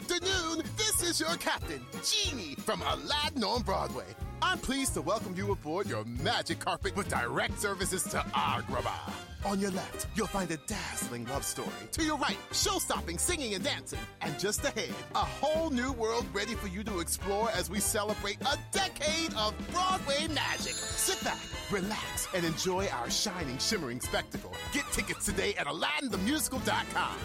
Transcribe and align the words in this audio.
afternoon. 0.00 0.64
This 0.76 1.02
is 1.02 1.20
your 1.20 1.36
captain, 1.36 1.80
Genie, 2.02 2.54
from 2.56 2.80
Aladdin 2.80 3.44
on 3.44 3.62
Broadway. 3.62 4.06
I'm 4.40 4.58
pleased 4.58 4.94
to 4.94 5.02
welcome 5.02 5.34
you 5.36 5.52
aboard 5.52 5.86
your 5.88 6.04
magic 6.04 6.58
carpet 6.58 6.96
with 6.96 7.08
direct 7.08 7.60
services 7.60 8.04
to 8.04 8.18
Agrabah. 8.34 9.12
On 9.44 9.60
your 9.60 9.70
left, 9.72 10.06
you'll 10.14 10.26
find 10.26 10.50
a 10.52 10.56
dazzling 10.56 11.26
love 11.26 11.44
story. 11.44 11.68
To 11.92 12.02
your 12.02 12.16
right, 12.16 12.38
show-stopping 12.52 13.18
singing 13.18 13.54
and 13.54 13.62
dancing. 13.62 13.98
And 14.22 14.38
just 14.38 14.64
ahead, 14.64 14.94
a 15.14 15.18
whole 15.18 15.68
new 15.68 15.92
world 15.92 16.26
ready 16.32 16.54
for 16.54 16.68
you 16.68 16.82
to 16.84 17.00
explore 17.00 17.50
as 17.50 17.68
we 17.68 17.78
celebrate 17.78 18.40
a 18.42 18.56
decade 18.72 19.34
of 19.34 19.54
Broadway 19.70 20.28
magic. 20.28 20.72
Sit 20.72 21.22
back, 21.22 21.40
relax, 21.70 22.26
and 22.34 22.44
enjoy 22.46 22.86
our 22.88 23.10
shining, 23.10 23.58
shimmering 23.58 24.00
spectacle. 24.00 24.52
Get 24.72 24.90
tickets 24.92 25.26
today 25.26 25.54
at 25.56 25.66
AladdinTheMusical.com. 25.66 27.16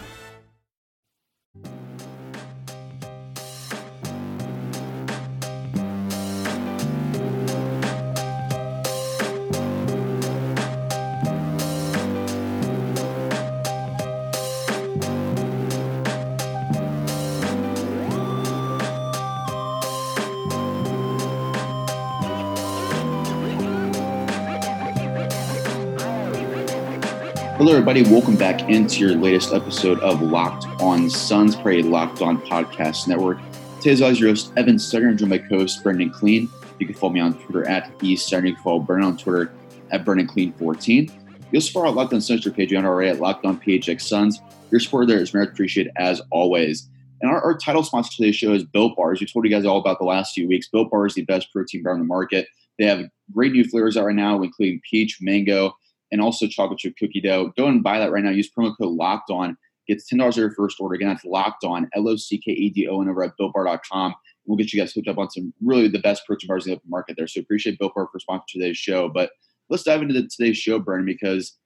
Hello, 27.66 27.78
everybody. 27.78 28.04
Welcome 28.04 28.36
back 28.36 28.70
into 28.70 29.00
your 29.00 29.16
latest 29.16 29.52
episode 29.52 29.98
of 29.98 30.22
Locked 30.22 30.66
On 30.80 31.10
Suns, 31.10 31.56
Prairie 31.56 31.82
Locked 31.82 32.22
On 32.22 32.40
Podcast 32.42 33.08
Network. 33.08 33.38
Today's 33.80 34.00
always 34.00 34.20
your 34.20 34.28
host, 34.28 34.52
Evan 34.56 34.76
Sidery, 34.76 35.08
and 35.08 35.18
joined 35.18 35.30
by 35.30 35.38
co-host 35.38 35.82
Brendan 35.82 36.10
Clean. 36.10 36.48
You 36.78 36.86
can 36.86 36.94
follow 36.94 37.12
me 37.12 37.18
on 37.18 37.34
Twitter 37.34 37.68
at 37.68 37.90
East 38.00 38.30
You 38.30 38.40
can 38.40 38.56
follow 38.62 38.78
Brendan 38.78 39.08
on 39.08 39.16
Twitter 39.16 39.52
at 39.90 40.04
Brendan 40.04 40.28
Clean 40.28 40.52
14 40.52 41.10
You 41.50 41.56
also 41.56 41.72
follow 41.72 41.90
Locked 41.90 42.12
On 42.12 42.20
Suns 42.20 42.48
page 42.48 42.72
on 42.72 42.86
already 42.86 43.10
at 43.10 43.18
Locked 43.18 43.44
On 43.44 43.58
PHX 43.60 44.02
Suns. 44.02 44.40
Your 44.70 44.78
support 44.78 45.08
there 45.08 45.18
is 45.18 45.30
very 45.30 45.46
appreciated 45.46 45.92
as 45.96 46.22
always. 46.30 46.88
And 47.20 47.28
our, 47.28 47.42
our 47.42 47.58
title 47.58 47.82
sponsor 47.82 48.12
for 48.12 48.16
today's 48.18 48.36
show 48.36 48.52
is 48.52 48.62
Built 48.62 48.94
Bars. 48.94 49.18
We 49.18 49.26
told 49.26 49.44
you 49.44 49.50
guys 49.50 49.66
all 49.66 49.78
about 49.78 49.98
the 49.98 50.04
last 50.04 50.34
few 50.34 50.46
weeks. 50.46 50.68
Built 50.68 50.88
Bar 50.92 51.06
is 51.06 51.14
the 51.14 51.22
best 51.22 51.52
protein 51.52 51.82
bar 51.82 51.94
on 51.94 51.98
the 51.98 52.04
market. 52.04 52.46
They 52.78 52.84
have 52.84 53.08
great 53.34 53.50
new 53.50 53.64
flavors 53.64 53.96
out 53.96 54.04
right 54.04 54.14
now, 54.14 54.40
including 54.40 54.80
peach, 54.88 55.18
mango, 55.20 55.74
and 56.12 56.20
also 56.20 56.46
chocolate 56.46 56.78
chip 56.78 56.94
cookie 56.98 57.20
dough. 57.20 57.52
Go 57.56 57.66
and 57.66 57.82
buy 57.82 57.98
that 57.98 58.12
right 58.12 58.22
now. 58.22 58.30
Use 58.30 58.50
promo 58.50 58.76
code 58.76 58.94
Locked 58.94 59.30
On. 59.30 59.56
Gets 59.88 60.08
ten 60.08 60.18
dollars 60.18 60.36
your 60.36 60.50
first 60.52 60.80
order. 60.80 60.94
Again, 60.94 61.08
that's 61.08 61.24
Locked 61.24 61.64
On. 61.64 61.88
L 61.94 62.08
O 62.08 62.16
C 62.16 62.38
K 62.38 62.52
E 62.52 62.70
D 62.70 62.88
O 62.88 63.00
N 63.00 63.08
over 63.08 63.22
at 63.22 63.32
BuiltBar.com. 63.38 64.14
We'll 64.46 64.56
get 64.56 64.72
you 64.72 64.80
guys 64.80 64.92
hooked 64.92 65.08
up 65.08 65.18
on 65.18 65.30
some 65.30 65.52
really 65.60 65.88
the 65.88 65.98
best 65.98 66.24
protein 66.26 66.48
bars 66.48 66.66
in 66.66 66.70
the 66.70 66.76
open 66.76 66.90
market 66.90 67.16
there. 67.16 67.26
So 67.26 67.40
appreciate 67.40 67.78
Built 67.78 67.94
Bar 67.94 68.08
for 68.10 68.18
sponsoring 68.18 68.46
today's 68.48 68.76
show. 68.76 69.08
But 69.08 69.30
let's 69.68 69.82
dive 69.82 70.02
into 70.02 70.14
the, 70.14 70.28
today's 70.28 70.56
show, 70.56 70.78
Brendan, 70.78 71.06
because 71.06 71.56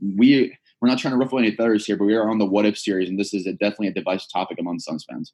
we 0.00 0.56
we're 0.80 0.88
not 0.88 0.98
trying 0.98 1.12
to 1.12 1.18
ruffle 1.18 1.38
any 1.38 1.54
feathers 1.54 1.86
here, 1.86 1.96
but 1.96 2.04
we 2.04 2.14
are 2.14 2.30
on 2.30 2.38
the 2.38 2.46
What 2.46 2.66
If 2.66 2.78
series, 2.78 3.08
and 3.08 3.18
this 3.18 3.34
is 3.34 3.46
a, 3.46 3.52
definitely 3.52 3.88
a 3.88 3.94
divisive 3.94 4.30
topic 4.32 4.58
among 4.60 4.78
Suns 4.78 5.04
fans. 5.08 5.32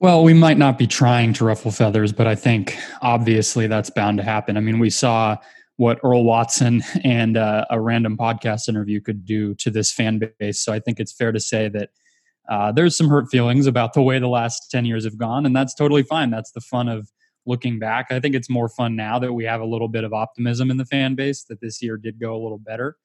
Well, 0.00 0.22
we 0.22 0.34
might 0.34 0.58
not 0.58 0.78
be 0.78 0.86
trying 0.86 1.32
to 1.34 1.44
ruffle 1.44 1.72
feathers, 1.72 2.12
but 2.12 2.26
I 2.26 2.36
think 2.36 2.78
obviously 3.02 3.66
that's 3.66 3.90
bound 3.90 4.18
to 4.18 4.22
happen. 4.22 4.56
I 4.56 4.60
mean, 4.60 4.78
we 4.78 4.90
saw 4.90 5.36
what 5.78 6.00
Earl 6.04 6.24
Watson 6.24 6.82
and 7.04 7.36
uh, 7.36 7.64
a 7.70 7.80
random 7.80 8.16
podcast 8.16 8.68
interview 8.68 9.00
could 9.00 9.24
do 9.24 9.54
to 9.54 9.70
this 9.70 9.90
fan 9.90 10.20
base. 10.38 10.60
So 10.60 10.72
I 10.72 10.80
think 10.80 11.00
it's 11.00 11.12
fair 11.12 11.32
to 11.32 11.40
say 11.40 11.68
that 11.70 11.90
uh, 12.48 12.72
there's 12.72 12.96
some 12.96 13.08
hurt 13.08 13.30
feelings 13.30 13.66
about 13.66 13.92
the 13.92 14.02
way 14.02 14.18
the 14.18 14.28
last 14.28 14.70
10 14.70 14.84
years 14.84 15.04
have 15.04 15.18
gone, 15.18 15.46
and 15.46 15.54
that's 15.54 15.74
totally 15.74 16.02
fine. 16.02 16.30
That's 16.30 16.50
the 16.50 16.60
fun 16.60 16.88
of 16.88 17.10
looking 17.46 17.78
back. 17.78 18.06
I 18.10 18.20
think 18.20 18.34
it's 18.34 18.50
more 18.50 18.68
fun 18.68 18.96
now 18.96 19.18
that 19.18 19.32
we 19.32 19.44
have 19.44 19.60
a 19.60 19.66
little 19.66 19.88
bit 19.88 20.04
of 20.04 20.12
optimism 20.12 20.70
in 20.70 20.76
the 20.78 20.84
fan 20.84 21.14
base 21.14 21.44
that 21.44 21.60
this 21.60 21.82
year 21.82 21.96
did 21.96 22.18
go 22.18 22.34
a 22.34 22.40
little 22.42 22.58
better. 22.58 22.96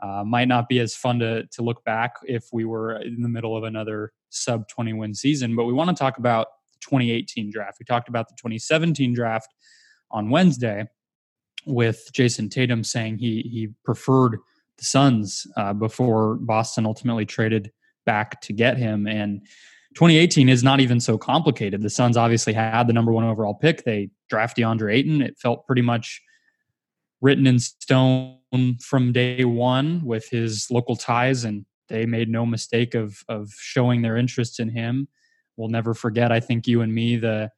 Uh, 0.00 0.24
might 0.24 0.48
not 0.48 0.68
be 0.68 0.78
as 0.78 0.94
fun 0.94 1.18
to, 1.18 1.46
to 1.46 1.62
look 1.62 1.84
back 1.84 2.14
if 2.24 2.44
we 2.52 2.64
were 2.64 2.96
in 2.96 3.22
the 3.22 3.28
middle 3.28 3.56
of 3.56 3.64
another 3.64 4.12
sub 4.30 4.68
20 4.68 4.92
win 4.94 5.14
season, 5.14 5.54
but 5.56 5.64
we 5.64 5.72
want 5.72 5.90
to 5.90 5.96
talk 5.96 6.18
about 6.18 6.48
the 6.72 6.78
2018 6.80 7.50
draft. 7.50 7.78
We 7.78 7.84
talked 7.84 8.08
about 8.08 8.28
the 8.28 8.34
2017 8.36 9.14
draft 9.14 9.52
on 10.10 10.30
Wednesday 10.30 10.86
with 11.66 12.08
Jayson 12.12 12.48
Tatum 12.50 12.84
saying 12.84 13.18
he 13.18 13.42
he 13.42 13.68
preferred 13.84 14.38
the 14.78 14.84
Suns 14.84 15.46
uh, 15.56 15.72
before 15.72 16.36
Boston 16.36 16.86
ultimately 16.86 17.26
traded 17.26 17.72
back 18.04 18.40
to 18.42 18.52
get 18.52 18.76
him. 18.76 19.06
And 19.06 19.40
2018 19.94 20.48
is 20.48 20.62
not 20.62 20.80
even 20.80 21.00
so 21.00 21.18
complicated. 21.18 21.82
The 21.82 21.90
Suns 21.90 22.16
obviously 22.16 22.52
had 22.52 22.86
the 22.86 22.92
number 22.92 23.12
one 23.12 23.24
overall 23.24 23.54
pick. 23.54 23.84
They 23.84 24.10
draft 24.28 24.56
DeAndre 24.56 24.94
Ayton. 24.94 25.22
It 25.22 25.38
felt 25.38 25.66
pretty 25.66 25.82
much 25.82 26.22
written 27.20 27.46
in 27.46 27.58
stone 27.58 28.38
from 28.80 29.12
day 29.12 29.44
one 29.44 30.04
with 30.04 30.28
his 30.28 30.70
local 30.70 30.96
ties, 30.96 31.44
and 31.44 31.64
they 31.88 32.06
made 32.06 32.28
no 32.28 32.46
mistake 32.46 32.94
of 32.94 33.22
of 33.28 33.50
showing 33.58 34.02
their 34.02 34.16
interest 34.16 34.60
in 34.60 34.68
him. 34.68 35.08
We'll 35.56 35.68
never 35.68 35.94
forget. 35.94 36.30
I 36.30 36.40
think 36.40 36.66
you 36.66 36.82
and 36.82 36.94
me 36.94 37.16
the 37.16 37.50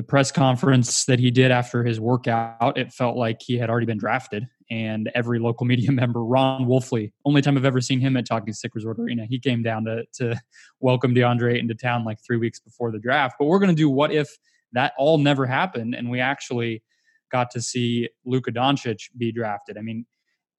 the 0.00 0.06
press 0.06 0.32
conference 0.32 1.04
that 1.04 1.18
he 1.18 1.30
did 1.30 1.50
after 1.50 1.84
his 1.84 2.00
workout, 2.00 2.78
it 2.78 2.90
felt 2.90 3.18
like 3.18 3.42
he 3.42 3.58
had 3.58 3.68
already 3.68 3.84
been 3.84 3.98
drafted. 3.98 4.46
And 4.70 5.10
every 5.14 5.38
local 5.38 5.66
media 5.72 5.92
member, 5.92 6.24
Ron 6.24 6.64
Wolfley, 6.64 7.12
only 7.26 7.42
time 7.42 7.58
I've 7.58 7.66
ever 7.66 7.82
seen 7.82 8.00
him 8.00 8.16
at 8.16 8.26
Talking 8.26 8.54
Stick 8.54 8.74
Resort 8.74 8.98
Arena, 8.98 9.26
he 9.26 9.38
came 9.38 9.62
down 9.62 9.84
to, 9.84 10.04
to 10.14 10.40
welcome 10.80 11.14
DeAndre 11.14 11.60
into 11.60 11.74
town 11.74 12.06
like 12.06 12.16
three 12.26 12.38
weeks 12.38 12.58
before 12.58 12.90
the 12.90 12.98
draft. 12.98 13.34
But 13.38 13.44
we're 13.44 13.58
going 13.58 13.68
to 13.68 13.76
do 13.76 13.90
what 13.90 14.10
if 14.10 14.38
that 14.72 14.94
all 14.96 15.18
never 15.18 15.44
happened 15.44 15.94
and 15.94 16.08
we 16.08 16.18
actually 16.18 16.82
got 17.30 17.50
to 17.50 17.60
see 17.60 18.08
Luka 18.24 18.52
Doncic 18.52 19.10
be 19.18 19.30
drafted. 19.32 19.76
I 19.76 19.82
mean, 19.82 20.06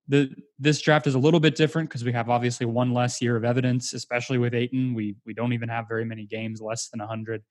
the 0.06 0.30
this 0.60 0.80
draft 0.80 1.08
is 1.08 1.16
a 1.16 1.18
little 1.18 1.40
bit 1.40 1.56
different 1.56 1.88
because 1.88 2.04
we 2.04 2.12
have 2.12 2.30
obviously 2.30 2.66
one 2.66 2.92
less 2.92 3.20
year 3.20 3.34
of 3.34 3.44
evidence, 3.44 3.92
especially 3.92 4.38
with 4.38 4.54
Ayton. 4.54 4.94
We 4.94 5.16
we 5.26 5.34
don't 5.34 5.52
even 5.52 5.68
have 5.68 5.88
very 5.88 6.04
many 6.04 6.26
games 6.26 6.60
less 6.60 6.88
than 6.90 7.00
100 7.00 7.42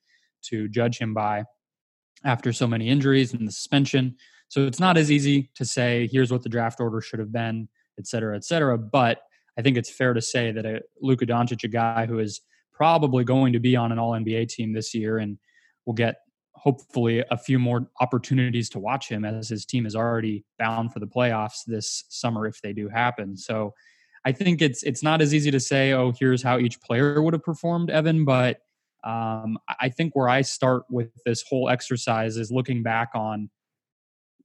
to 0.43 0.69
judge 0.69 0.97
him 0.97 1.13
by 1.13 1.43
after 2.23 2.53
so 2.53 2.67
many 2.67 2.87
injuries 2.87 3.33
and 3.33 3.47
the 3.47 3.51
suspension. 3.51 4.15
So 4.47 4.65
it's 4.65 4.79
not 4.79 4.97
as 4.97 5.11
easy 5.11 5.49
to 5.55 5.65
say, 5.65 6.09
here's 6.11 6.31
what 6.31 6.43
the 6.43 6.49
draft 6.49 6.79
order 6.79 7.01
should 7.01 7.19
have 7.19 7.31
been, 7.31 7.69
et 7.97 8.07
cetera, 8.07 8.35
et 8.35 8.43
cetera. 8.43 8.77
But 8.77 9.19
I 9.57 9.61
think 9.61 9.77
it's 9.77 9.89
fair 9.89 10.13
to 10.13 10.21
say 10.21 10.51
that 10.51 10.65
a, 10.65 10.81
Luka 11.01 11.25
Doncic, 11.25 11.63
a 11.63 11.67
guy 11.67 12.05
who 12.05 12.19
is 12.19 12.41
probably 12.71 13.23
going 13.23 13.53
to 13.53 13.59
be 13.59 13.75
on 13.75 13.91
an 13.91 13.99
all 13.99 14.11
NBA 14.11 14.49
team 14.49 14.73
this 14.73 14.93
year 14.93 15.19
and 15.19 15.37
will 15.85 15.93
get 15.93 16.17
hopefully 16.53 17.23
a 17.31 17.37
few 17.37 17.57
more 17.57 17.87
opportunities 18.01 18.69
to 18.69 18.79
watch 18.79 19.09
him 19.09 19.25
as 19.25 19.49
his 19.49 19.65
team 19.65 19.85
is 19.85 19.95
already 19.95 20.43
bound 20.59 20.93
for 20.93 20.99
the 20.99 21.07
playoffs 21.07 21.63
this 21.65 22.05
summer 22.09 22.45
if 22.45 22.61
they 22.61 22.71
do 22.73 22.87
happen. 22.87 23.35
So 23.35 23.73
I 24.25 24.31
think 24.31 24.61
it's 24.61 24.83
it's 24.83 25.01
not 25.01 25.21
as 25.21 25.33
easy 25.33 25.49
to 25.51 25.59
say, 25.59 25.93
oh, 25.93 26.13
here's 26.17 26.43
how 26.43 26.59
each 26.59 26.79
player 26.81 27.21
would 27.21 27.33
have 27.33 27.43
performed, 27.43 27.89
Evan, 27.89 28.25
but 28.25 28.59
um, 29.03 29.57
I 29.79 29.89
think 29.89 30.15
where 30.15 30.29
I 30.29 30.41
start 30.41 30.83
with 30.89 31.09
this 31.25 31.43
whole 31.47 31.69
exercise 31.69 32.37
is 32.37 32.51
looking 32.51 32.83
back 32.83 33.09
on 33.15 33.49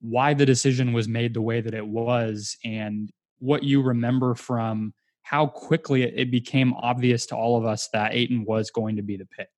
why 0.01 0.35
the 0.35 0.47
decision 0.47 0.93
was 0.93 1.09
made 1.09 1.35
the 1.35 1.43
way 1.43 1.61
that 1.61 1.75
it 1.75 1.87
was 1.87 2.57
and 2.65 3.11
what 3.39 3.63
you 3.63 3.83
remember 3.83 4.35
from 4.35 4.95
how 5.23 5.47
quickly 5.47 6.05
it 6.05 6.31
became 6.31 6.73
obvious 6.75 7.27
to 7.27 7.37
all 7.37 7.59
of 7.59 7.65
us 7.65 7.89
that 7.93 8.15
Ayton 8.15 8.45
was 8.45 8.71
going 8.71 8.97
to 8.97 9.03
be 9.03 9.17
the 9.17 9.27
pick. 9.27 9.49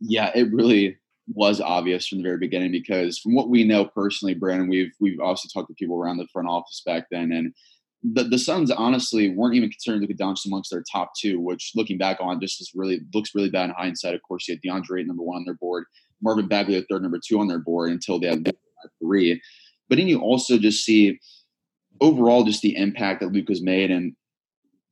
Yeah, 0.00 0.30
it 0.34 0.52
really 0.52 0.98
was 1.34 1.60
obvious 1.60 2.06
from 2.06 2.18
the 2.18 2.24
very 2.24 2.38
beginning 2.38 2.70
because 2.70 3.18
from 3.18 3.34
what 3.34 3.48
we 3.48 3.64
know 3.64 3.86
personally, 3.86 4.34
Brandon, 4.34 4.68
we've 4.68 4.92
we've 5.00 5.18
obviously 5.20 5.50
talked 5.52 5.68
to 5.68 5.74
people 5.74 5.98
around 5.98 6.18
the 6.18 6.28
front 6.32 6.48
office 6.48 6.82
back 6.84 7.06
then, 7.10 7.32
and 7.32 7.52
the, 8.12 8.24
the 8.24 8.38
Suns 8.38 8.70
honestly 8.70 9.30
weren't 9.30 9.54
even 9.54 9.70
considering 9.70 10.02
Luka 10.02 10.14
Doncic 10.14 10.46
amongst 10.46 10.70
their 10.70 10.84
top 10.90 11.12
two, 11.18 11.40
which 11.40 11.72
looking 11.74 11.98
back 11.98 12.18
on 12.20 12.40
just 12.40 12.60
is 12.60 12.72
really 12.74 13.00
looks 13.14 13.34
really 13.34 13.50
bad 13.50 13.70
in 13.70 13.74
hindsight. 13.76 14.14
Of 14.14 14.22
course, 14.22 14.46
you 14.46 14.54
had 14.54 14.62
DeAndre 14.62 15.04
number 15.06 15.22
one 15.22 15.38
on 15.38 15.44
their 15.44 15.54
board, 15.54 15.84
Marvin 16.22 16.46
Bagley 16.46 16.78
the 16.78 16.86
third, 16.88 17.02
number 17.02 17.18
two 17.24 17.40
on 17.40 17.48
their 17.48 17.58
board 17.58 17.90
until 17.90 18.20
they 18.20 18.28
had 18.28 18.52
three. 19.00 19.40
But 19.88 19.98
then 19.98 20.08
you 20.08 20.20
also 20.20 20.58
just 20.58 20.84
see 20.84 21.18
overall 22.00 22.44
just 22.44 22.62
the 22.62 22.76
impact 22.76 23.20
that 23.20 23.32
Luka's 23.32 23.62
made, 23.62 23.90
and 23.90 24.14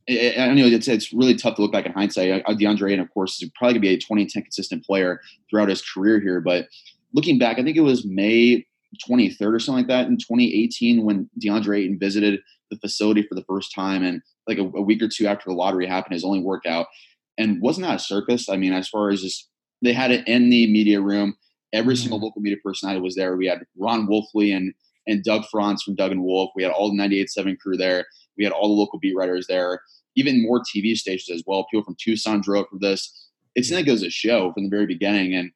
I 0.09 0.53
know 0.53 0.67
it's 0.67 0.89
it's 0.89 1.13
really 1.13 1.35
tough 1.35 1.57
to 1.57 1.63
look 1.63 1.73
back 1.73 1.87
in 1.87 1.93
hindsight. 1.93 2.45
DeAndre 2.45 2.93
and 2.93 3.03
of 3.03 3.13
course 3.13 3.41
is 3.41 3.51
probably 3.55 3.75
gonna 3.75 3.81
be 3.81 3.95
a 3.95 3.99
2010 3.99 4.43
consistent 4.43 4.85
player 4.85 5.21
throughout 5.49 5.69
his 5.69 5.83
career 5.83 6.21
here, 6.21 6.41
but 6.41 6.69
looking 7.13 7.39
back, 7.39 7.59
I 7.59 7.63
think 7.63 7.77
it 7.77 7.81
was 7.81 8.05
May 8.05 8.67
23rd 9.09 9.55
or 9.55 9.59
something 9.59 9.85
like 9.85 9.89
that 9.89 10.09
in 10.09 10.17
2018 10.17 11.05
when 11.05 11.29
DeAndre 11.41 11.81
Ayton 11.81 11.99
visited 11.99 12.41
the 12.75 12.89
facility 12.89 13.23
for 13.23 13.35
the 13.35 13.45
first 13.45 13.75
time 13.75 14.03
and 14.03 14.23
like 14.47 14.59
a, 14.59 14.63
a, 14.63 14.83
week 14.83 15.03
or 15.03 15.09
two 15.09 15.27
after 15.27 15.49
the 15.49 15.57
lottery 15.57 15.87
happened, 15.87 16.15
his 16.15 16.25
only 16.25 16.41
workout. 16.41 16.87
And 17.39 17.61
wasn't 17.61 17.87
that 17.87 17.97
a 17.97 17.99
circus? 17.99 18.49
I 18.49 18.57
mean, 18.57 18.73
as 18.73 18.89
far 18.89 19.11
as 19.11 19.23
just 19.23 19.49
they 19.83 19.93
had 19.93 20.11
it 20.11 20.27
in 20.27 20.51
the 20.51 20.71
media 20.73 21.01
room. 21.01 21.37
Every 21.73 21.95
mm-hmm. 21.95 22.03
single 22.03 22.21
local 22.21 22.41
media 22.41 22.59
personality 22.65 23.01
was 23.01 23.15
there. 23.15 23.37
We 23.37 23.47
had 23.47 23.65
Ron 23.77 24.07
Wolfley 24.07 24.57
and 24.57 24.75
and 25.07 25.23
Doug 25.23 25.45
Franz 25.51 25.83
from 25.83 25.97
Doug 25.97 26.13
and 26.13 26.23
Wolf. 26.23 26.51
We 26.57 26.63
had 26.63 26.73
all 26.73 26.89
the 26.89 26.97
98.7 26.97 27.59
crew 27.59 27.77
there. 27.77 28.07
We 28.39 28.45
had 28.45 28.55
all 28.55 28.69
the 28.69 28.81
local 28.81 28.99
beat 28.99 29.15
writers 29.15 29.47
there. 29.47 29.83
Even 30.17 30.43
more 30.43 30.63
TV 30.63 30.97
stations 30.97 31.37
as 31.37 31.45
well. 31.47 31.67
People 31.71 31.85
from 31.85 31.97
Tucson 32.01 32.41
drove 32.41 32.67
for 32.71 32.79
this. 32.81 33.29
it's 33.55 33.69
that 33.69 33.85
goes 33.85 34.03
a 34.03 34.09
show 34.09 34.51
from 34.53 34.65
the 34.65 34.71
very 34.71 34.87
beginning. 34.87 35.35
And 35.35 35.51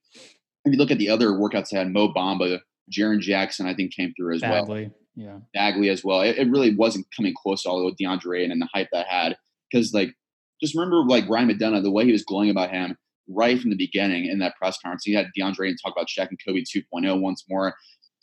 if 0.66 0.72
you 0.72 0.78
look 0.78 0.90
at 0.90 0.98
the 0.98 1.08
other 1.08 1.30
workouts 1.30 1.70
they 1.70 1.78
had, 1.78 1.90
Mo 1.90 2.12
Bamba, 2.12 2.60
Jaren 2.92 3.20
Jackson, 3.20 3.66
I 3.66 3.74
think 3.74 3.94
came 3.94 4.12
through 4.14 4.34
as 4.34 4.42
Bagley, 4.42 4.82
well. 4.82 4.94
Yeah. 5.18 5.38
Bagley 5.52 5.88
as 5.88 6.04
well. 6.04 6.20
It, 6.20 6.38
it, 6.38 6.48
really 6.48 6.76
wasn't 6.76 7.06
coming 7.14 7.34
close 7.36 7.64
to 7.64 7.70
all 7.70 7.84
with 7.84 7.96
DeAndre 7.96 8.48
and 8.48 8.62
the 8.62 8.68
hype 8.72 8.88
that 8.92 9.08
had. 9.08 9.36
Because 9.68 9.92
like 9.92 10.14
just 10.60 10.76
remember 10.76 10.98
like 10.98 11.28
Ryan 11.28 11.50
McDonough, 11.50 11.82
the 11.82 11.90
way 11.90 12.04
he 12.04 12.12
was 12.12 12.22
glowing 12.22 12.50
about 12.50 12.70
him 12.70 12.96
right 13.28 13.60
from 13.60 13.70
the 13.70 13.76
beginning 13.76 14.26
in 14.26 14.38
that 14.38 14.54
press 14.56 14.78
conference. 14.80 15.02
He 15.04 15.12
had 15.12 15.26
DeAndre 15.36 15.68
and 15.68 15.78
talk 15.82 15.92
about 15.92 16.06
Shaq 16.06 16.28
and 16.28 16.38
Kobe 16.46 16.60
2.0 16.60 17.20
once 17.20 17.44
more. 17.50 17.74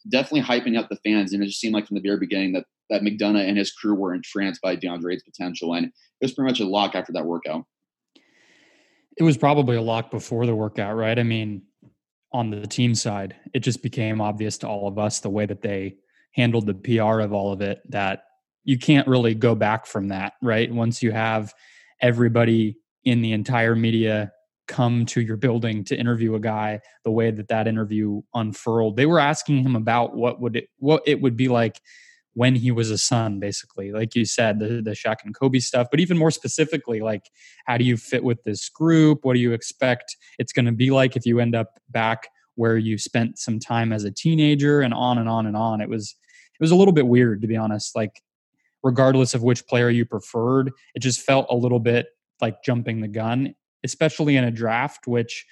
Definitely 0.10 0.44
hyping 0.44 0.80
up 0.80 0.88
the 0.88 0.96
fans. 1.04 1.34
And 1.34 1.44
it 1.44 1.48
just 1.48 1.60
seemed 1.60 1.74
like 1.74 1.86
from 1.86 1.96
the 1.96 2.02
very 2.02 2.18
beginning 2.18 2.54
that 2.54 2.64
that 2.90 3.02
McDonough 3.02 3.46
and 3.46 3.58
his 3.58 3.74
crew 3.74 3.96
were 3.96 4.14
entranced 4.14 4.62
by 4.62 4.78
DeAndre's 4.78 5.24
potential. 5.24 5.74
And 5.74 5.88
it 5.88 5.92
was 6.22 6.34
pretty 6.34 6.50
much 6.50 6.62
a 6.62 6.66
lock 6.66 6.96
after 6.96 7.12
that 7.12 7.26
workout. 7.26 7.66
It 9.18 9.24
was 9.24 9.38
probably 9.38 9.76
a 9.76 9.82
lock 9.82 10.12
before 10.12 10.46
the 10.46 10.56
workout, 10.56 10.96
right? 10.96 11.20
I 11.20 11.24
mean, 11.24 11.64
on 12.32 12.52
the 12.52 12.68
team 12.68 12.96
side, 12.96 13.36
it 13.54 13.60
just 13.60 13.84
became 13.84 14.22
obvious 14.22 14.58
to 14.60 14.68
all 14.68 14.88
of 14.88 14.98
us 14.98 15.20
the 15.20 15.30
way 15.30 15.46
that 15.46 15.62
they 15.62 15.96
handled 16.36 16.66
the 16.66 16.74
PR 16.74 17.22
of 17.22 17.34
all 17.34 17.52
of 17.52 17.62
it 17.62 17.82
that 17.90 18.24
you 18.64 18.78
can't 18.78 19.08
really 19.08 19.36
go 19.36 19.56
back 19.56 19.86
from 19.86 20.10
that, 20.10 20.34
right? 20.42 20.72
Once 20.72 21.02
you 21.02 21.12
have 21.12 21.54
everybody 22.02 22.78
in 23.04 23.22
the 23.22 23.32
entire 23.32 23.76
media 23.76 24.32
come 24.68 25.06
to 25.06 25.22
your 25.22 25.38
building 25.38 25.84
to 25.84 25.96
interview 25.96 26.34
a 26.34 26.40
guy 26.40 26.82
the 27.04 27.12
way 27.12 27.30
that 27.30 27.48
that 27.48 27.68
interview 27.68 28.20
unfurled 28.34 28.98
they 28.98 29.06
were 29.06 29.20
asking 29.20 29.64
him 29.64 29.76
about 29.76 30.16
what 30.16 30.42
would 30.42 30.56
it 30.56 30.70
what 30.80 31.04
it 31.06 31.22
would 31.22 31.38
be 31.38 31.48
like 31.48 31.80
when 32.36 32.54
he 32.54 32.70
was 32.70 32.92
a 32.92 32.98
son 32.98 33.40
basically. 33.40 33.92
Like 33.92 34.14
you 34.16 34.26
said 34.26 34.60
the 34.60 34.82
the 34.82 34.92
Shaq 34.92 35.18
and 35.24 35.34
Kobe 35.34 35.60
stuff 35.60 35.88
but 35.90 36.00
even 36.00 36.18
more 36.18 36.32
specifically 36.32 37.00
like 37.00 37.30
how 37.66 37.78
do 37.78 37.86
you 37.86 37.98
fit 37.98 38.24
with 38.24 38.44
this 38.44 38.70
group? 38.70 39.20
What 39.24 39.34
do 39.34 39.40
you 39.40 39.54
expect 39.54 40.18
it's 40.38 40.52
going 40.54 40.66
to 40.66 40.72
be 40.72 40.92
like 40.92 41.16
if 41.16 41.26
you 41.26 41.40
end 41.40 41.56
up 41.56 41.80
back 41.90 42.28
where 42.56 42.78
you 42.78 42.98
spent 42.98 43.40
some 43.40 43.60
time 43.60 43.94
as 43.94 44.04
a 44.04 44.12
teenager? 44.12 44.82
And 44.82 44.94
on 44.94 45.18
and 45.18 45.30
on 45.30 45.46
and 45.46 45.56
on. 45.56 45.80
It 45.80 45.90
was 45.90 46.16
it 46.60 46.64
was 46.64 46.72
a 46.72 46.76
little 46.76 46.94
bit 46.94 47.08
weird 47.08 47.42
to 47.42 47.48
be 47.48 47.58
honest 47.58 47.96
like 47.96 48.22
regardless 48.84 49.34
of 49.34 49.44
which 49.44 49.66
player 49.68 49.90
you 49.90 50.06
preferred 50.06 50.72
it 50.94 51.00
just 51.00 51.22
felt 51.22 51.48
a 51.50 51.56
little 51.56 51.80
bit 51.80 52.08
like 52.42 52.64
jumping 52.64 53.02
the 53.02 53.08
gun 53.08 53.54
especially 53.86 54.36
in 54.36 54.44
a 54.44 54.52
draft, 54.52 55.08
which 55.08 55.46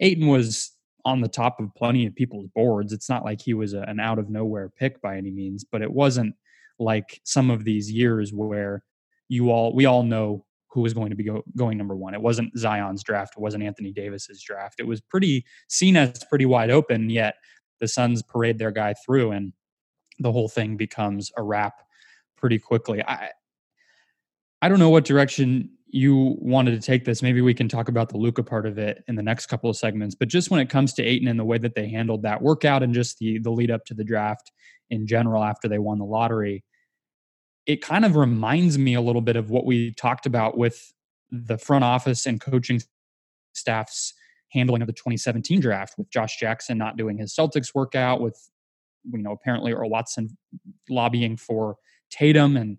Ayton 0.00 0.26
was 0.26 0.72
on 1.06 1.20
the 1.22 1.28
top 1.28 1.58
of 1.60 1.74
plenty 1.74 2.04
of 2.04 2.14
people's 2.14 2.48
boards. 2.54 2.92
It's 2.92 3.08
not 3.08 3.24
like 3.24 3.40
he 3.40 3.54
was 3.54 3.72
a, 3.72 3.82
an 3.82 4.00
out 4.00 4.18
of 4.18 4.28
nowhere 4.28 4.68
pick 4.68 5.00
by 5.00 5.16
any 5.16 5.30
means, 5.30 5.64
but 5.64 5.80
it 5.80 5.90
wasn't 5.90 6.34
like 6.78 7.20
some 7.24 7.48
of 7.48 7.64
these 7.64 7.90
years 7.90 8.32
where 8.34 8.82
you 9.28 9.50
all 9.50 9.74
we 9.74 9.86
all 9.86 10.02
know 10.02 10.44
who 10.68 10.82
was 10.82 10.92
going 10.92 11.08
to 11.08 11.16
be 11.16 11.24
go, 11.24 11.42
going 11.56 11.78
number 11.78 11.96
one. 11.96 12.12
It 12.12 12.20
wasn't 12.20 12.58
Zion's 12.58 13.02
draft. 13.02 13.34
It 13.36 13.40
wasn't 13.40 13.62
Anthony 13.62 13.92
Davis's 13.92 14.42
draft. 14.42 14.78
It 14.78 14.86
was 14.86 15.00
pretty 15.00 15.44
seen 15.68 15.96
as 15.96 16.22
pretty 16.28 16.44
wide 16.44 16.70
open. 16.70 17.08
Yet 17.08 17.36
the 17.80 17.88
Suns 17.88 18.22
parade 18.22 18.58
their 18.58 18.72
guy 18.72 18.94
through, 19.06 19.30
and 19.30 19.52
the 20.18 20.32
whole 20.32 20.48
thing 20.48 20.76
becomes 20.76 21.30
a 21.36 21.42
wrap 21.42 21.82
pretty 22.36 22.58
quickly. 22.58 23.02
I 23.02 23.30
I 24.62 24.68
don't 24.68 24.78
know 24.78 24.90
what 24.90 25.04
direction 25.04 25.70
you 25.88 26.36
wanted 26.40 26.72
to 26.72 26.84
take 26.84 27.04
this. 27.04 27.22
Maybe 27.22 27.40
we 27.40 27.54
can 27.54 27.68
talk 27.68 27.88
about 27.88 28.08
the 28.08 28.16
Luka 28.16 28.42
part 28.42 28.66
of 28.66 28.78
it 28.78 29.04
in 29.06 29.14
the 29.14 29.22
next 29.22 29.46
couple 29.46 29.70
of 29.70 29.76
segments. 29.76 30.14
But 30.14 30.28
just 30.28 30.50
when 30.50 30.60
it 30.60 30.68
comes 30.68 30.92
to 30.94 31.02
Ayton 31.02 31.28
and 31.28 31.38
the 31.38 31.44
way 31.44 31.58
that 31.58 31.74
they 31.74 31.88
handled 31.88 32.22
that 32.22 32.42
workout 32.42 32.82
and 32.82 32.92
just 32.92 33.18
the 33.18 33.38
the 33.38 33.50
lead 33.50 33.70
up 33.70 33.84
to 33.86 33.94
the 33.94 34.04
draft 34.04 34.50
in 34.90 35.06
general 35.06 35.42
after 35.42 35.68
they 35.68 35.78
won 35.78 35.98
the 35.98 36.04
lottery, 36.04 36.64
it 37.66 37.82
kind 37.82 38.04
of 38.04 38.16
reminds 38.16 38.78
me 38.78 38.94
a 38.94 39.00
little 39.00 39.20
bit 39.20 39.36
of 39.36 39.50
what 39.50 39.66
we 39.66 39.92
talked 39.92 40.26
about 40.26 40.56
with 40.56 40.92
the 41.30 41.58
front 41.58 41.84
office 41.84 42.26
and 42.26 42.40
coaching 42.40 42.80
staff's 43.52 44.14
handling 44.50 44.82
of 44.82 44.86
the 44.86 44.92
2017 44.92 45.60
draft 45.60 45.94
with 45.98 46.10
Josh 46.10 46.38
Jackson 46.38 46.78
not 46.78 46.96
doing 46.96 47.18
his 47.18 47.34
Celtics 47.34 47.74
workout 47.74 48.20
with 48.20 48.50
you 49.12 49.18
know 49.18 49.32
apparently 49.32 49.72
Earl 49.72 49.90
Watson 49.90 50.36
lobbying 50.88 51.36
for 51.36 51.76
Tatum 52.10 52.56
and 52.56 52.78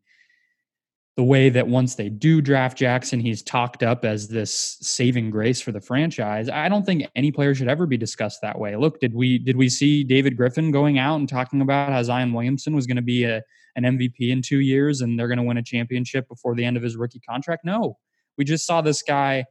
the 1.18 1.24
way 1.24 1.50
that 1.50 1.68
once 1.68 1.96
they 1.96 2.10
do 2.10 2.42
draft 2.42 2.78
Jackson, 2.78 3.20
he's 3.20 3.42
talked 3.42 3.82
up 3.82 4.06
as 4.06 4.28
this 4.28 4.78
saving 4.82 5.32
grace 5.32 5.60
for 5.60 5.72
the 5.72 5.82
franchise. 5.82 6.48
I 6.48 6.70
don't 6.70 6.86
think 6.86 7.08
any 7.16 7.32
player 7.32 7.56
should 7.56 7.68
ever 7.68 7.88
be 7.88 7.98
discussed 7.98 8.40
that 8.44 8.60
way. 8.60 8.76
Look, 8.76 9.00
did 9.00 9.16
we 9.16 9.40
did 9.40 9.58
we 9.58 9.68
see 9.68 10.04
David 10.04 10.38
Griffin 10.38 10.70
going 10.72 11.00
out 11.00 11.16
and 11.16 11.28
talking 11.28 11.62
about 11.62 11.92
how 11.92 12.04
Zion 12.04 12.34
Williamson 12.34 12.76
was 12.76 12.86
going 12.86 12.98
to 12.98 13.02
be 13.02 13.24
a 13.24 13.42
an 13.76 13.84
MVP 13.84 14.30
in 14.30 14.44
two 14.44 14.60
years 14.60 15.02
and 15.02 15.20
they're 15.20 15.28
going 15.28 15.40
to 15.40 15.44
win 15.44 15.58
a 15.58 15.64
championship 15.64 16.28
before 16.28 16.54
the 16.56 16.64
end 16.64 16.78
of 16.78 16.84
his 16.84 16.96
rookie 16.96 17.22
contract? 17.28 17.66
No, 17.66 17.98
we 18.38 18.46
just 18.46 18.68
saw 18.68 18.82
this 18.82 19.02
guy 19.02 19.46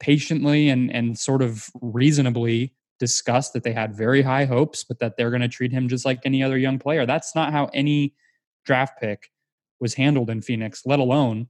patiently 0.00 0.70
and 0.70 0.90
and 0.90 1.18
sort 1.18 1.42
of 1.42 1.68
reasonably 1.82 2.72
discuss 2.98 3.50
that 3.50 3.62
they 3.62 3.72
had 3.72 3.94
very 3.94 4.22
high 4.22 4.44
hopes, 4.44 4.84
but 4.84 4.98
that 5.00 5.16
they're 5.16 5.30
going 5.30 5.42
to 5.42 5.48
treat 5.48 5.72
him 5.72 5.88
just 5.88 6.04
like 6.04 6.20
any 6.24 6.42
other 6.42 6.58
young 6.58 6.78
player. 6.78 7.06
That's 7.06 7.34
not 7.34 7.52
how 7.52 7.66
any 7.74 8.14
draft 8.64 9.00
pick 9.00 9.30
was 9.80 9.94
handled 9.94 10.30
in 10.30 10.40
Phoenix, 10.40 10.82
let 10.86 10.98
alone 10.98 11.48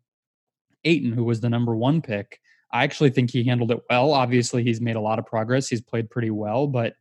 Ayton, 0.84 1.12
who 1.12 1.24
was 1.24 1.40
the 1.40 1.50
number 1.50 1.76
one 1.76 2.02
pick. 2.02 2.40
I 2.72 2.84
actually 2.84 3.10
think 3.10 3.30
he 3.30 3.44
handled 3.44 3.70
it 3.70 3.82
well. 3.88 4.12
Obviously, 4.12 4.62
he's 4.62 4.80
made 4.80 4.96
a 4.96 5.00
lot 5.00 5.18
of 5.18 5.26
progress. 5.26 5.68
He's 5.68 5.80
played 5.80 6.10
pretty 6.10 6.30
well, 6.30 6.66
but 6.66 6.94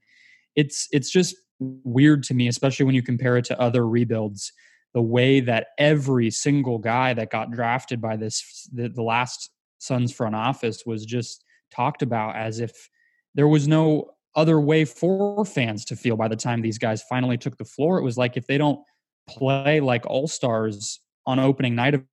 it's 0.56 0.88
it's 0.92 1.10
just 1.10 1.36
weird 1.60 2.24
to 2.24 2.34
me, 2.34 2.48
especially 2.48 2.86
when 2.86 2.96
you 2.96 3.02
compare 3.02 3.38
it 3.38 3.46
to 3.46 3.60
other 3.60 3.88
rebuilds. 3.88 4.52
The 4.94 5.02
way 5.02 5.42
that 5.42 5.68
every 5.78 6.32
single 6.32 6.78
guy 6.78 7.14
that 7.14 7.30
got 7.30 7.52
drafted 7.52 8.00
by 8.00 8.16
this 8.16 8.70
the, 8.72 8.88
the 8.90 9.04
last 9.04 9.50
Suns 9.80 10.14
front 10.14 10.36
office 10.36 10.84
was 10.86 11.06
just 11.06 11.44
talked 11.72 12.02
about 12.02 12.36
as 12.36 12.60
if 12.60 12.90
there 13.34 13.48
was 13.48 13.68
no 13.68 14.12
other 14.36 14.60
way 14.60 14.86
for 14.86 15.46
fans 15.46 15.86
to 15.86 15.96
feel 15.96 16.18
by 16.18 16.28
the 16.28 16.36
time 16.36 16.62
these 16.62 16.78
guys 16.78 17.04
finally 17.04 17.38
took 17.38 17.58
the 17.58 17.66
floor. 17.66 17.98
It 17.98 18.04
was 18.04 18.18
like 18.18 18.38
if 18.38 18.48
they 18.48 18.58
don't 18.58 18.80
play 19.28 19.80
like 19.80 20.06
all 20.06 20.28
stars 20.28 21.00
on 21.26 21.40
opening 21.40 21.76
night 21.76 21.96
of 21.96 22.04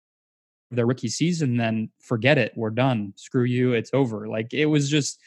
their 0.71 0.87
rookie 0.87 1.09
season, 1.09 1.57
then 1.57 1.91
forget 2.01 2.39
it. 2.39 2.53
We're 2.57 2.71
done. 2.71 3.13
Screw 3.17 3.45
you. 3.45 3.73
It's 3.73 3.91
over. 3.93 4.29
Like 4.29 4.55
it 4.55 4.67
was 4.67 4.89
just 4.89 5.19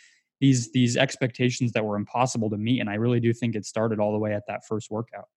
these 0.41 0.71
these 0.71 0.97
expectations 0.97 1.71
that 1.73 1.85
were 1.85 1.95
impossible 1.95 2.49
to 2.49 2.57
meet. 2.57 2.79
And 2.79 2.89
I 2.89 2.95
really 2.95 3.19
do 3.19 3.33
think 3.33 3.55
it 3.55 3.65
started 3.65 3.99
all 3.99 4.11
the 4.11 4.17
way 4.17 4.33
at 4.33 4.43
that 4.47 4.65
first 4.67 4.89
workout. 4.89 5.27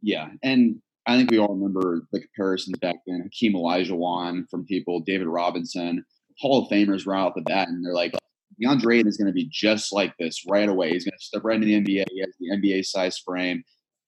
Yeah. 0.00 0.30
And 0.42 0.80
I 1.06 1.16
think 1.16 1.30
we 1.30 1.38
all 1.38 1.54
remember 1.54 2.06
the 2.12 2.20
comparisons 2.20 2.78
back 2.78 2.96
then. 3.06 3.22
Hakeem 3.22 3.54
Olajuwon 3.54 4.48
from 4.50 4.66
people, 4.66 5.00
David 5.00 5.26
Robinson, 5.26 6.04
Hall 6.38 6.62
of 6.62 6.70
Famers 6.70 7.06
right 7.06 7.20
off 7.20 7.34
the 7.34 7.42
bat. 7.42 7.68
And 7.68 7.84
they're 7.84 7.94
like, 7.94 8.14
DeAndre 8.62 9.06
is 9.06 9.16
going 9.16 9.26
to 9.26 9.32
be 9.32 9.48
just 9.50 9.92
like 9.92 10.16
this 10.18 10.44
right 10.48 10.68
away. 10.68 10.90
He's 10.90 11.04
going 11.04 11.18
to 11.18 11.24
step 11.24 11.44
right 11.44 11.56
into 11.56 11.66
the 11.66 11.80
NBA. 11.80 12.06
He 12.10 12.20
has 12.20 12.34
the 12.40 12.50
NBA 12.50 12.84
size 12.84 13.18
frame. 13.18 13.62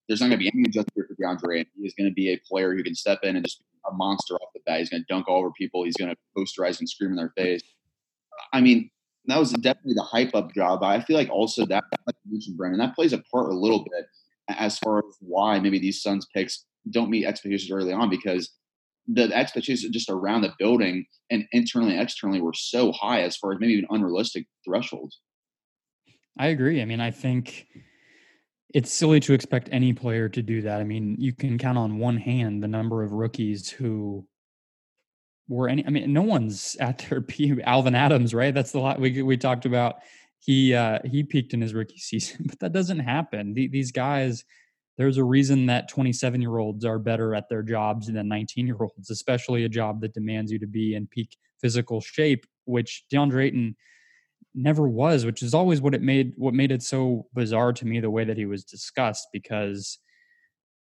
There's 0.07 0.19
not 0.19 0.27
going 0.27 0.39
to 0.39 0.43
be 0.43 0.51
any 0.53 0.63
adjustment 0.67 1.07
for 1.07 1.15
DeAndre. 1.15 1.65
He 1.77 1.85
is 1.85 1.93
going 1.97 2.09
to 2.09 2.13
be 2.13 2.33
a 2.33 2.37
player 2.47 2.75
who 2.75 2.83
can 2.83 2.95
step 2.95 3.19
in 3.23 3.35
and 3.35 3.45
just 3.45 3.59
be 3.59 3.65
a 3.89 3.93
monster 3.93 4.35
off 4.35 4.49
the 4.53 4.61
bat. 4.65 4.79
He's 4.79 4.89
going 4.89 5.03
to 5.03 5.13
dunk 5.13 5.29
all 5.29 5.39
over 5.39 5.51
people. 5.51 5.83
He's 5.83 5.95
going 5.95 6.11
to 6.13 6.17
posterize 6.37 6.79
and 6.79 6.89
scream 6.89 7.11
in 7.11 7.15
their 7.15 7.33
face. 7.37 7.61
I 8.51 8.61
mean, 8.61 8.89
that 9.25 9.37
was 9.37 9.51
definitely 9.51 9.93
the 9.93 10.03
hype 10.03 10.33
up 10.35 10.53
job. 10.53 10.83
I 10.83 10.99
feel 11.01 11.15
like 11.15 11.29
also 11.29 11.65
that, 11.67 11.83
like 12.07 12.15
you 12.25 12.31
mentioned, 12.31 12.79
that 12.79 12.95
plays 12.95 13.13
a 13.13 13.19
part 13.31 13.51
a 13.51 13.55
little 13.55 13.83
bit 13.83 14.05
as 14.49 14.79
far 14.79 14.99
as 14.99 15.15
why 15.19 15.59
maybe 15.59 15.79
these 15.79 16.01
Suns 16.01 16.27
picks 16.33 16.65
don't 16.89 17.09
meet 17.09 17.25
expectations 17.25 17.71
early 17.71 17.93
on 17.93 18.09
because 18.09 18.49
the 19.13 19.33
expectations 19.35 19.91
just 19.91 20.09
around 20.09 20.41
the 20.41 20.53
building 20.57 21.05
and 21.29 21.45
internally 21.51 21.93
and 21.93 22.01
externally 22.01 22.41
were 22.41 22.53
so 22.53 22.91
high 22.91 23.21
as 23.21 23.35
far 23.35 23.51
as 23.51 23.59
maybe 23.59 23.73
even 23.73 23.87
unrealistic 23.89 24.45
thresholds. 24.65 25.19
I 26.39 26.47
agree. 26.47 26.81
I 26.81 26.85
mean, 26.85 27.01
I 27.01 27.11
think 27.11 27.67
it's 28.73 28.91
silly 28.91 29.19
to 29.21 29.33
expect 29.33 29.69
any 29.71 29.93
player 29.93 30.29
to 30.29 30.41
do 30.41 30.61
that. 30.61 30.79
I 30.79 30.83
mean, 30.83 31.15
you 31.19 31.33
can 31.33 31.57
count 31.57 31.77
on 31.77 31.99
one 31.99 32.17
hand 32.17 32.63
the 32.63 32.67
number 32.67 33.03
of 33.03 33.11
rookies 33.11 33.69
who 33.69 34.25
were 35.49 35.67
any. 35.67 35.85
I 35.85 35.89
mean, 35.89 36.13
no 36.13 36.21
one's 36.21 36.77
at 36.79 36.99
their 36.99 37.21
peak. 37.21 37.59
Alvin 37.63 37.95
Adams, 37.95 38.33
right? 38.33 38.53
That's 38.53 38.71
the 38.71 38.79
lot 38.79 38.99
we 38.99 39.21
we 39.21 39.37
talked 39.37 39.65
about. 39.65 39.95
He 40.39 40.73
uh, 40.73 40.99
he 41.03 41.23
peaked 41.23 41.53
in 41.53 41.61
his 41.61 41.73
rookie 41.73 41.97
season, 41.99 42.45
but 42.47 42.59
that 42.59 42.71
doesn't 42.71 42.99
happen. 42.99 43.53
The, 43.53 43.67
these 43.67 43.91
guys, 43.91 44.45
there's 44.97 45.17
a 45.17 45.23
reason 45.23 45.65
that 45.67 45.89
27 45.89 46.41
year 46.41 46.57
olds 46.57 46.85
are 46.85 46.99
better 46.99 47.33
at 47.33 47.49
their 47.49 47.63
jobs 47.63 48.07
than 48.07 48.27
19 48.27 48.67
year 48.67 48.77
olds, 48.79 49.09
especially 49.09 49.63
a 49.63 49.69
job 49.69 50.01
that 50.01 50.13
demands 50.13 50.51
you 50.51 50.59
to 50.59 50.67
be 50.67 50.95
in 50.95 51.07
peak 51.07 51.37
physical 51.59 52.01
shape. 52.01 52.45
Which 52.65 53.05
DeAndre 53.11 53.45
Ayton 53.47 53.75
never 54.53 54.87
was, 54.87 55.25
which 55.25 55.41
is 55.41 55.53
always 55.53 55.81
what 55.81 55.95
it 55.95 56.01
made 56.01 56.33
what 56.37 56.53
made 56.53 56.71
it 56.71 56.83
so 56.83 57.27
bizarre 57.33 57.73
to 57.73 57.85
me 57.85 57.99
the 57.99 58.09
way 58.09 58.23
that 58.23 58.37
he 58.37 58.45
was 58.45 58.63
discussed 58.63 59.27
because 59.33 59.97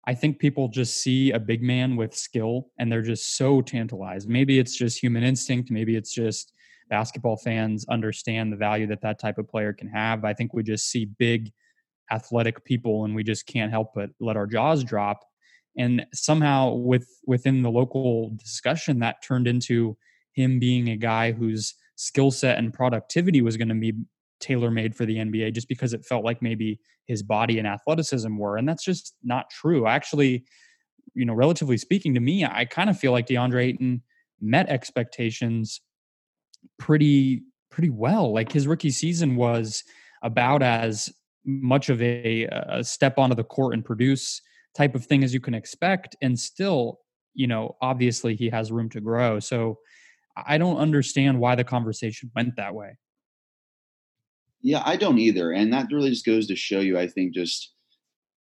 I 0.06 0.14
think 0.14 0.38
people 0.38 0.68
just 0.68 0.98
see 0.98 1.32
a 1.32 1.38
big 1.40 1.62
man 1.62 1.96
with 1.96 2.16
skill 2.16 2.68
and 2.78 2.90
they're 2.90 3.02
just 3.02 3.36
so 3.36 3.60
tantalized. 3.60 4.28
Maybe 4.28 4.58
it's 4.58 4.76
just 4.76 5.02
human 5.02 5.24
instinct, 5.24 5.70
maybe 5.70 5.96
it's 5.96 6.14
just 6.14 6.52
basketball 6.88 7.36
fans 7.36 7.84
understand 7.88 8.52
the 8.52 8.56
value 8.56 8.86
that 8.86 9.02
that 9.02 9.18
type 9.18 9.38
of 9.38 9.48
player 9.48 9.72
can 9.72 9.88
have. 9.88 10.24
I 10.24 10.32
think 10.32 10.54
we 10.54 10.62
just 10.62 10.88
see 10.88 11.06
big 11.18 11.50
athletic 12.10 12.64
people 12.64 13.04
and 13.04 13.14
we 13.14 13.24
just 13.24 13.46
can't 13.46 13.70
help 13.70 13.88
but 13.94 14.10
let 14.20 14.36
our 14.36 14.46
jaws 14.46 14.84
drop 14.84 15.20
and 15.76 16.06
somehow 16.12 16.72
with 16.72 17.08
within 17.26 17.62
the 17.62 17.70
local 17.70 18.30
discussion 18.36 19.00
that 19.00 19.22
turned 19.22 19.46
into 19.46 19.96
him 20.32 20.58
being 20.58 20.88
a 20.88 20.96
guy 20.96 21.32
whose 21.32 21.74
skill 21.96 22.30
set 22.30 22.58
and 22.58 22.72
productivity 22.72 23.42
was 23.42 23.56
going 23.56 23.68
to 23.68 23.74
be 23.74 23.92
tailor 24.40 24.70
made 24.70 24.94
for 24.94 25.06
the 25.06 25.16
NBA 25.16 25.54
just 25.54 25.68
because 25.68 25.92
it 25.92 26.04
felt 26.04 26.24
like 26.24 26.42
maybe 26.42 26.78
his 27.06 27.22
body 27.22 27.58
and 27.58 27.66
athleticism 27.66 28.36
were. 28.36 28.56
And 28.56 28.68
that's 28.68 28.84
just 28.84 29.14
not 29.22 29.48
true. 29.50 29.86
Actually, 29.86 30.44
you 31.14 31.24
know, 31.24 31.32
relatively 31.34 31.78
speaking 31.78 32.14
to 32.14 32.20
me, 32.20 32.44
I 32.44 32.64
kind 32.66 32.90
of 32.90 32.98
feel 32.98 33.12
like 33.12 33.26
DeAndre 33.26 33.64
Ayton 33.64 34.02
met 34.40 34.68
expectations 34.68 35.80
pretty 36.78 37.42
pretty 37.70 37.90
well. 37.90 38.32
Like 38.32 38.52
his 38.52 38.66
rookie 38.66 38.90
season 38.90 39.36
was 39.36 39.84
about 40.22 40.62
as 40.62 41.12
much 41.46 41.88
of 41.88 42.02
a, 42.02 42.44
a 42.50 42.82
step 42.82 43.18
onto 43.18 43.36
the 43.36 43.44
court 43.44 43.72
and 43.74 43.84
produce 43.84 44.42
type 44.76 44.94
of 44.94 45.06
thing 45.06 45.24
as 45.24 45.32
you 45.32 45.40
can 45.40 45.54
expect 45.54 46.16
and 46.20 46.38
still 46.38 46.98
you 47.34 47.46
know 47.46 47.76
obviously 47.80 48.34
he 48.34 48.50
has 48.50 48.72
room 48.72 48.90
to 48.90 49.00
grow. 49.00 49.40
So 49.40 49.78
i 50.46 50.58
don't 50.58 50.76
understand 50.76 51.40
why 51.40 51.54
the 51.54 51.64
conversation 51.64 52.30
went 52.34 52.56
that 52.56 52.74
way. 52.74 52.96
Yeah 54.60 54.82
i 54.84 54.96
don't 54.96 55.18
either 55.18 55.52
and 55.52 55.72
that 55.72 55.86
really 55.92 56.10
just 56.10 56.26
goes 56.26 56.46
to 56.48 56.56
show 56.56 56.80
you 56.80 56.98
i 56.98 57.06
think 57.06 57.32
just 57.32 57.72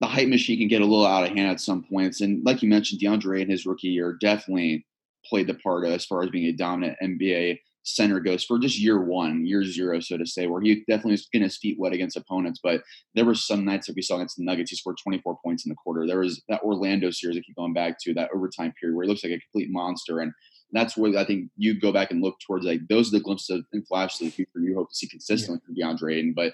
the 0.00 0.06
hype 0.06 0.28
machine 0.28 0.58
can 0.58 0.68
get 0.68 0.82
a 0.82 0.86
little 0.86 1.06
out 1.06 1.24
of 1.24 1.36
hand 1.36 1.50
at 1.50 1.60
some 1.60 1.84
points 1.84 2.20
and 2.20 2.44
like 2.44 2.62
you 2.62 2.68
mentioned 2.68 3.00
deandre 3.00 3.42
in 3.42 3.50
his 3.50 3.66
rookie 3.66 3.88
year 3.88 4.16
definitely 4.20 4.86
played 5.24 5.46
the 5.46 5.54
part 5.54 5.86
as 5.86 6.04
far 6.04 6.22
as 6.22 6.30
being 6.30 6.46
a 6.46 6.52
dominant 6.52 6.96
nba 7.02 7.58
center 7.84 8.18
goes 8.18 8.44
for 8.44 8.58
just 8.58 8.78
year 8.78 9.00
one, 9.02 9.46
year 9.46 9.64
zero, 9.64 10.00
so 10.00 10.16
to 10.16 10.26
say, 10.26 10.46
where 10.46 10.60
he 10.60 10.84
definitely 10.88 11.12
was 11.12 11.28
getting 11.32 11.44
his 11.44 11.56
feet 11.56 11.78
wet 11.78 11.92
against 11.92 12.16
opponents. 12.16 12.60
But 12.62 12.82
there 13.14 13.24
were 13.24 13.34
some 13.34 13.64
nights 13.64 13.86
that 13.86 13.96
we 13.96 14.02
saw 14.02 14.16
against 14.16 14.36
the 14.36 14.44
Nuggets, 14.44 14.70
he 14.70 14.76
scored 14.76 14.96
24 15.02 15.38
points 15.44 15.64
in 15.64 15.70
the 15.70 15.76
quarter. 15.76 16.06
There 16.06 16.18
was 16.18 16.42
that 16.48 16.62
Orlando 16.62 17.10
series 17.10 17.36
I 17.36 17.40
keep 17.40 17.56
going 17.56 17.74
back 17.74 17.96
to, 18.00 18.14
that 18.14 18.30
overtime 18.34 18.72
period 18.80 18.96
where 18.96 19.04
he 19.04 19.08
looks 19.08 19.22
like 19.22 19.32
a 19.32 19.40
complete 19.40 19.70
monster. 19.70 20.20
And 20.20 20.32
that's 20.72 20.96
where 20.96 21.16
I 21.16 21.24
think 21.24 21.50
you 21.56 21.78
go 21.78 21.92
back 21.92 22.10
and 22.10 22.22
look 22.22 22.36
towards 22.40 22.64
like 22.64 22.80
those 22.88 23.08
are 23.08 23.18
the 23.18 23.24
glimpses 23.24 23.62
and 23.72 23.86
flashes 23.86 24.20
of 24.20 24.26
the 24.26 24.32
future 24.32 24.50
you 24.60 24.74
hope 24.74 24.88
to 24.90 24.96
see 24.96 25.06
consistently 25.06 25.60
yeah. 25.74 25.86
from 25.86 25.96
DeAndre 25.96 26.16
Ayton. 26.16 26.32
But 26.34 26.52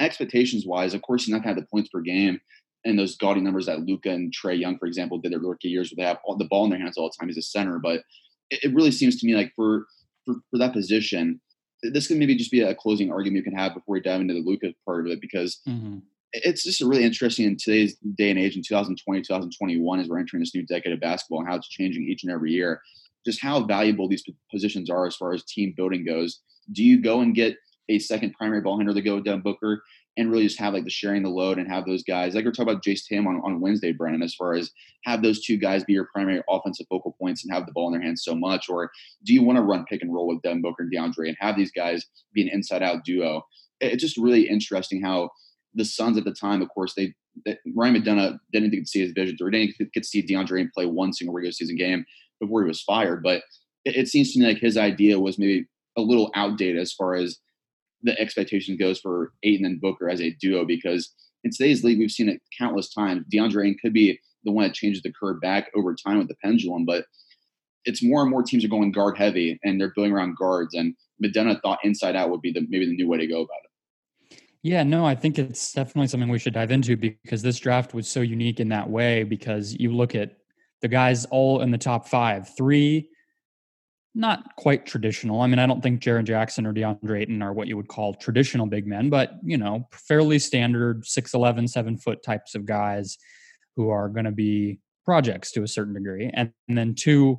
expectations 0.00 0.66
wise, 0.66 0.92
of 0.92 1.02
course, 1.02 1.24
he's 1.24 1.32
not 1.32 1.42
going 1.42 1.54
to 1.54 1.60
have 1.60 1.64
the 1.64 1.70
points 1.70 1.88
per 1.88 2.00
game 2.00 2.40
and 2.84 2.98
those 2.98 3.16
gaudy 3.16 3.40
numbers 3.40 3.66
that 3.66 3.80
Luka 3.80 4.10
and 4.10 4.32
Trae 4.32 4.58
Young, 4.58 4.78
for 4.78 4.86
example, 4.86 5.18
did 5.18 5.32
their 5.32 5.38
rookie 5.38 5.68
years 5.68 5.90
where 5.90 6.04
they 6.04 6.08
have 6.08 6.18
all 6.24 6.36
the 6.36 6.44
ball 6.44 6.64
in 6.64 6.70
their 6.70 6.78
hands 6.78 6.96
all 6.96 7.08
the 7.08 7.14
time 7.18 7.30
as 7.30 7.36
a 7.36 7.42
center. 7.42 7.78
But 7.78 8.02
it, 8.50 8.64
it 8.64 8.74
really 8.74 8.90
seems 8.90 9.18
to 9.20 9.26
me 9.26 9.34
like 9.34 9.52
for 9.56 9.86
for, 10.24 10.34
for 10.50 10.58
that 10.58 10.72
position, 10.72 11.40
this 11.82 12.06
could 12.06 12.16
maybe 12.16 12.36
just 12.36 12.50
be 12.50 12.60
a 12.60 12.74
closing 12.74 13.12
argument 13.12 13.44
you 13.44 13.50
can 13.50 13.58
have 13.58 13.74
before 13.74 13.94
we 13.94 14.00
dive 14.00 14.20
into 14.20 14.34
the 14.34 14.40
Luka 14.40 14.72
part 14.84 15.06
of 15.06 15.12
it 15.12 15.20
because 15.20 15.60
mm-hmm. 15.68 15.98
it's 16.32 16.64
just 16.64 16.80
really 16.80 17.04
interesting 17.04 17.46
in 17.46 17.56
today's 17.56 17.96
day 18.16 18.30
and 18.30 18.38
age 18.38 18.56
in 18.56 18.62
2020, 18.62 19.20
2021, 19.20 20.00
as 20.00 20.08
we're 20.08 20.18
entering 20.18 20.40
this 20.40 20.54
new 20.54 20.64
decade 20.66 20.92
of 20.92 21.00
basketball 21.00 21.40
and 21.40 21.48
how 21.48 21.56
it's 21.56 21.68
changing 21.68 22.04
each 22.04 22.24
and 22.24 22.32
every 22.32 22.52
year, 22.52 22.80
just 23.26 23.42
how 23.42 23.62
valuable 23.64 24.08
these 24.08 24.24
positions 24.50 24.88
are 24.90 25.06
as 25.06 25.16
far 25.16 25.32
as 25.32 25.44
team 25.44 25.74
building 25.76 26.04
goes. 26.04 26.40
Do 26.72 26.82
you 26.82 27.02
go 27.02 27.20
and 27.20 27.34
get 27.34 27.56
a 27.88 27.98
second 27.98 28.32
primary 28.32 28.62
ball 28.62 28.78
handler 28.78 28.94
to 28.94 29.02
go 29.02 29.16
with 29.16 29.24
Devin 29.24 29.42
Booker? 29.42 29.82
And 30.16 30.30
really 30.30 30.44
just 30.44 30.60
have 30.60 30.74
like 30.74 30.84
the 30.84 30.90
sharing 30.90 31.24
the 31.24 31.28
load 31.28 31.58
and 31.58 31.68
have 31.68 31.86
those 31.86 32.04
guys 32.04 32.34
like 32.34 32.44
we're 32.44 32.52
talking 32.52 32.70
about 32.70 32.84
Jayson 32.84 33.08
Tatum 33.08 33.26
on, 33.26 33.42
on 33.44 33.60
Wednesday, 33.60 33.90
Brendan, 33.90 34.22
as 34.22 34.34
far 34.34 34.54
as 34.54 34.70
have 35.04 35.22
those 35.22 35.44
two 35.44 35.56
guys 35.56 35.82
be 35.82 35.92
your 35.92 36.08
primary 36.14 36.40
offensive 36.48 36.86
focal 36.88 37.16
points 37.20 37.44
and 37.44 37.52
have 37.52 37.66
the 37.66 37.72
ball 37.72 37.88
in 37.88 37.94
their 37.94 38.02
hands 38.02 38.22
so 38.22 38.34
much? 38.34 38.68
Or 38.68 38.90
do 39.24 39.34
you 39.34 39.42
want 39.42 39.56
to 39.56 39.62
run 39.62 39.84
pick 39.86 40.02
and 40.02 40.14
roll 40.14 40.28
with 40.28 40.42
Devin 40.42 40.62
Booker 40.62 40.84
and 40.84 40.92
DeAndre 40.92 41.28
and 41.28 41.36
have 41.40 41.56
these 41.56 41.72
guys 41.72 42.04
be 42.32 42.42
an 42.42 42.48
inside 42.52 42.82
out 42.82 43.04
duo? 43.04 43.42
It's 43.80 44.02
just 44.02 44.16
really 44.16 44.48
interesting 44.48 45.02
how 45.02 45.30
the 45.74 45.84
Suns 45.84 46.16
at 46.16 46.24
the 46.24 46.32
time, 46.32 46.62
of 46.62 46.68
course, 46.68 46.94
they, 46.94 47.12
Ryan 47.74 47.96
McDonough 47.96 48.38
didn't 48.52 48.70
get 48.70 48.80
to 48.80 48.86
see 48.86 49.00
his 49.00 49.12
visions 49.12 49.42
or 49.42 49.50
didn't 49.50 49.74
get 49.78 50.02
to 50.02 50.08
see 50.08 50.24
DeAndre 50.24 50.60
and 50.60 50.72
play 50.72 50.86
one 50.86 51.12
single 51.12 51.34
regular 51.34 51.52
season 51.52 51.76
game 51.76 52.04
before 52.40 52.62
he 52.62 52.68
was 52.68 52.82
fired. 52.82 53.22
But 53.22 53.42
it, 53.84 53.96
it 53.96 54.08
seems 54.08 54.32
to 54.32 54.38
me 54.38 54.46
like 54.46 54.58
his 54.58 54.76
idea 54.76 55.18
was 55.18 55.38
maybe 55.38 55.66
a 55.96 56.00
little 56.00 56.30
outdated 56.34 56.80
as 56.80 56.92
far 56.92 57.14
as 57.14 57.38
the 58.04 58.18
expectation 58.20 58.76
goes 58.76 59.00
for 59.00 59.32
Ayton 59.42 59.66
and 59.66 59.80
Booker 59.80 60.08
as 60.08 60.20
a 60.20 60.36
duo 60.40 60.64
because 60.64 61.12
in 61.42 61.50
today's 61.50 61.82
league, 61.82 61.98
we've 61.98 62.10
seen 62.10 62.28
it 62.28 62.40
countless 62.56 62.92
times. 62.92 63.24
DeAndre 63.32 63.64
Ayton 63.64 63.76
could 63.82 63.92
be 63.92 64.20
the 64.44 64.52
one 64.52 64.64
that 64.64 64.74
changes 64.74 65.02
the 65.02 65.12
curve 65.12 65.40
back 65.40 65.70
over 65.74 65.94
time 65.94 66.18
with 66.18 66.28
the 66.28 66.36
pendulum, 66.42 66.84
but 66.84 67.06
it's 67.84 68.02
more 68.02 68.22
and 68.22 68.30
more 68.30 68.42
teams 68.42 68.64
are 68.64 68.68
going 68.68 68.92
guard 68.92 69.18
heavy 69.18 69.58
and 69.64 69.80
they're 69.80 69.92
building 69.94 70.12
around 70.12 70.36
guards. 70.36 70.74
And 70.74 70.94
McDonough 71.22 71.60
thought 71.62 71.80
inside 71.82 72.16
out 72.16 72.30
would 72.30 72.42
be 72.42 72.52
the 72.52 72.66
maybe 72.68 72.86
the 72.86 72.94
new 72.94 73.08
way 73.08 73.18
to 73.18 73.26
go 73.26 73.42
about 73.42 73.58
it. 73.64 74.40
Yeah, 74.62 74.82
no, 74.82 75.04
I 75.04 75.14
think 75.14 75.38
it's 75.38 75.72
definitely 75.72 76.08
something 76.08 76.28
we 76.28 76.38
should 76.38 76.54
dive 76.54 76.70
into 76.70 76.96
because 76.96 77.42
this 77.42 77.58
draft 77.58 77.92
was 77.92 78.08
so 78.08 78.22
unique 78.22 78.60
in 78.60 78.70
that 78.70 78.88
way. 78.88 79.22
Because 79.22 79.74
you 79.74 79.92
look 79.92 80.14
at 80.14 80.36
the 80.80 80.88
guys 80.88 81.26
all 81.26 81.60
in 81.60 81.70
the 81.70 81.78
top 81.78 82.08
five, 82.08 82.54
three 82.56 83.08
not 84.14 84.54
quite 84.56 84.86
traditional. 84.86 85.40
I 85.40 85.48
mean, 85.48 85.58
I 85.58 85.66
don't 85.66 85.82
think 85.82 86.00
Jaren 86.00 86.24
Jackson 86.24 86.66
or 86.66 86.72
DeAndre 86.72 87.22
Ayton 87.22 87.42
are 87.42 87.52
what 87.52 87.66
you 87.66 87.76
would 87.76 87.88
call 87.88 88.14
traditional 88.14 88.66
big 88.66 88.86
men, 88.86 89.10
but 89.10 89.32
you 89.42 89.58
know, 89.58 89.88
fairly 89.92 90.38
standard 90.38 91.02
6'11, 91.04 91.68
7 91.68 91.96
foot 91.96 92.22
types 92.22 92.54
of 92.54 92.64
guys 92.64 93.18
who 93.76 93.90
are 93.90 94.08
going 94.08 94.24
to 94.24 94.32
be 94.32 94.78
projects 95.04 95.50
to 95.52 95.62
a 95.62 95.68
certain 95.68 95.94
degree. 95.94 96.30
And, 96.32 96.52
and, 96.68 96.78
then 96.78 96.94
two 96.94 97.38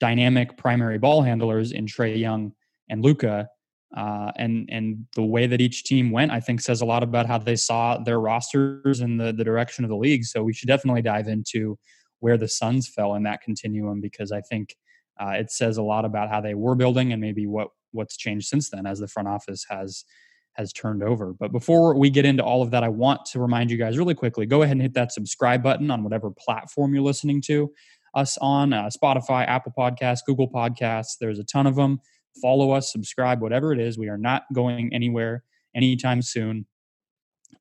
dynamic 0.00 0.56
primary 0.56 0.98
ball 0.98 1.22
handlers 1.22 1.72
in 1.72 1.86
Trae 1.86 2.18
Young 2.18 2.52
and 2.90 3.02
Luka. 3.02 3.48
Uh, 3.96 4.32
and 4.36 4.68
and 4.70 5.06
the 5.14 5.22
way 5.22 5.46
that 5.46 5.60
each 5.60 5.84
team 5.84 6.10
went, 6.10 6.32
I 6.32 6.40
think, 6.40 6.60
says 6.60 6.80
a 6.80 6.84
lot 6.84 7.04
about 7.04 7.26
how 7.26 7.38
they 7.38 7.56
saw 7.56 7.96
their 7.96 8.20
rosters 8.20 9.00
and 9.00 9.18
the 9.18 9.32
the 9.32 9.44
direction 9.44 9.84
of 9.84 9.88
the 9.88 9.96
league. 9.96 10.24
So 10.24 10.42
we 10.42 10.52
should 10.52 10.66
definitely 10.66 11.02
dive 11.02 11.28
into 11.28 11.78
where 12.18 12.36
the 12.36 12.48
Suns 12.48 12.88
fell 12.88 13.14
in 13.14 13.22
that 13.22 13.42
continuum 13.42 14.00
because 14.00 14.32
I 14.32 14.40
think 14.40 14.74
uh, 15.18 15.30
it 15.30 15.50
says 15.50 15.76
a 15.76 15.82
lot 15.82 16.04
about 16.04 16.28
how 16.28 16.40
they 16.40 16.54
were 16.54 16.74
building 16.74 17.12
and 17.12 17.20
maybe 17.20 17.46
what 17.46 17.68
what's 17.92 18.16
changed 18.16 18.48
since 18.48 18.70
then 18.70 18.86
as 18.86 18.98
the 18.98 19.08
front 19.08 19.28
office 19.28 19.64
has 19.68 20.04
has 20.52 20.72
turned 20.72 21.02
over. 21.02 21.34
But 21.38 21.52
before 21.52 21.94
we 21.94 22.08
get 22.08 22.24
into 22.24 22.42
all 22.42 22.62
of 22.62 22.70
that, 22.70 22.82
I 22.82 22.88
want 22.88 23.26
to 23.26 23.40
remind 23.40 23.70
you 23.70 23.76
guys 23.76 23.98
really 23.98 24.14
quickly 24.14 24.46
go 24.46 24.62
ahead 24.62 24.72
and 24.72 24.82
hit 24.82 24.94
that 24.94 25.12
subscribe 25.12 25.62
button 25.62 25.90
on 25.90 26.02
whatever 26.02 26.30
platform 26.30 26.94
you're 26.94 27.02
listening 27.02 27.42
to 27.42 27.72
us 28.14 28.38
on 28.38 28.72
uh, 28.72 28.88
Spotify, 28.88 29.46
Apple 29.46 29.72
Podcasts, 29.76 30.20
Google 30.26 30.50
Podcasts. 30.50 31.18
There's 31.20 31.38
a 31.38 31.44
ton 31.44 31.66
of 31.66 31.76
them. 31.76 32.00
Follow 32.40 32.72
us, 32.72 32.90
subscribe, 32.90 33.40
whatever 33.42 33.72
it 33.72 33.78
is. 33.78 33.98
We 33.98 34.08
are 34.08 34.18
not 34.18 34.44
going 34.52 34.92
anywhere 34.92 35.44
anytime 35.74 36.22
soon. 36.22 36.66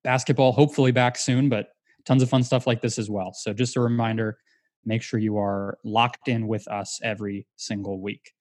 Basketball, 0.04 0.54
hopefully 0.54 0.92
back 0.92 1.18
soon, 1.18 1.50
but 1.50 1.68
tons 2.06 2.24
of 2.24 2.30
fun 2.30 2.44
stuff 2.44 2.66
like 2.66 2.82
this 2.82 2.98
as 2.98 3.10
well. 3.10 3.34
So 3.34 3.54
just 3.54 3.76
a 3.76 3.82
reminder 3.82 4.38
make 4.86 5.02
sure 5.02 5.20
you 5.20 5.38
are 5.38 5.78
locked 5.84 6.28
in 6.28 6.48
with 6.48 6.68
us 6.68 7.00
every 7.04 7.48
single 7.56 8.00
week. 8.00 8.32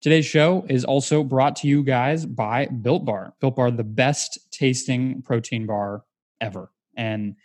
Today's 0.00 0.26
show 0.26 0.66
is 0.68 0.84
also 0.84 1.24
brought 1.24 1.56
to 1.56 1.68
you 1.68 1.82
guys 1.82 2.26
by 2.26 2.66
Built 2.66 3.04
Bar. 3.04 3.34
Built 3.40 3.56
Bar, 3.56 3.70
the 3.70 3.84
best 3.84 4.38
tasting 4.50 5.22
protein 5.22 5.66
bar 5.66 6.04
ever. 6.40 6.70
And 6.96 7.36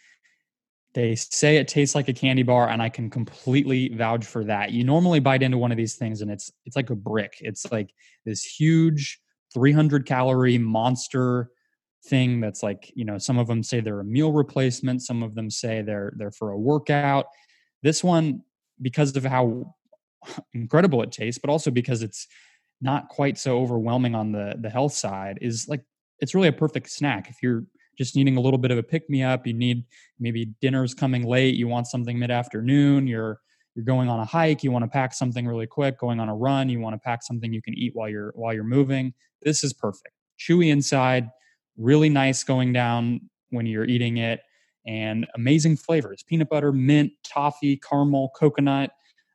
they 0.94 1.16
say 1.16 1.58
it 1.58 1.68
tastes 1.68 1.96
like 1.96 2.10
a 2.10 2.14
candy 2.14 2.44
bar, 2.44 2.68
and 2.68 2.82
I 2.82 2.90
can 2.90 3.10
completely 3.10 3.90
vouch 3.90 4.26
for 4.26 4.44
that. 4.46 4.72
You 4.72 4.84
normally 4.84 5.20
bite 5.20 5.44
into 5.44 5.58
one 5.58 5.72
of 5.72 5.78
these 5.78 5.96
things, 5.96 6.22
and 6.22 6.32
it's 6.32 6.52
it's 6.66 6.76
like 6.76 6.90
a 6.90 6.96
brick. 6.96 7.36
It's 7.42 7.72
like 7.72 7.94
this 8.26 8.44
huge 8.44 9.22
300 9.54 10.06
calorie 10.06 10.58
monster 10.58 11.52
thing 12.06 12.40
that's 12.40 12.64
like 12.64 12.92
you 12.96 13.06
know 13.06 13.18
some 13.18 13.38
of 13.38 13.48
them 13.48 13.62
say 13.62 13.80
they're 13.80 14.00
a 14.00 14.06
meal 14.06 14.32
replacement 14.32 15.02
some 15.02 15.22
of 15.22 15.36
them 15.36 15.50
say 15.50 15.82
they're 15.82 16.14
they're 16.16 16.32
for 16.32 16.52
a 16.52 16.58
workout 16.58 17.26
this 17.84 18.04
one, 18.04 18.44
because 18.82 19.16
of 19.16 19.24
how 19.24 19.76
incredible 20.54 21.02
it 21.02 21.12
tastes, 21.12 21.40
but 21.40 21.50
also 21.50 21.72
because 21.72 22.02
it's 22.02 22.28
not 22.82 23.10
quite 23.10 23.38
so 23.38 23.60
overwhelming 23.60 24.16
on 24.16 24.32
the 24.32 24.56
the 24.60 24.70
health 24.70 24.94
side, 24.94 25.38
is 25.42 25.68
like 25.68 25.84
it's 26.20 26.36
really 26.36 26.48
a 26.48 26.54
perfect 26.54 26.90
snack. 26.90 27.30
If 27.30 27.38
you're 27.42 27.66
just 27.98 28.16
needing 28.16 28.38
a 28.38 28.42
little 28.42 28.58
bit 28.58 28.72
of 28.72 28.78
a 28.78 28.84
pick 28.84 29.10
me 29.10 29.24
up, 29.24 29.46
you 29.46 29.54
need 29.54 29.84
maybe 30.20 30.54
dinner's 30.62 30.94
coming 30.94 31.26
late, 31.26 31.56
you 31.56 31.68
want 31.68 31.88
something 31.88 32.18
mid 32.18 32.32
afternoon, 32.32 33.08
you're 33.08 33.40
you're 33.76 33.86
going 33.86 34.10
on 34.10 34.20
a 34.20 34.26
hike, 34.26 34.64
you 34.64 34.72
want 34.72 34.84
to 34.84 34.90
pack 34.90 35.14
something 35.14 35.48
really 35.48 35.68
quick, 35.68 36.00
going 36.00 36.20
on 36.20 36.28
a 36.28 36.36
run, 36.36 36.70
you 36.70 36.80
want 36.80 36.94
to 36.94 37.00
pack 37.00 37.24
something 37.24 37.54
you 37.54 37.62
can 37.62 37.74
eat 37.78 37.92
while 37.94 38.10
you're 38.10 38.32
while 38.36 38.54
you're 38.54 38.64
moving. 38.64 39.14
This 39.42 39.64
is 39.64 39.74
perfect. 39.74 40.14
Chewy 40.40 40.72
inside, 40.72 41.30
really 41.78 42.10
nice 42.10 42.44
going 42.44 42.74
down 42.74 43.22
when 43.50 43.66
you're 43.66 43.86
eating 43.86 44.18
it 44.18 44.42
and 44.86 45.28
amazing 45.36 45.78
flavors 45.78 46.24
peanut 46.24 46.50
butter, 46.50 46.72
mint, 46.72 47.12
toffee, 47.24 47.78
caramel, 47.78 48.32
coconut, 48.36 48.92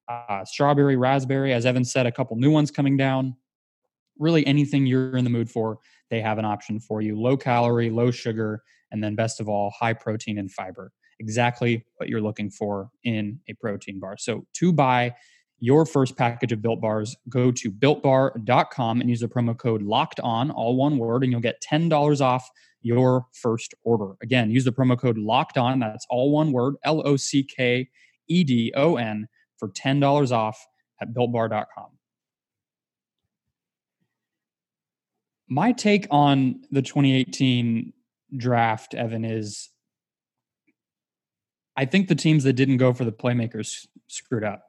uh, 0.09 0.45
strawberry, 0.45 0.97
raspberry. 0.97 1.53
As 1.53 1.67
Evan 1.67 1.85
said, 1.85 2.07
a 2.07 2.13
couple 2.13 2.37
new 2.37 2.51
ones 2.51 2.71
coming 2.71 2.97
down. 2.97 3.37
Really, 4.19 4.47
anything 4.47 4.87
you're 4.87 5.17
in 5.17 5.25
the 5.25 5.31
mood 5.31 5.51
for, 5.51 5.79
they 6.11 6.21
have 6.21 6.39
an 6.39 6.45
option 6.45 6.79
for 6.79 7.01
you. 7.03 7.21
Low 7.21 7.37
calorie, 7.37 7.91
low 7.91 8.11
sugar, 8.11 8.63
and 8.93 9.03
then 9.03 9.15
best 9.15 9.41
of 9.41 9.49
all, 9.49 9.73
high 9.79 9.93
protein 9.93 10.39
and 10.39 10.51
fiber. 10.51 10.93
Exactly 11.19 11.85
what 11.97 12.09
you're 12.09 12.21
looking 12.21 12.51
for 12.51 12.91
in 13.03 13.41
a 13.49 13.55
protein 13.55 13.99
bar. 13.99 14.17
So, 14.19 14.47
to 14.55 14.73
buy 14.73 15.15
your 15.61 15.87
first 15.87 16.16
package 16.16 16.52
of 16.52 16.61
built 16.61 16.80
bars, 16.80 17.16
go 17.28 17.50
to 17.52 17.70
builtbar.com 17.70 19.00
and 19.00 19.08
use 19.08 19.20
the 19.20 19.28
promo 19.28 19.56
code 19.56 19.82
locked 19.82 20.20
on, 20.20 20.50
all 20.50 20.76
one 20.76 20.99
word, 20.99 21.23
and 21.23 21.32
you'll 21.32 21.40
get 21.40 21.62
$10 21.62 22.20
off 22.20 22.49
your 22.82 23.26
first 23.32 23.75
order. 23.82 24.14
Again, 24.23 24.50
use 24.50 24.64
the 24.64 24.73
promo 24.73 24.99
code 24.99 25.18
locked 25.18 25.56
on. 25.56 25.80
That's 25.80 26.06
all 26.11 26.30
one 26.30 26.52
word 26.52 26.75
L 26.84 27.06
O 27.06 27.16
C 27.16 27.42
K 27.42 27.88
E 28.28 28.44
D 28.44 28.73
O 28.76 28.96
N 28.96 29.26
for 29.58 29.70
$10 29.70 30.32
off 30.32 30.64
at 31.00 31.12
builtbar.com. 31.14 31.88
My 35.49 35.73
take 35.73 36.06
on 36.11 36.62
the 36.70 36.82
2018 36.82 37.92
draft, 38.37 38.94
Evan, 38.94 39.25
is 39.25 39.70
I 41.76 41.84
think 41.84 42.08
the 42.08 42.14
teams 42.14 42.44
that 42.44 42.54
didn't 42.54 42.78
go 42.78 42.92
for 42.92 43.04
the 43.04 43.12
playmakers 43.12 43.87
screwed 44.06 44.44
up. 44.44 44.62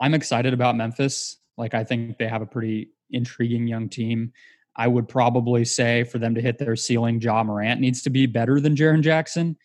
I'm 0.00 0.14
excited 0.14 0.52
about 0.52 0.76
Memphis. 0.76 1.38
Like, 1.56 1.74
I 1.74 1.84
think 1.84 2.18
they 2.18 2.28
have 2.28 2.42
a 2.42 2.46
pretty 2.46 2.90
intriguing 3.10 3.66
young 3.66 3.88
team. 3.88 4.32
I 4.76 4.88
would 4.88 5.08
probably 5.08 5.64
say 5.64 6.04
for 6.04 6.18
them 6.18 6.34
to 6.34 6.40
hit 6.40 6.58
their 6.58 6.76
ceiling, 6.76 7.20
Ja 7.20 7.42
Morant 7.42 7.80
needs 7.80 8.02
to 8.02 8.10
be 8.10 8.26
better 8.26 8.60
than 8.60 8.76
Jaren 8.76 9.00
Jackson. 9.00 9.56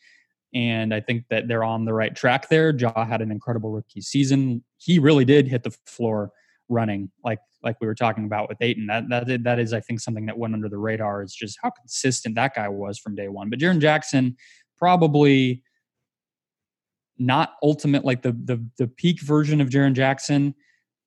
And 0.53 0.93
I 0.93 1.01
think 1.01 1.25
that 1.29 1.47
they're 1.47 1.63
on 1.63 1.85
the 1.85 1.93
right 1.93 2.15
track 2.15 2.49
there. 2.49 2.75
Ja 2.75 3.05
had 3.05 3.21
an 3.21 3.31
incredible 3.31 3.71
rookie 3.71 4.01
season. 4.01 4.63
He 4.77 4.99
really 4.99 5.25
did 5.25 5.47
hit 5.47 5.63
the 5.63 5.75
floor 5.85 6.31
running, 6.69 7.11
like 7.23 7.39
like 7.63 7.79
we 7.79 7.87
were 7.87 7.95
talking 7.95 8.25
about 8.25 8.49
with 8.49 8.57
Ayton. 8.61 8.87
That 8.87 9.09
that 9.09 9.43
that 9.43 9.59
is, 9.59 9.73
I 9.73 9.79
think, 9.79 9.99
something 9.99 10.25
that 10.25 10.37
went 10.37 10.53
under 10.53 10.69
the 10.69 10.77
radar. 10.77 11.23
Is 11.23 11.33
just 11.33 11.57
how 11.61 11.69
consistent 11.69 12.35
that 12.35 12.55
guy 12.55 12.67
was 12.67 12.97
from 12.97 13.15
day 13.15 13.27
one. 13.27 13.49
But 13.49 13.59
Jaren 13.59 13.79
Jackson 13.79 14.35
probably 14.77 15.63
not 17.21 17.53
ultimate 17.61 18.03
like 18.03 18.23
the 18.23 18.31
the 18.31 18.65
the 18.77 18.87
peak 18.87 19.21
version 19.21 19.61
of 19.61 19.69
Jaren 19.69 19.93
Jackson. 19.93 20.55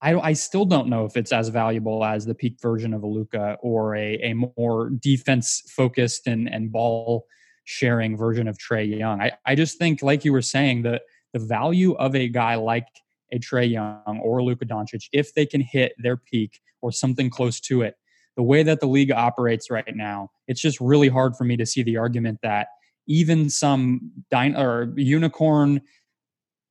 I 0.00 0.14
I 0.14 0.32
still 0.32 0.64
don't 0.64 0.88
know 0.88 1.04
if 1.04 1.16
it's 1.16 1.32
as 1.32 1.48
valuable 1.48 2.04
as 2.04 2.24
the 2.24 2.34
peak 2.34 2.58
version 2.62 2.94
of 2.94 3.02
a 3.02 3.06
Luka 3.06 3.58
or 3.60 3.96
a 3.96 4.14
a 4.22 4.34
more 4.34 4.90
defense 4.90 5.62
focused 5.68 6.26
and 6.26 6.48
and 6.48 6.70
ball 6.70 7.26
sharing 7.64 8.16
version 8.16 8.46
of 8.46 8.56
Trae 8.58 8.98
Young. 8.98 9.20
I 9.20 9.32
I 9.44 9.54
just 9.54 9.76
think 9.76 10.02
like 10.02 10.24
you 10.24 10.32
were 10.32 10.42
saying 10.42 10.82
the 10.82 11.00
the 11.32 11.40
value 11.40 11.94
of 11.94 12.14
a 12.14 12.28
guy 12.28 12.54
like 12.54 12.86
a 13.32 13.38
Trae 13.38 13.70
Young 13.70 14.20
or 14.22 14.42
Luka 14.42 14.64
Doncic 14.64 15.08
if 15.12 15.34
they 15.34 15.46
can 15.46 15.60
hit 15.60 15.94
their 15.98 16.16
peak 16.16 16.60
or 16.80 16.92
something 16.92 17.28
close 17.28 17.58
to 17.60 17.82
it. 17.82 17.96
The 18.36 18.42
way 18.42 18.62
that 18.62 18.80
the 18.80 18.86
league 18.86 19.12
operates 19.12 19.70
right 19.70 19.96
now, 19.96 20.30
it's 20.46 20.60
just 20.60 20.80
really 20.80 21.08
hard 21.08 21.36
for 21.36 21.44
me 21.44 21.56
to 21.56 21.66
see 21.66 21.82
the 21.82 21.96
argument 21.96 22.40
that 22.42 22.68
even 23.06 23.50
some 23.50 24.12
dine 24.30 24.56
or 24.56 24.92
unicorn 24.96 25.80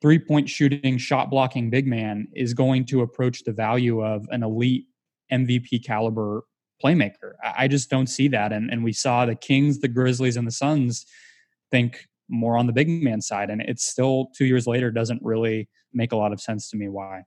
three 0.04 0.20
point 0.20 0.50
shooting, 0.50 0.98
shot 0.98 1.32
blocking 1.32 1.70
big 1.70 1.88
man 1.88 2.28
is 2.36 2.54
going 2.54 2.86
to 2.86 3.02
approach 3.02 3.44
the 3.44 3.54
value 3.54 4.06
of 4.06 4.28
an 4.30 4.44
elite 4.44 4.86
MVP 5.32 5.84
caliber 5.84 6.44
playmaker. 6.84 7.34
I 7.42 7.70
just 7.70 7.90
don't 7.90 8.08
see 8.08 8.28
that. 8.28 8.52
And, 8.52 8.70
and 8.70 8.84
we 8.84 8.92
saw 8.92 9.26
the 9.26 9.36
Kings, 9.36 9.80
the 9.80 9.88
Grizzlies, 9.88 10.36
and 10.36 10.46
the 10.46 10.52
Suns 10.52 11.06
think 11.72 12.06
more 12.30 12.58
on 12.58 12.68
the 12.68 12.74
big 12.74 12.90
man 12.90 13.22
side. 13.22 13.50
And 13.50 13.62
it's 13.62 13.86
still 13.86 14.28
two 14.38 14.46
years 14.46 14.68
later 14.68 14.92
doesn't 14.92 15.22
really 15.24 15.70
make 15.94 16.12
a 16.12 16.18
lot 16.18 16.34
of 16.34 16.42
sense 16.42 16.70
to 16.72 16.78
me 16.78 16.90
why. 16.90 17.22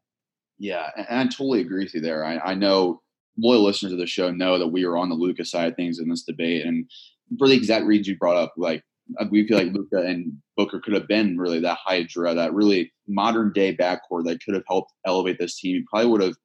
Yeah, 0.59 0.91
and 0.97 1.21
I 1.21 1.25
totally 1.25 1.63
agree 1.63 1.85
with 1.85 1.95
you 1.95 2.01
there. 2.03 2.25
I, 2.25 2.39
I 2.39 2.55
know 2.55 3.01
loyal 3.39 3.63
listeners 3.63 3.93
of 3.93 3.99
the 3.99 4.07
show 4.07 4.31
know 4.31 4.59
that 4.59 4.69
we 4.69 4.85
are 4.85 4.97
on 4.99 5.09
the 5.09 5.15
Lucas 5.15 5.51
side 5.51 5.69
of 5.69 5.77
things 5.77 5.99
in 5.99 6.09
this 6.09 6.23
debate. 6.25 6.67
And 6.67 6.91
for 7.39 7.49
the 7.49 7.55
exact 7.55 7.87
reasons 7.87 8.09
you 8.09 8.17
brought 8.19 8.37
up, 8.37 8.53
like 8.59 8.83
uh, 9.19 9.25
we 9.31 9.47
feel 9.47 9.59
like 9.59 9.73
Luka 9.73 9.99
and 9.99 10.33
Booker 10.57 10.81
could 10.81 10.95
have 10.95 11.09
been 11.09 11.39
really 11.39 11.61
that 11.61 11.79
hydra, 11.85 12.35
that 12.35 12.55
really 12.55 12.93
modern 13.07 13.53
day 13.53 13.77
backcourt 13.77 14.25
that 14.25 14.43
could 14.45 14.55
have 14.55 14.65
helped 14.67 14.93
elevate 15.07 15.39
this 15.39 15.59
team. 15.59 15.77
You 15.77 15.85
probably 15.89 16.11
would 16.11 16.23
have 16.23 16.37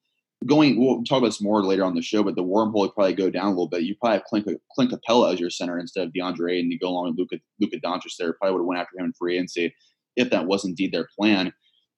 going. 0.46 0.80
We'll 0.80 1.04
talk 1.04 1.20
about 1.20 1.28
this 1.28 1.42
more 1.42 1.64
later 1.64 1.86
on 1.86 1.96
the 1.96 2.02
show, 2.02 2.24
but 2.24 2.36
the 2.36 2.44
wormhole 2.44 2.82
would 2.82 2.94
probably 2.94 3.14
go 3.14 3.30
down 3.30 3.48
a 3.48 3.50
little 3.50 3.68
bit. 3.68 3.84
You 3.84 3.96
probably 3.96 4.18
have 4.18 4.26
Clint, 4.26 4.62
Clint 4.74 4.92
Capela 4.92 5.34
as 5.34 5.40
your 5.40 5.50
center 5.50 5.80
instead 5.80 6.08
of 6.08 6.14
DeAndre, 6.14 6.60
and 6.60 6.72
you 6.72 6.80
go 6.80 6.90
along 6.90 7.10
with 7.10 7.20
Luka 7.20 7.38
Luka 7.60 7.78
Doncic 7.78 8.16
there. 8.18 8.34
Probably 8.34 8.54
would 8.54 8.62
have 8.62 8.68
went 8.68 8.82
after 8.82 8.98
him 8.98 9.06
in 9.06 9.14
free 9.14 9.36
agency 9.36 9.74
if 10.16 10.30
that 10.30 10.46
was 10.46 10.66
indeed 10.66 10.92
their 10.92 11.08
plan. 11.18 11.54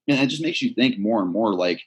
And 0.07 0.19
it 0.19 0.27
just 0.27 0.43
makes 0.43 0.61
you 0.61 0.73
think 0.73 0.99
more 0.99 1.21
and 1.21 1.31
more 1.31 1.53
like 1.55 1.81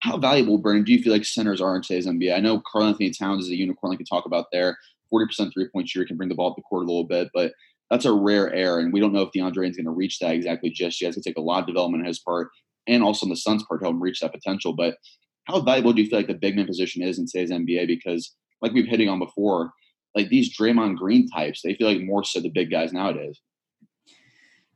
how 0.00 0.16
valuable, 0.16 0.58
Brandon, 0.58 0.84
do 0.84 0.92
you 0.92 1.02
feel 1.02 1.12
like 1.12 1.24
centers 1.24 1.60
are 1.60 1.76
in 1.76 1.82
today's 1.82 2.06
NBA? 2.06 2.34
I 2.34 2.40
know 2.40 2.62
Karl-Anthony 2.70 3.10
Towns 3.10 3.44
is 3.44 3.50
a 3.50 3.56
unicorn, 3.56 3.90
like 3.90 3.98
we 3.98 4.04
talk 4.04 4.26
about 4.26 4.46
there. 4.52 4.78
40% 5.12 5.52
three 5.52 5.68
point 5.68 5.88
shooter 5.88 6.06
can 6.06 6.16
bring 6.16 6.28
the 6.28 6.34
ball 6.34 6.50
up 6.50 6.56
the 6.56 6.62
court 6.62 6.84
a 6.84 6.86
little 6.86 7.04
bit, 7.04 7.30
but 7.34 7.52
that's 7.90 8.04
a 8.04 8.12
rare 8.12 8.52
air. 8.54 8.78
And 8.78 8.92
we 8.92 9.00
don't 9.00 9.12
know 9.12 9.22
if 9.22 9.32
DeAndre 9.32 9.68
is 9.68 9.76
going 9.76 9.84
to 9.84 9.90
reach 9.90 10.18
that 10.20 10.34
exactly 10.34 10.70
just 10.70 11.00
yet. 11.00 11.08
It's 11.08 11.16
going 11.16 11.22
to 11.22 11.30
take 11.30 11.38
a 11.38 11.42
lot 11.42 11.60
of 11.60 11.66
development 11.66 12.02
on 12.02 12.06
his 12.06 12.20
part 12.20 12.50
and 12.86 13.02
also 13.02 13.26
on 13.26 13.30
the 13.30 13.36
Suns' 13.36 13.64
part 13.64 13.80
to 13.80 13.86
help 13.86 13.94
him 13.94 14.02
reach 14.02 14.20
that 14.20 14.32
potential. 14.32 14.72
But 14.74 14.96
how 15.44 15.60
valuable 15.60 15.92
do 15.92 16.02
you 16.02 16.08
feel 16.08 16.18
like 16.18 16.28
the 16.28 16.34
big 16.34 16.56
man 16.56 16.66
position 16.66 17.02
is 17.02 17.18
in 17.18 17.26
today's 17.26 17.50
NBA? 17.50 17.88
Because, 17.88 18.34
like 18.62 18.72
we've 18.72 18.86
hitting 18.86 19.08
on 19.08 19.18
before, 19.18 19.72
like 20.14 20.28
these 20.28 20.56
Draymond 20.56 20.96
Green 20.96 21.28
types, 21.28 21.62
they 21.62 21.74
feel 21.74 21.88
like 21.88 22.02
more 22.02 22.24
so 22.24 22.40
the 22.40 22.48
big 22.48 22.70
guys 22.70 22.92
nowadays. 22.92 23.40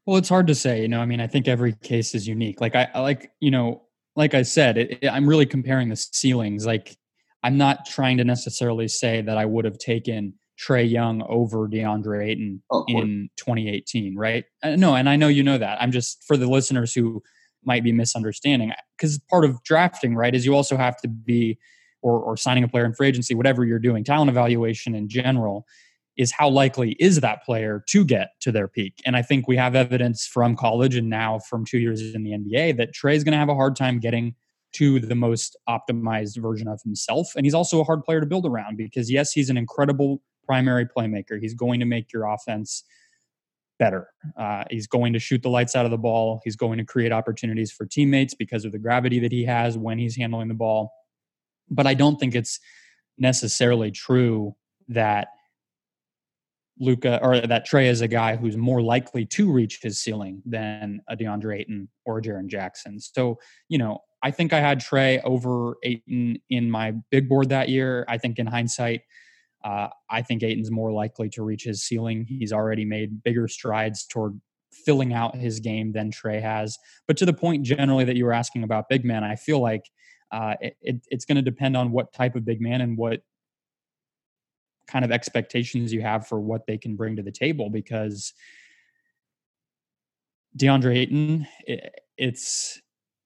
Well, 0.06 0.16
it's 0.16 0.28
hard 0.28 0.48
to 0.48 0.54
say. 0.54 0.82
You 0.82 0.88
know, 0.88 1.00
I 1.00 1.06
mean, 1.06 1.20
I 1.20 1.26
think 1.26 1.48
every 1.48 1.74
case 1.74 2.14
is 2.14 2.26
unique. 2.26 2.60
Like 2.60 2.74
I, 2.74 2.88
like, 2.98 3.30
you 3.40 3.50
know, 3.50 3.82
like 4.16 4.34
I 4.34 4.42
said, 4.42 4.76
it, 4.76 4.98
it, 5.02 5.08
I'm 5.08 5.28
really 5.28 5.46
comparing 5.46 5.88
the 5.88 5.96
ceilings. 5.96 6.66
Like 6.66 6.96
I'm 7.42 7.56
not 7.56 7.86
trying 7.86 8.18
to 8.18 8.24
necessarily 8.24 8.88
say 8.88 9.22
that 9.22 9.38
I 9.38 9.44
would 9.44 9.64
have 9.64 9.78
taken 9.78 10.34
Trae 10.58 10.88
Young 10.88 11.22
over 11.22 11.68
DeAndre 11.68 12.26
Ayton 12.26 12.62
oh, 12.70 12.84
in 12.88 13.28
2018, 13.36 14.16
right? 14.16 14.44
Uh, 14.62 14.76
no, 14.76 14.94
and 14.94 15.08
I 15.08 15.16
know 15.16 15.28
you 15.28 15.42
know 15.42 15.58
that. 15.58 15.80
I'm 15.80 15.90
just 15.90 16.22
for 16.24 16.36
the 16.36 16.46
listeners 16.46 16.94
who 16.94 17.22
might 17.64 17.82
be 17.82 17.92
misunderstanding 17.92 18.72
because 18.96 19.18
part 19.30 19.44
of 19.44 19.62
drafting, 19.64 20.14
right, 20.14 20.34
is 20.34 20.44
you 20.44 20.54
also 20.54 20.76
have 20.76 20.96
to 20.98 21.08
be 21.08 21.58
or, 22.02 22.20
or 22.20 22.36
signing 22.36 22.62
a 22.62 22.68
player 22.68 22.84
in 22.84 22.92
free 22.92 23.08
agency, 23.08 23.34
whatever 23.34 23.64
you're 23.64 23.78
doing, 23.78 24.04
talent 24.04 24.30
evaluation 24.30 24.94
in 24.94 25.08
general 25.08 25.66
is 26.16 26.30
how 26.30 26.48
likely 26.48 26.92
is 27.00 27.20
that 27.20 27.42
player 27.42 27.82
to 27.88 28.04
get 28.04 28.28
to 28.40 28.52
their 28.52 28.68
peak? 28.68 29.02
And 29.04 29.16
I 29.16 29.22
think 29.22 29.48
we 29.48 29.56
have 29.56 29.74
evidence 29.74 30.26
from 30.26 30.54
college 30.54 30.94
and 30.94 31.10
now 31.10 31.40
from 31.40 31.64
two 31.64 31.78
years 31.78 32.14
in 32.14 32.22
the 32.22 32.32
NBA 32.32 32.76
that 32.76 32.94
Trae 32.94 33.16
is 33.16 33.24
going 33.24 33.32
to 33.32 33.38
have 33.38 33.48
a 33.48 33.54
hard 33.54 33.74
time 33.74 33.98
getting 33.98 34.34
to 34.74 35.00
the 35.00 35.14
most 35.14 35.56
optimized 35.68 36.40
version 36.40 36.68
of 36.68 36.80
himself. 36.82 37.32
And 37.36 37.46
he's 37.46 37.54
also 37.54 37.80
a 37.80 37.84
hard 37.84 38.04
player 38.04 38.20
to 38.20 38.26
build 38.26 38.46
around 38.46 38.76
because, 38.76 39.10
yes, 39.10 39.32
he's 39.32 39.50
an 39.50 39.56
incredible 39.56 40.20
primary 40.46 40.86
playmaker. 40.86 41.40
He's 41.40 41.54
going 41.54 41.80
to 41.80 41.86
make 41.86 42.12
your 42.12 42.26
offense 42.26 42.84
better. 43.78 44.08
Uh, 44.36 44.64
he's 44.70 44.86
going 44.86 45.12
to 45.12 45.18
shoot 45.18 45.42
the 45.42 45.50
lights 45.50 45.74
out 45.74 45.84
of 45.84 45.90
the 45.90 45.98
ball. 45.98 46.40
He's 46.44 46.56
going 46.56 46.78
to 46.78 46.84
create 46.84 47.12
opportunities 47.12 47.72
for 47.72 47.86
teammates 47.86 48.34
because 48.34 48.64
of 48.64 48.72
the 48.72 48.78
gravity 48.78 49.18
that 49.20 49.32
he 49.32 49.44
has 49.44 49.76
when 49.76 49.98
he's 49.98 50.16
handling 50.16 50.48
the 50.48 50.54
ball. 50.54 50.92
But 51.68 51.86
I 51.86 51.94
don't 51.94 52.18
think 52.18 52.34
it's 52.34 52.60
necessarily 53.18 53.90
true 53.90 54.54
that 54.88 55.28
Luka 56.80 57.20
or 57.22 57.40
that 57.40 57.66
Trae 57.68 57.86
is 57.86 58.00
a 58.00 58.08
guy 58.08 58.36
who's 58.36 58.56
more 58.56 58.82
likely 58.82 59.24
to 59.26 59.50
reach 59.50 59.78
his 59.80 60.00
ceiling 60.00 60.42
than 60.44 61.00
a 61.08 61.16
DeAndre 61.16 61.60
Ayton 61.60 61.88
or 62.04 62.18
a 62.18 62.22
Jaren 62.22 62.48
Jackson. 62.48 62.98
So, 62.98 63.38
you 63.68 63.78
know, 63.78 64.00
I 64.22 64.30
think 64.30 64.52
I 64.52 64.60
had 64.60 64.80
Trae 64.80 65.20
over 65.22 65.76
Ayton 65.84 66.38
in 66.50 66.70
my 66.70 66.94
big 67.10 67.28
board 67.28 67.50
that 67.50 67.68
year. 67.68 68.04
I 68.08 68.18
think 68.18 68.38
in 68.38 68.46
hindsight, 68.46 69.02
uh, 69.64 69.88
I 70.10 70.22
think 70.22 70.42
Ayton's 70.42 70.70
more 70.70 70.92
likely 70.92 71.30
to 71.30 71.42
reach 71.42 71.64
his 71.64 71.82
ceiling. 71.82 72.26
He's 72.28 72.52
already 72.52 72.84
made 72.84 73.22
bigger 73.22 73.48
strides 73.48 74.06
toward 74.06 74.38
filling 74.84 75.14
out 75.14 75.34
his 75.34 75.58
game 75.58 75.92
than 75.92 76.10
Trae 76.10 76.40
has. 76.40 76.76
But 77.08 77.16
to 77.16 77.26
the 77.26 77.32
point 77.32 77.64
generally 77.64 78.04
that 78.04 78.16
you 78.16 78.26
were 78.26 78.32
asking 78.32 78.62
about 78.62 78.88
big 78.90 79.04
man, 79.04 79.24
I 79.24 79.36
feel 79.36 79.60
like 79.60 79.90
uh, 80.30 80.54
it, 80.60 80.76
it, 80.82 81.06
it's 81.08 81.24
going 81.24 81.36
to 81.36 81.42
depend 81.42 81.76
on 81.76 81.92
what 81.92 82.12
type 82.12 82.36
of 82.36 82.44
big 82.44 82.60
man 82.60 82.82
and 82.82 82.98
what 82.98 83.20
kind 84.86 85.04
of 85.04 85.10
expectations 85.10 85.92
you 85.92 86.02
have 86.02 86.26
for 86.26 86.40
what 86.40 86.66
they 86.66 86.76
can 86.76 86.94
bring 86.94 87.16
to 87.16 87.22
the 87.22 87.32
table 87.32 87.70
because 87.70 88.34
DeAndre 90.58 90.96
Ayton, 90.96 91.46
it, 91.66 91.94
it's 92.18 92.80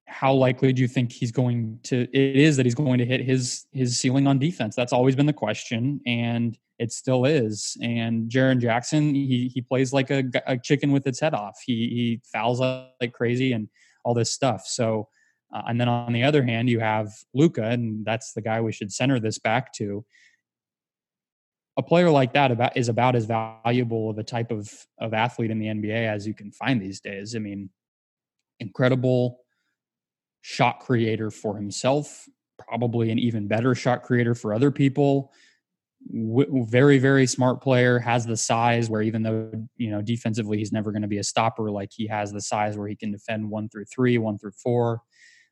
how 0.08 0.32
likely 0.32 0.72
do 0.72 0.80
you 0.80 0.88
think 0.88 1.12
he's 1.12 1.30
going 1.30 1.78
to 1.82 2.08
it 2.12 2.36
is 2.36 2.56
that 2.56 2.64
he's 2.64 2.74
going 2.74 2.98
to 2.98 3.04
hit 3.04 3.20
his 3.20 3.66
his 3.72 3.98
ceiling 3.98 4.26
on 4.26 4.38
defense. 4.38 4.74
That's 4.74 4.92
always 4.92 5.14
been 5.14 5.26
the 5.26 5.32
question 5.32 6.00
and 6.06 6.58
it 6.78 6.92
still 6.92 7.26
is. 7.26 7.76
And 7.82 8.30
Jaren 8.30 8.58
Jackson 8.58 9.14
he 9.14 9.50
he 9.52 9.60
plays 9.60 9.92
like 9.92 10.10
a, 10.10 10.24
a 10.46 10.56
chicken 10.56 10.92
with 10.92 11.06
its 11.06 11.20
head 11.20 11.34
off. 11.34 11.60
He 11.64 11.74
he 11.74 12.20
fouls 12.32 12.58
like 12.58 13.12
crazy 13.12 13.52
and 13.52 13.68
all 14.04 14.14
this 14.14 14.32
stuff. 14.32 14.66
So 14.66 15.08
uh, 15.54 15.62
and 15.68 15.80
then 15.80 15.88
on 15.88 16.12
the 16.12 16.24
other 16.24 16.42
hand 16.42 16.70
you 16.70 16.80
have 16.80 17.12
Luka 17.34 17.64
and 17.64 18.04
that's 18.04 18.32
the 18.32 18.42
guy 18.42 18.60
we 18.62 18.72
should 18.72 18.92
center 18.92 19.20
this 19.20 19.38
back 19.38 19.74
to. 19.74 20.04
A 21.76 21.82
player 21.82 22.10
like 22.10 22.32
that 22.32 22.50
about 22.50 22.76
is 22.76 22.88
about 22.88 23.14
as 23.14 23.26
valuable 23.26 24.10
of 24.10 24.18
a 24.18 24.24
type 24.24 24.50
of 24.50 24.72
of 24.98 25.12
athlete 25.12 25.50
in 25.50 25.58
the 25.58 25.66
NBA 25.66 26.08
as 26.08 26.26
you 26.26 26.32
can 26.32 26.50
find 26.50 26.80
these 26.80 27.00
days. 27.00 27.36
I 27.36 27.40
mean, 27.40 27.68
incredible 28.58 29.40
shot 30.40 30.80
creator 30.80 31.30
for 31.30 31.56
himself, 31.56 32.26
probably 32.58 33.10
an 33.10 33.18
even 33.18 33.46
better 33.46 33.74
shot 33.74 34.02
creator 34.02 34.34
for 34.34 34.54
other 34.54 34.70
people. 34.70 35.32
W- 36.14 36.64
very 36.68 36.98
very 36.98 37.26
smart 37.26 37.60
player 37.60 37.98
has 37.98 38.24
the 38.24 38.36
size 38.36 38.88
where 38.88 39.02
even 39.02 39.22
though 39.22 39.50
you 39.76 39.90
know 39.90 40.00
defensively 40.00 40.56
he's 40.56 40.72
never 40.72 40.92
going 40.92 41.02
to 41.02 41.08
be 41.08 41.18
a 41.18 41.24
stopper 41.24 41.72
like 41.72 41.90
he 41.92 42.06
has 42.06 42.32
the 42.32 42.40
size 42.40 42.78
where 42.78 42.86
he 42.86 42.94
can 42.94 43.10
defend 43.10 43.50
one 43.50 43.68
through 43.68 43.84
three 43.86 44.16
one 44.16 44.38
through 44.38 44.52
four 44.52 45.02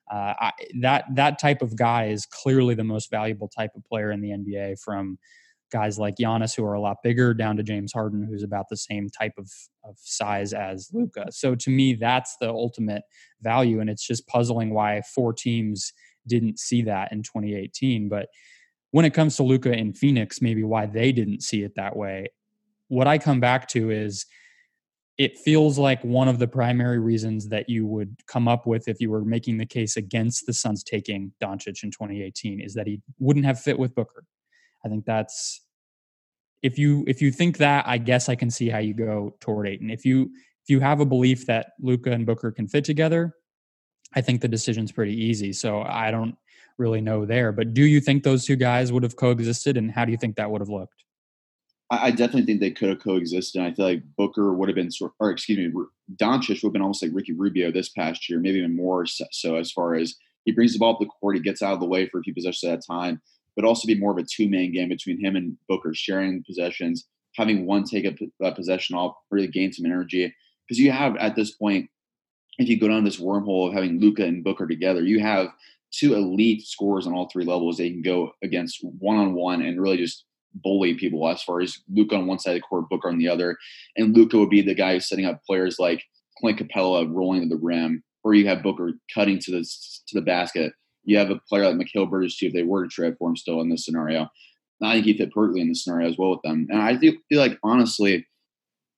uh, 0.08 0.34
I, 0.38 0.52
that 0.82 1.04
that 1.16 1.40
type 1.40 1.62
of 1.62 1.74
guy 1.74 2.06
is 2.06 2.26
clearly 2.26 2.76
the 2.76 2.84
most 2.84 3.10
valuable 3.10 3.48
type 3.48 3.72
of 3.74 3.84
player 3.84 4.12
in 4.12 4.20
the 4.20 4.30
nba 4.30 4.80
from 4.80 5.18
guys 5.70 5.98
like 5.98 6.16
Giannis 6.16 6.54
who 6.54 6.64
are 6.64 6.74
a 6.74 6.80
lot 6.80 6.98
bigger 7.02 7.34
down 7.34 7.56
to 7.56 7.62
James 7.62 7.92
Harden 7.92 8.26
who's 8.28 8.42
about 8.42 8.66
the 8.70 8.76
same 8.76 9.08
type 9.08 9.32
of, 9.38 9.50
of 9.84 9.96
size 9.98 10.52
as 10.52 10.88
Luka. 10.92 11.26
So 11.30 11.54
to 11.54 11.70
me 11.70 11.94
that's 11.94 12.36
the 12.40 12.50
ultimate 12.50 13.02
value 13.42 13.80
and 13.80 13.90
it's 13.90 14.06
just 14.06 14.26
puzzling 14.26 14.72
why 14.72 15.02
four 15.14 15.32
teams 15.32 15.92
didn't 16.26 16.58
see 16.58 16.82
that 16.82 17.12
in 17.12 17.22
2018 17.22 18.08
but 18.08 18.28
when 18.96 19.04
it 19.04 19.12
comes 19.12 19.36
to 19.36 19.42
Luka 19.42 19.72
in 19.72 19.92
Phoenix, 19.92 20.40
maybe 20.40 20.62
why 20.62 20.86
they 20.86 21.12
didn't 21.12 21.42
see 21.42 21.62
it 21.62 21.74
that 21.76 21.96
way. 21.96 22.28
What 22.88 23.06
I 23.06 23.18
come 23.18 23.40
back 23.40 23.68
to 23.68 23.90
is 23.90 24.24
it 25.18 25.38
feels 25.38 25.78
like 25.78 26.02
one 26.02 26.28
of 26.28 26.38
the 26.38 26.48
primary 26.48 26.98
reasons 26.98 27.48
that 27.48 27.68
you 27.68 27.86
would 27.86 28.16
come 28.26 28.48
up 28.48 28.66
with 28.66 28.86
if 28.88 29.00
you 29.00 29.10
were 29.10 29.24
making 29.24 29.58
the 29.58 29.66
case 29.66 29.96
against 29.96 30.46
the 30.46 30.52
Suns 30.52 30.82
taking 30.82 31.32
Doncic 31.42 31.82
in 31.82 31.90
2018 31.90 32.60
is 32.60 32.74
that 32.74 32.86
he 32.86 33.00
wouldn't 33.18 33.46
have 33.46 33.60
fit 33.60 33.78
with 33.78 33.94
Booker. 33.94 34.24
I 34.86 34.88
think 34.88 35.04
that's 35.04 35.60
if 36.62 36.78
you 36.78 37.04
if 37.06 37.20
you 37.20 37.30
think 37.30 37.58
that, 37.58 37.86
I 37.86 37.98
guess 37.98 38.28
I 38.28 38.36
can 38.36 38.50
see 38.50 38.68
how 38.68 38.78
you 38.78 38.94
go 38.94 39.36
toward 39.40 39.68
Ayton. 39.68 39.90
If 39.90 40.04
you 40.04 40.22
if 40.22 40.70
you 40.70 40.80
have 40.80 41.00
a 41.00 41.04
belief 41.04 41.46
that 41.46 41.72
Luka 41.80 42.12
and 42.12 42.24
Booker 42.24 42.50
can 42.52 42.68
fit 42.68 42.84
together, 42.84 43.34
I 44.14 44.20
think 44.20 44.40
the 44.40 44.48
decision's 44.48 44.92
pretty 44.92 45.14
easy. 45.14 45.52
So 45.52 45.82
I 45.82 46.10
don't 46.10 46.36
really 46.78 47.00
know 47.00 47.26
there. 47.26 47.52
But 47.52 47.74
do 47.74 47.84
you 47.84 48.00
think 48.00 48.22
those 48.22 48.44
two 48.44 48.56
guys 48.56 48.92
would 48.92 49.02
have 49.02 49.16
coexisted, 49.16 49.76
and 49.76 49.90
how 49.90 50.04
do 50.04 50.12
you 50.12 50.18
think 50.18 50.36
that 50.36 50.50
would 50.50 50.60
have 50.60 50.68
looked? 50.68 51.04
I, 51.88 52.10
definitely 52.10 52.46
think 52.46 52.58
they 52.58 52.72
could 52.72 52.88
have 52.88 53.00
coexisted. 53.00 53.62
I 53.62 53.72
feel 53.72 53.84
like 53.84 54.02
Booker 54.16 54.52
would 54.52 54.68
have 54.68 54.74
been, 54.74 54.90
sort, 54.90 55.12
or 55.20 55.30
excuse 55.30 55.56
me, 55.56 55.72
Doncic 56.16 56.48
would 56.48 56.62
have 56.62 56.72
been 56.72 56.82
almost 56.82 57.00
like 57.00 57.12
Ricky 57.14 57.32
Rubio 57.32 57.70
this 57.70 57.90
past 57.90 58.28
year, 58.28 58.40
maybe 58.40 58.58
even 58.58 58.74
more 58.74 59.06
so. 59.06 59.54
As 59.54 59.70
far 59.70 59.94
as 59.94 60.16
he 60.44 60.52
brings 60.52 60.72
the 60.72 60.80
ball 60.80 60.94
up 60.94 60.98
the 60.98 61.06
court, 61.06 61.36
he 61.36 61.42
gets 61.42 61.62
out 61.62 61.74
of 61.74 61.80
the 61.80 61.86
way 61.86 62.08
for 62.08 62.18
a 62.18 62.22
few 62.22 62.34
possessions 62.34 62.72
at 62.72 62.78
a 62.80 62.82
time, 62.82 63.22
but 63.56 63.64
also 63.64 63.86
be 63.86 63.98
more 63.98 64.12
of 64.12 64.18
a 64.18 64.24
two 64.24 64.48
man 64.48 64.72
game 64.72 64.90
between 64.90 65.18
him 65.18 65.34
and 65.34 65.56
Booker, 65.68 65.94
sharing 65.94 66.44
possessions, 66.44 67.08
having 67.34 67.66
one 67.66 67.84
take 67.84 68.04
a, 68.04 68.52
possession 68.52 68.94
off, 68.94 69.16
really 69.30 69.48
gain 69.48 69.72
some 69.72 69.86
energy. 69.86 70.32
Because 70.68 70.78
you 70.78 70.92
have 70.92 71.16
at 71.16 71.34
this 71.34 71.52
point, 71.52 71.88
if 72.58 72.68
you 72.68 72.78
go 72.78 72.88
down 72.88 73.04
this 73.04 73.20
wormhole 73.20 73.68
of 73.68 73.74
having 73.74 74.00
Luka 74.00 74.24
and 74.24 74.44
Booker 74.44 74.66
together, 74.66 75.02
you 75.02 75.20
have 75.20 75.48
two 75.92 76.14
elite 76.14 76.62
scorers 76.62 77.06
on 77.06 77.14
all 77.14 77.28
three 77.28 77.44
levels. 77.44 77.76
They 77.76 77.90
can 77.90 78.02
go 78.02 78.32
against 78.42 78.78
one 78.82 79.16
on 79.16 79.34
one 79.34 79.62
and 79.62 79.80
really 79.80 79.96
just 79.96 80.24
bully 80.54 80.94
people 80.94 81.28
as 81.28 81.42
far 81.42 81.60
as 81.60 81.78
Luka 81.92 82.16
on 82.16 82.26
one 82.26 82.38
side 82.38 82.52
of 82.52 82.56
the 82.56 82.60
court, 82.62 82.88
Booker 82.88 83.08
on 83.08 83.18
the 83.18 83.28
other. 83.28 83.56
And 83.96 84.16
Luka 84.16 84.38
would 84.38 84.50
be 84.50 84.62
the 84.62 84.74
guy 84.74 84.94
who's 84.94 85.08
setting 85.08 85.26
up 85.26 85.44
players 85.44 85.78
like 85.78 86.02
Clint 86.38 86.58
Capela 86.58 87.06
rolling 87.12 87.42
to 87.42 87.48
the 87.48 87.60
rim, 87.62 88.02
or 88.24 88.34
you 88.34 88.46
have 88.48 88.62
Booker 88.62 88.92
cutting 89.14 89.38
to 89.40 89.50
the 89.50 89.62
to 89.62 90.14
the 90.14 90.22
basket. 90.22 90.72
You 91.06 91.16
have 91.18 91.30
a 91.30 91.40
player 91.48 91.64
like 91.64 91.76
Mikal 91.76 92.10
Bridges 92.10 92.36
too, 92.36 92.46
if 92.46 92.52
they 92.52 92.64
were 92.64 92.82
to 92.82 92.88
trade 92.88 93.16
for 93.18 93.28
him 93.28 93.36
still 93.36 93.60
in 93.60 93.70
this 93.70 93.84
scenario. 93.84 94.28
I 94.82 94.94
think 94.94 95.06
he 95.06 95.16
fit 95.16 95.32
perfectly 95.32 95.62
in 95.62 95.68
this 95.68 95.84
scenario 95.84 96.08
as 96.08 96.18
well 96.18 96.30
with 96.30 96.42
them. 96.42 96.66
And 96.68 96.82
I 96.82 96.98
feel, 96.98 97.14
feel 97.30 97.40
like 97.40 97.58
honestly, 97.62 98.26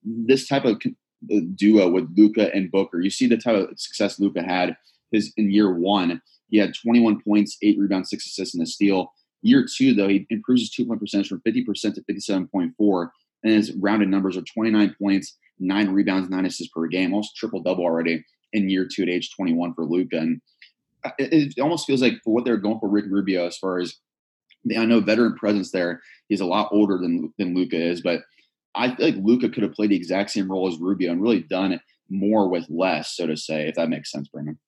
this 0.03 0.49
type 0.49 0.64
of 0.64 0.81
uh, 1.33 1.40
duo 1.55 1.88
with 1.88 2.12
Luka 2.16 2.53
and 2.53 2.71
Booker, 2.71 3.01
you 3.01 3.11
see 3.11 3.27
the 3.27 3.37
type 3.37 3.55
of 3.55 3.79
success 3.79 4.18
Luka 4.18 4.42
had 4.42 4.77
his 5.12 5.33
in 5.37 5.51
year 5.51 5.73
one. 5.73 6.21
He 6.49 6.59
had 6.59 6.75
21 6.75 7.23
points, 7.23 7.57
eight 7.62 7.79
rebounds, 7.79 8.11
six 8.11 8.27
assists, 8.27 8.55
and 8.55 8.62
a 8.62 8.66
steal. 8.66 9.12
Year 9.42 9.66
two, 9.71 9.94
though, 9.94 10.09
he 10.09 10.27
improves 10.31 10.62
his 10.62 10.71
two 10.71 10.87
point 10.87 11.01
percentage 11.01 11.29
from 11.29 11.42
50% 11.47 11.94
to 11.94 12.03
57.4, 12.03 13.09
and 13.44 13.53
his 13.53 13.73
rounded 13.75 14.09
numbers 14.09 14.37
are 14.37 14.42
29 14.42 14.97
points, 15.01 15.37
nine 15.59 15.90
rebounds, 15.90 16.29
nine 16.29 16.47
assists 16.47 16.73
per 16.75 16.87
game, 16.87 17.12
almost 17.12 17.37
triple 17.37 17.62
double 17.62 17.85
already 17.85 18.25
in 18.53 18.68
year 18.68 18.88
two 18.90 19.03
at 19.03 19.09
age 19.09 19.31
21 19.37 19.75
for 19.75 19.85
Luka. 19.85 20.18
And 20.18 20.40
it, 21.19 21.55
it, 21.57 21.61
almost 21.61 21.87
feels 21.87 22.03
like 22.03 22.15
for 22.25 22.33
what 22.33 22.45
they're 22.45 22.57
going 22.57 22.79
for 22.81 22.89
Rick 22.89 23.07
Rubio, 23.09 23.47
as 23.47 23.57
far 23.57 23.79
as 23.79 23.97
I 24.77 24.85
know, 24.85 25.01
veteran 25.01 25.35
presence 25.37 25.71
there, 25.71 26.01
he's 26.29 26.41
a 26.41 26.47
lot 26.47 26.69
older 26.73 26.99
than 26.99 27.33
than 27.39 27.55
Luka 27.55 27.77
is, 27.77 28.01
but 28.03 28.23
I 28.75 28.95
feel 28.95 29.07
like 29.07 29.17
Luka 29.23 29.49
could 29.49 29.63
have 29.63 29.73
played 29.73 29.91
the 29.91 29.97
exact 29.97 30.31
same 30.31 30.51
role 30.51 30.69
as 30.69 30.79
Rubio 30.79 31.13
and 31.13 31.23
really 31.23 31.43
done 31.43 31.73
it 31.73 31.81
more 32.11 32.49
with 32.49 32.67
less, 32.69 33.15
so 33.15 33.27
to 33.27 33.37
say, 33.37 33.69
if 33.69 33.75
that 33.75 33.89
makes 33.89 34.11
sense, 34.11 34.29
Brandon. 34.29 34.59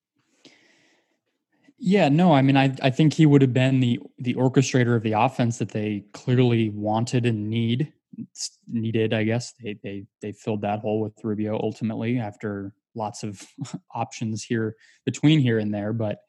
Yeah, 1.83 2.09
no, 2.09 2.33
I 2.33 2.41
mean, 2.41 2.57
I 2.57 2.75
I 2.81 2.91
think 2.91 3.13
he 3.13 3.25
would 3.25 3.41
have 3.41 3.53
been 3.53 3.79
the 3.79 3.99
the 4.19 4.35
orchestrator 4.35 4.95
of 4.95 5.03
the 5.03 5.13
offense 5.13 5.57
that 5.57 5.69
they 5.69 6.05
clearly 6.13 6.69
wanted 6.69 7.25
and 7.25 7.49
need 7.49 7.91
needed. 8.67 9.13
I 9.13 9.23
guess 9.23 9.53
they 9.61 9.77
they 9.83 10.05
they 10.21 10.31
filled 10.31 10.61
that 10.61 10.79
hole 10.79 11.01
with 11.01 11.13
Rubio 11.23 11.59
ultimately 11.61 12.19
after 12.19 12.73
lots 12.95 13.23
of 13.23 13.45
options 13.95 14.43
here 14.43 14.75
between 15.05 15.39
here 15.39 15.59
and 15.59 15.73
there. 15.73 15.93
But 15.93 16.19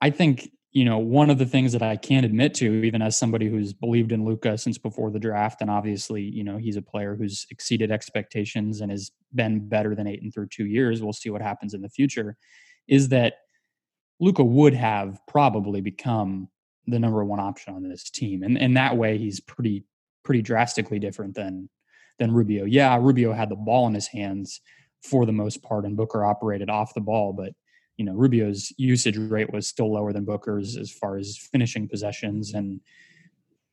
I 0.00 0.10
think 0.10 0.50
you 0.72 0.84
know 0.84 0.98
one 0.98 1.30
of 1.30 1.38
the 1.38 1.46
things 1.46 1.72
that 1.72 1.82
I 1.82 1.96
can't 1.96 2.26
admit 2.26 2.54
to, 2.54 2.84
even 2.84 3.02
as 3.02 3.18
somebody 3.18 3.48
who's 3.48 3.72
believed 3.72 4.12
in 4.12 4.24
Luka 4.24 4.58
since 4.58 4.78
before 4.78 5.10
the 5.10 5.18
draft, 5.18 5.60
and 5.60 5.70
obviously 5.70 6.22
you 6.22 6.44
know 6.44 6.56
he's 6.56 6.76
a 6.76 6.82
player 6.82 7.16
who's 7.16 7.46
exceeded 7.50 7.90
expectations 7.90 8.80
and 8.80 8.90
has 8.90 9.10
been 9.34 9.68
better 9.68 9.94
than 9.94 10.06
Ayton 10.06 10.30
through 10.30 10.48
two 10.48 10.66
years. 10.66 11.02
We'll 11.02 11.12
see 11.12 11.30
what 11.30 11.42
happens 11.42 11.74
in 11.74 11.82
the 11.82 11.88
future. 11.88 12.36
Is 12.86 13.08
that 13.10 13.34
Luka 14.20 14.42
would 14.42 14.74
have 14.74 15.20
probably 15.26 15.80
become 15.80 16.48
the 16.88 16.98
number 16.98 17.24
one 17.24 17.38
option 17.38 17.74
on 17.74 17.82
this 17.82 18.10
team. 18.10 18.42
And 18.42 18.58
and 18.58 18.76
that 18.76 18.96
way 18.96 19.18
he's 19.18 19.40
pretty 19.40 19.84
pretty 20.24 20.42
drastically 20.42 20.98
different 20.98 21.34
than 21.34 21.68
than 22.18 22.32
Rubio. 22.32 22.64
Yeah, 22.64 22.98
Rubio 23.00 23.32
had 23.32 23.48
the 23.48 23.56
ball 23.56 23.86
in 23.86 23.94
his 23.94 24.08
hands 24.08 24.60
for 25.02 25.26
the 25.26 25.32
most 25.32 25.62
part 25.62 25.84
and 25.84 25.96
Booker 25.96 26.24
operated 26.24 26.68
off 26.70 26.94
the 26.94 27.00
ball, 27.00 27.32
but 27.32 27.52
you 27.96 28.04
know, 28.04 28.14
Rubio's 28.14 28.72
usage 28.76 29.16
rate 29.16 29.52
was 29.52 29.66
still 29.66 29.92
lower 29.92 30.12
than 30.12 30.24
Booker's 30.24 30.76
as 30.76 30.90
far 30.90 31.18
as 31.18 31.36
finishing 31.36 31.88
possessions 31.88 32.54
and 32.54 32.80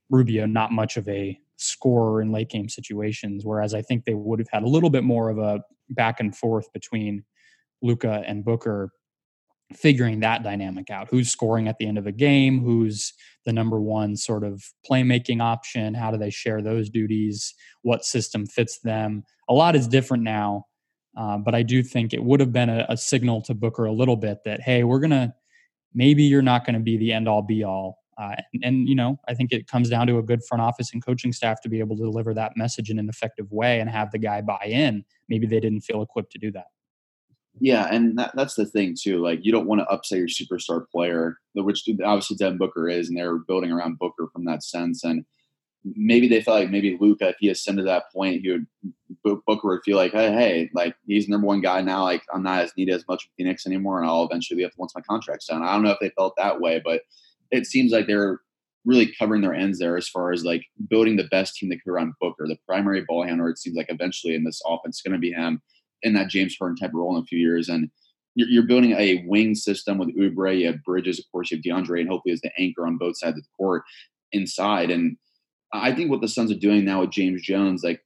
Rubio 0.10 0.46
not 0.46 0.72
much 0.72 0.98
of 0.98 1.08
a 1.08 1.40
scorer 1.58 2.22
in 2.22 2.32
late 2.32 2.50
game 2.50 2.68
situations 2.68 3.46
whereas 3.46 3.74
I 3.74 3.82
think 3.82 4.04
they 4.04 4.14
would 4.14 4.40
have 4.40 4.50
had 4.52 4.64
a 4.64 4.68
little 4.68 4.90
bit 4.90 5.06
more 5.06 5.30
of 5.30 5.38
a 5.38 5.62
back 5.90 6.20
and 6.20 6.36
forth 6.36 6.72
between 6.74 7.24
Luka 7.82 8.24
and 8.26 8.44
Booker 8.44 8.92
figuring 9.74 10.20
that 10.20 10.44
dynamic 10.44 10.90
out. 10.90 11.08
Who's 11.10 11.32
scoring 11.32 11.68
at 11.68 11.78
the 11.78 11.88
end 11.88 11.98
of 11.98 12.06
a 12.06 12.12
game? 12.12 12.60
Who's 12.60 13.14
the 13.46 13.54
number 13.54 13.80
one 13.80 14.16
sort 14.16 14.44
of 14.44 14.64
playmaking 14.90 15.42
option? 15.42 15.94
How 15.94 16.12
do 16.12 16.18
they 16.18 16.30
share 16.30 16.62
those 16.62 16.90
duties? 16.90 17.54
What 17.82 18.06
system 18.06 18.46
fits 18.46 18.80
them? 18.80 19.24
A 19.50 19.54
lot 19.54 19.76
is 19.76 19.88
different 19.88 20.24
now 20.24 20.66
uh, 21.16 21.38
but 21.38 21.56
i 21.56 21.62
do 21.62 21.84
think 21.84 22.14
it 22.14 22.24
would 22.24 22.40
have 22.40 22.52
been 22.52 22.70
a, 22.70 22.86
a, 22.90 22.98
signal 22.98 23.42
to 23.42 23.54
booker 23.54 23.86
a 23.86 23.92
little 23.92 24.16
bit 24.16 24.40
that 24.46 24.62
hey 24.62 24.84
we're 24.84 25.00
gonna 25.00 25.34
maybe 25.94 26.24
you're 26.24 26.42
not 26.42 26.66
going 26.66 26.74
to 26.74 26.80
be 26.80 26.98
the 26.98 27.12
end 27.12 27.28
all 27.28 27.42
be 27.42 27.64
all 27.64 28.00
uh, 28.18 28.36
and, 28.54 28.64
and, 28.64 28.90
you 28.90 28.96
know 28.96 29.18
i 29.28 29.34
think 29.34 29.52
it 29.52 29.68
comes 29.68 29.90
down 29.90 30.08
to 30.08 30.18
a 30.18 30.24
good 30.24 30.44
front 30.44 30.62
office 30.62 30.94
and 30.94 31.06
coaching 31.06 31.32
staff 31.32 31.62
to 31.62 31.70
be 31.70 31.80
able 31.80 31.96
to 31.96 32.04
deliver 32.04 32.34
that 32.34 32.56
message 32.56 32.90
in 32.90 33.00
an 33.00 33.10
effective 33.10 33.52
way 33.52 33.80
and 33.80 33.90
have 33.90 34.12
the 34.12 34.20
guy 34.20 34.42
buy 34.42 34.66
in 34.66 35.04
maybe 35.30 35.46
they 35.46 35.60
didn't 35.60 35.82
feel 35.82 36.02
equipped 36.02 36.32
to 36.32 36.40
do 36.40 36.52
that 36.52 36.68
yeah, 37.60 37.88
and 37.90 38.18
that, 38.18 38.32
that's 38.36 38.56
the 38.56 38.66
thing 38.66 38.96
too. 39.00 39.22
Like 39.22 39.40
you 39.44 39.52
don't 39.52 39.68
want 39.68 39.80
to 39.80 39.88
upset 39.88 40.20
your 40.20 40.28
superstar 40.28 40.86
player, 40.90 41.38
which 41.54 41.88
obviously 42.04 42.36
Devin 42.36 42.58
Booker 42.58 42.90
is, 42.90 43.08
and 43.08 43.18
they're 43.18 43.38
building 43.38 43.72
around 43.72 43.98
Booker 43.98 44.28
from 44.34 44.46
that 44.46 44.64
sense. 44.64 45.04
And 45.04 45.26
maybe 45.96 46.28
they 46.28 46.42
felt 46.42 46.60
like 46.60 46.72
maybe 46.72 46.98
Luka, 47.00 47.30
if 47.30 47.36
he 47.40 47.50
ascended 47.50 47.84
to 47.84 47.86
that 47.88 48.12
point, 48.14 48.42
he 48.42 48.52
would 48.52 48.68
Booker 49.24 49.68
would 49.68 49.84
feel 49.84 49.98
like, 49.98 50.12
hey, 50.12 50.32
hey, 50.32 50.70
like 50.74 50.96
he's 51.06 51.28
number 51.28 51.48
one 51.48 51.62
guy 51.62 51.82
now. 51.82 52.04
Like 52.04 52.24
I'm 52.34 52.44
not 52.44 52.64
as 52.64 52.74
needed 52.78 52.96
as 52.96 53.08
much 53.08 53.30
Phoenix 53.38 53.66
anymore, 53.66 54.00
and 54.00 54.08
I'll 54.08 54.24
eventually 54.24 54.58
be 54.58 54.66
up 54.66 54.72
once 54.78 54.94
my 54.96 55.02
contract's 55.02 55.48
done. 55.48 55.64
I 55.64 55.74
don't 55.74 55.84
know 55.84 55.92
if 55.92 56.00
they 56.00 56.12
felt 56.12 56.36
that 56.38 56.60
way, 56.60 56.82
but 56.84 57.02
it 57.52 57.66
seems 57.66 57.92
like 57.92 58.08
they're 58.08 58.40
really 58.86 59.12
covering 59.18 59.42
their 59.42 59.54
ends 59.54 59.80
there 59.80 59.98
as 59.98 60.08
far 60.08 60.32
as 60.32 60.46
like 60.46 60.64
building 60.90 61.16
the 61.16 61.24
best 61.26 61.56
team 61.56 61.70
that 61.70 61.84
could 61.84 61.92
run 61.92 62.14
Booker, 62.22 62.48
the 62.48 62.58
primary 62.68 63.04
ball 63.08 63.24
handler. 63.24 63.50
It 63.50 63.58
seems 63.58 63.76
like 63.76 63.88
eventually 63.90 64.36
in 64.36 64.44
this 64.44 64.62
offense 64.66 65.02
going 65.02 65.14
to 65.14 65.20
be 65.20 65.32
him 65.32 65.62
in 66.04 66.14
that 66.14 66.30
James 66.30 66.56
Harden 66.58 66.78
type 66.78 66.92
role 66.94 67.16
in 67.16 67.24
a 67.24 67.26
few 67.26 67.40
years. 67.40 67.68
And 67.68 67.90
you're, 68.36 68.48
you're 68.48 68.68
building 68.68 68.92
a 68.92 69.24
wing 69.26 69.56
system 69.56 69.98
with 69.98 70.16
Oubre, 70.16 70.60
you 70.60 70.68
have 70.68 70.84
Bridges, 70.84 71.20
of 71.20 71.26
course, 71.32 71.50
you 71.50 71.58
have 71.58 71.64
DeAndre, 71.64 72.02
and 72.02 72.10
hopefully 72.10 72.34
as 72.34 72.42
the 72.42 72.52
anchor 72.60 72.86
on 72.86 72.98
both 72.98 73.18
sides 73.18 73.38
of 73.38 73.44
the 73.44 73.50
court 73.58 73.84
inside. 74.32 74.92
And 74.92 75.18
I 75.82 75.94
think 75.94 76.10
what 76.10 76.22
the 76.22 76.28
Suns 76.28 76.52
are 76.52 76.60
doing 76.60 76.86
now 76.86 77.02
with 77.02 77.12
James 77.12 77.42
Jones, 77.42 77.84
like 77.84 78.02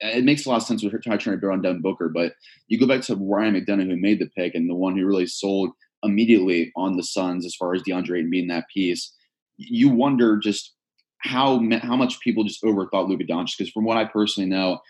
it 0.00 0.24
makes 0.24 0.46
a 0.46 0.48
lot 0.48 0.56
of 0.56 0.62
sense 0.62 0.82
with 0.82 0.92
her 0.92 0.98
trying 0.98 1.18
to 1.18 1.36
build 1.36 1.52
on 1.52 1.62
Devin 1.62 1.82
Booker, 1.82 2.08
but 2.08 2.34
you 2.68 2.78
go 2.78 2.86
back 2.86 3.02
to 3.02 3.16
Ryan 3.16 3.54
McDonough 3.54 3.90
who 3.90 3.96
made 3.96 4.20
the 4.20 4.30
pick 4.36 4.54
and 4.54 4.70
the 4.70 4.74
one 4.74 4.96
who 4.96 5.06
really 5.06 5.26
sold 5.26 5.70
immediately 6.02 6.72
on 6.76 6.96
the 6.96 7.02
Suns 7.02 7.44
as 7.44 7.54
far 7.54 7.74
as 7.74 7.82
DeAndre 7.82 8.20
and 8.20 8.30
being 8.30 8.48
that 8.48 8.68
piece. 8.72 9.12
You 9.56 9.88
wonder 9.88 10.36
just 10.36 10.74
how 11.18 11.60
how 11.82 11.96
much 11.96 12.20
people 12.20 12.44
just 12.44 12.62
overthought 12.62 13.08
Luka 13.08 13.24
Doncic 13.24 13.56
because 13.58 13.72
from 13.72 13.84
what 13.84 13.96
I 13.96 14.04
personally 14.04 14.48
know, 14.48 14.80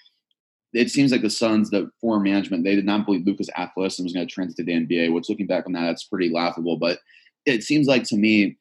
it 0.75 0.91
seems 0.91 1.11
like 1.11 1.23
the 1.23 1.31
Suns, 1.31 1.71
the 1.71 1.91
former 2.01 2.23
management, 2.23 2.65
they 2.65 2.75
did 2.75 2.85
not 2.85 3.07
believe 3.07 3.27
Luka's 3.27 3.51
athleticism 3.57 4.05
was 4.05 4.13
going 4.13 4.27
to 4.27 4.33
transit 4.33 4.57
to 4.59 4.65
the 4.65 4.73
NBA. 4.73 5.13
Which, 5.13 5.29
looking 5.29 5.47
back 5.47 5.65
on 5.67 5.73
that, 5.73 5.87
that's 5.87 6.05
pretty 6.05 6.29
laughable. 6.29 6.77
But 6.77 6.99
it 7.47 7.63
seems 7.63 7.87
like 7.87 8.05
to 8.05 8.17
me, 8.17 8.59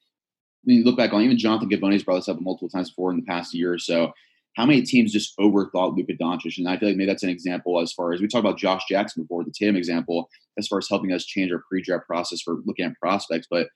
you 0.68 0.84
look 0.84 0.96
back 0.96 1.12
on 1.12 1.22
even 1.22 1.38
Jonathan 1.38 1.68
Givony's 1.68 2.02
brought 2.02 2.16
this 2.16 2.28
up 2.28 2.40
multiple 2.40 2.68
times 2.68 2.90
before 2.90 3.10
in 3.10 3.16
the 3.16 3.26
past 3.26 3.54
year 3.54 3.72
or 3.72 3.78
so. 3.78 4.12
How 4.56 4.66
many 4.66 4.82
teams 4.82 5.12
just 5.12 5.36
overthought 5.38 5.96
Luka 5.96 6.14
Doncic? 6.14 6.58
And 6.58 6.68
I 6.68 6.76
feel 6.76 6.88
like 6.88 6.96
maybe 6.96 7.06
that's 7.06 7.22
an 7.22 7.28
example 7.28 7.80
as 7.80 7.92
far 7.92 8.12
as 8.12 8.20
we 8.20 8.26
talked 8.26 8.44
about 8.44 8.58
Josh 8.58 8.82
Jackson 8.88 9.22
before, 9.22 9.44
the 9.44 9.52
Tatum 9.52 9.76
example, 9.76 10.28
as 10.58 10.66
far 10.66 10.78
as 10.78 10.88
helping 10.88 11.12
us 11.12 11.24
change 11.24 11.52
our 11.52 11.62
pre-draft 11.68 12.06
process 12.06 12.40
for 12.40 12.56
looking 12.64 12.84
at 12.84 12.98
prospects. 13.00 13.46
But 13.48 13.68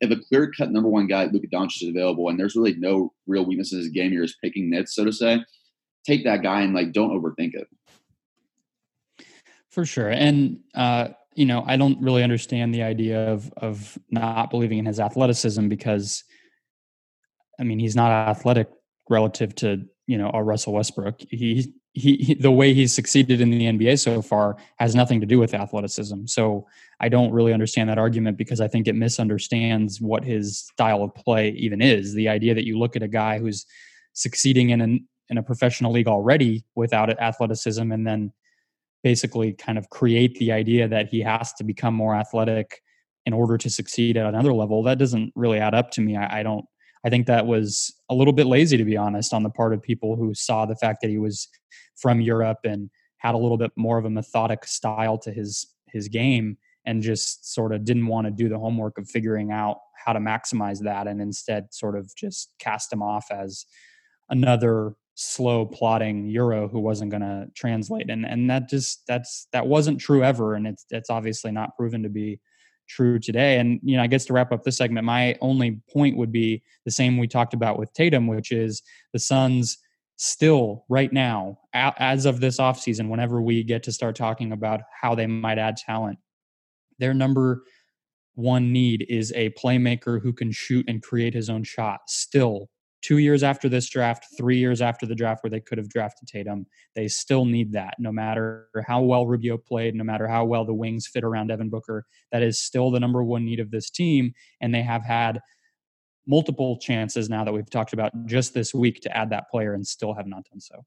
if 0.00 0.10
a 0.10 0.16
clear-cut 0.28 0.70
number 0.70 0.88
one 0.88 1.06
guy, 1.06 1.26
Luka 1.26 1.46
Doncic, 1.48 1.82
is 1.82 1.88
available, 1.90 2.30
and 2.30 2.38
there's 2.38 2.56
really 2.56 2.74
no 2.76 3.12
real 3.26 3.44
weaknesses 3.44 3.72
in 3.72 3.78
his 3.80 3.88
game, 3.88 4.12
you're 4.12 4.24
just 4.24 4.40
picking 4.42 4.70
nits, 4.70 4.94
so 4.94 5.04
to 5.04 5.12
say 5.12 5.44
take 6.04 6.24
that 6.24 6.42
guy 6.42 6.62
and 6.62 6.74
like 6.74 6.92
don't 6.92 7.10
overthink 7.10 7.52
it. 7.54 7.68
For 9.70 9.84
sure. 9.84 10.08
And 10.08 10.60
uh, 10.74 11.08
you 11.34 11.46
know, 11.46 11.62
I 11.66 11.76
don't 11.76 12.00
really 12.02 12.22
understand 12.22 12.74
the 12.74 12.82
idea 12.82 13.30
of 13.30 13.52
of 13.58 13.98
not 14.10 14.50
believing 14.50 14.78
in 14.78 14.86
his 14.86 15.00
athleticism 15.00 15.68
because 15.68 16.24
I 17.60 17.64
mean, 17.64 17.78
he's 17.78 17.94
not 17.94 18.10
athletic 18.10 18.68
relative 19.08 19.54
to 19.56 19.84
you 20.06 20.18
know 20.18 20.30
a 20.32 20.42
Russell 20.42 20.72
Westbrook. 20.72 21.20
He, 21.20 21.72
he 21.92 22.16
he 22.16 22.34
the 22.34 22.50
way 22.50 22.72
he's 22.72 22.94
succeeded 22.94 23.40
in 23.40 23.50
the 23.50 23.64
NBA 23.64 23.98
so 23.98 24.22
far 24.22 24.56
has 24.78 24.94
nothing 24.94 25.20
to 25.20 25.26
do 25.26 25.38
with 25.38 25.54
athleticism. 25.54 26.26
So 26.26 26.66
I 27.00 27.08
don't 27.08 27.32
really 27.32 27.52
understand 27.52 27.90
that 27.90 27.98
argument 27.98 28.38
because 28.38 28.60
I 28.60 28.68
think 28.68 28.88
it 28.88 28.94
misunderstands 28.94 30.00
what 30.00 30.24
his 30.24 30.60
style 30.60 31.02
of 31.02 31.14
play 31.14 31.50
even 31.50 31.82
is. 31.82 32.14
The 32.14 32.28
idea 32.28 32.54
that 32.54 32.64
you 32.64 32.78
look 32.78 32.96
at 32.96 33.02
a 33.02 33.08
guy 33.08 33.38
who's 33.38 33.66
succeeding 34.14 34.70
in 34.70 34.80
an 34.80 35.08
in 35.28 35.38
a 35.38 35.42
professional 35.42 35.92
league 35.92 36.08
already 36.08 36.64
without 36.74 37.10
athleticism 37.20 37.92
and 37.92 38.06
then 38.06 38.32
basically 39.02 39.52
kind 39.52 39.78
of 39.78 39.88
create 39.90 40.36
the 40.38 40.52
idea 40.52 40.88
that 40.88 41.08
he 41.08 41.20
has 41.20 41.52
to 41.54 41.64
become 41.64 41.94
more 41.94 42.14
athletic 42.14 42.82
in 43.26 43.32
order 43.32 43.56
to 43.56 43.70
succeed 43.70 44.16
at 44.16 44.26
another 44.26 44.52
level 44.52 44.82
that 44.82 44.98
doesn't 44.98 45.32
really 45.36 45.58
add 45.58 45.74
up 45.74 45.90
to 45.92 46.00
me 46.00 46.16
I, 46.16 46.40
I, 46.40 46.42
don't 46.42 46.64
i 47.04 47.10
think 47.10 47.26
that 47.26 47.46
was 47.46 47.94
a 48.08 48.14
little 48.14 48.32
bit 48.32 48.46
lazy 48.46 48.76
to 48.76 48.84
be 48.84 48.96
honest 48.96 49.32
on 49.32 49.42
the 49.42 49.50
part 49.50 49.72
of 49.72 49.82
people 49.82 50.16
who 50.16 50.34
saw 50.34 50.66
the 50.66 50.76
fact 50.76 50.98
that 51.00 51.10
he 51.10 51.18
was 51.18 51.48
from 51.96 52.20
europe 52.20 52.58
and 52.64 52.90
had 53.18 53.34
a 53.34 53.38
little 53.38 53.58
bit 53.58 53.70
more 53.76 53.98
of 53.98 54.04
a 54.04 54.10
methodic 54.10 54.64
style 54.64 55.18
to 55.18 55.32
his 55.32 55.66
his 55.88 56.08
game 56.08 56.56
and 56.86 57.02
just 57.02 57.52
sort 57.52 57.72
of 57.72 57.84
didn't 57.84 58.06
want 58.06 58.26
to 58.26 58.30
do 58.30 58.48
the 58.48 58.58
homework 58.58 58.96
of 58.98 59.08
figuring 59.08 59.52
out 59.52 59.78
how 60.04 60.12
to 60.12 60.18
maximize 60.18 60.82
that 60.82 61.06
and 61.06 61.20
instead 61.20 61.72
sort 61.72 61.96
of 61.96 62.10
just 62.16 62.54
cast 62.58 62.92
him 62.92 63.02
off 63.02 63.26
as 63.30 63.66
another 64.30 64.94
slow 65.14 65.66
plotting 65.66 66.26
euro 66.28 66.68
who 66.68 66.80
wasn't 66.80 67.10
going 67.10 67.20
to 67.20 67.46
translate. 67.54 68.08
And 68.08 68.24
and 68.24 68.48
that 68.48 68.68
just 68.68 69.02
that's 69.06 69.46
that 69.52 69.66
wasn't 69.66 70.00
true 70.00 70.24
ever 70.24 70.54
and 70.54 70.66
it's 70.66 70.86
it's 70.90 71.10
obviously 71.10 71.52
not 71.52 71.76
proven 71.76 72.02
to 72.02 72.08
be 72.08 72.40
true 72.90 73.18
today. 73.18 73.58
And 73.58 73.80
you 73.82 73.96
know 73.96 74.02
i 74.02 74.06
guess 74.06 74.24
to 74.26 74.32
wrap 74.32 74.52
up 74.52 74.64
this 74.64 74.76
segment 74.76 75.04
my 75.04 75.36
only 75.40 75.80
point 75.92 76.16
would 76.16 76.32
be 76.32 76.62
the 76.84 76.90
same 76.90 77.18
we 77.18 77.28
talked 77.28 77.54
about 77.54 77.78
with 77.78 77.92
tatum 77.92 78.26
which 78.26 78.52
is 78.52 78.82
the 79.12 79.18
suns 79.18 79.78
still 80.16 80.84
right 80.88 81.12
now 81.12 81.58
as 81.74 82.26
of 82.26 82.40
this 82.40 82.58
offseason 82.58 83.08
whenever 83.08 83.40
we 83.40 83.62
get 83.62 83.82
to 83.84 83.92
start 83.92 84.14
talking 84.14 84.52
about 84.52 84.80
how 85.00 85.14
they 85.14 85.26
might 85.26 85.58
add 85.58 85.76
talent 85.76 86.18
their 86.98 87.14
number 87.14 87.62
one 88.34 88.72
need 88.72 89.06
is 89.08 89.32
a 89.34 89.50
playmaker 89.50 90.20
who 90.20 90.32
can 90.32 90.52
shoot 90.52 90.84
and 90.88 91.02
create 91.02 91.32
his 91.32 91.48
own 91.48 91.64
shot 91.64 92.00
still 92.06 92.68
two 93.02 93.18
years 93.18 93.42
after 93.42 93.68
this 93.68 93.88
draft, 93.88 94.26
three 94.36 94.58
years 94.58 94.82
after 94.82 95.06
the 95.06 95.14
draft 95.14 95.42
where 95.42 95.50
they 95.50 95.60
could 95.60 95.78
have 95.78 95.88
drafted 95.88 96.28
Tatum, 96.28 96.66
they 96.94 97.08
still 97.08 97.44
need 97.44 97.72
that. 97.72 97.94
No 97.98 98.12
matter 98.12 98.68
how 98.86 99.02
well 99.02 99.26
Rubio 99.26 99.56
played, 99.56 99.94
no 99.94 100.04
matter 100.04 100.28
how 100.28 100.44
well 100.44 100.64
the 100.64 100.74
wings 100.74 101.06
fit 101.06 101.24
around 101.24 101.48
Devin 101.48 101.70
Booker, 101.70 102.04
that 102.32 102.42
is 102.42 102.58
still 102.58 102.90
the 102.90 103.00
number 103.00 103.22
one 103.22 103.44
need 103.44 103.60
of 103.60 103.70
this 103.70 103.90
team. 103.90 104.32
And 104.60 104.74
they 104.74 104.82
have 104.82 105.04
had 105.04 105.40
multiple 106.26 106.78
chances 106.78 107.28
now 107.28 107.44
that 107.44 107.52
we've 107.52 107.70
talked 107.70 107.92
about 107.92 108.12
just 108.26 108.54
this 108.54 108.74
week 108.74 109.00
to 109.00 109.16
add 109.16 109.30
that 109.30 109.50
player 109.50 109.72
and 109.74 109.86
still 109.86 110.14
have 110.14 110.26
not 110.26 110.44
done 110.50 110.60
so. 110.60 110.84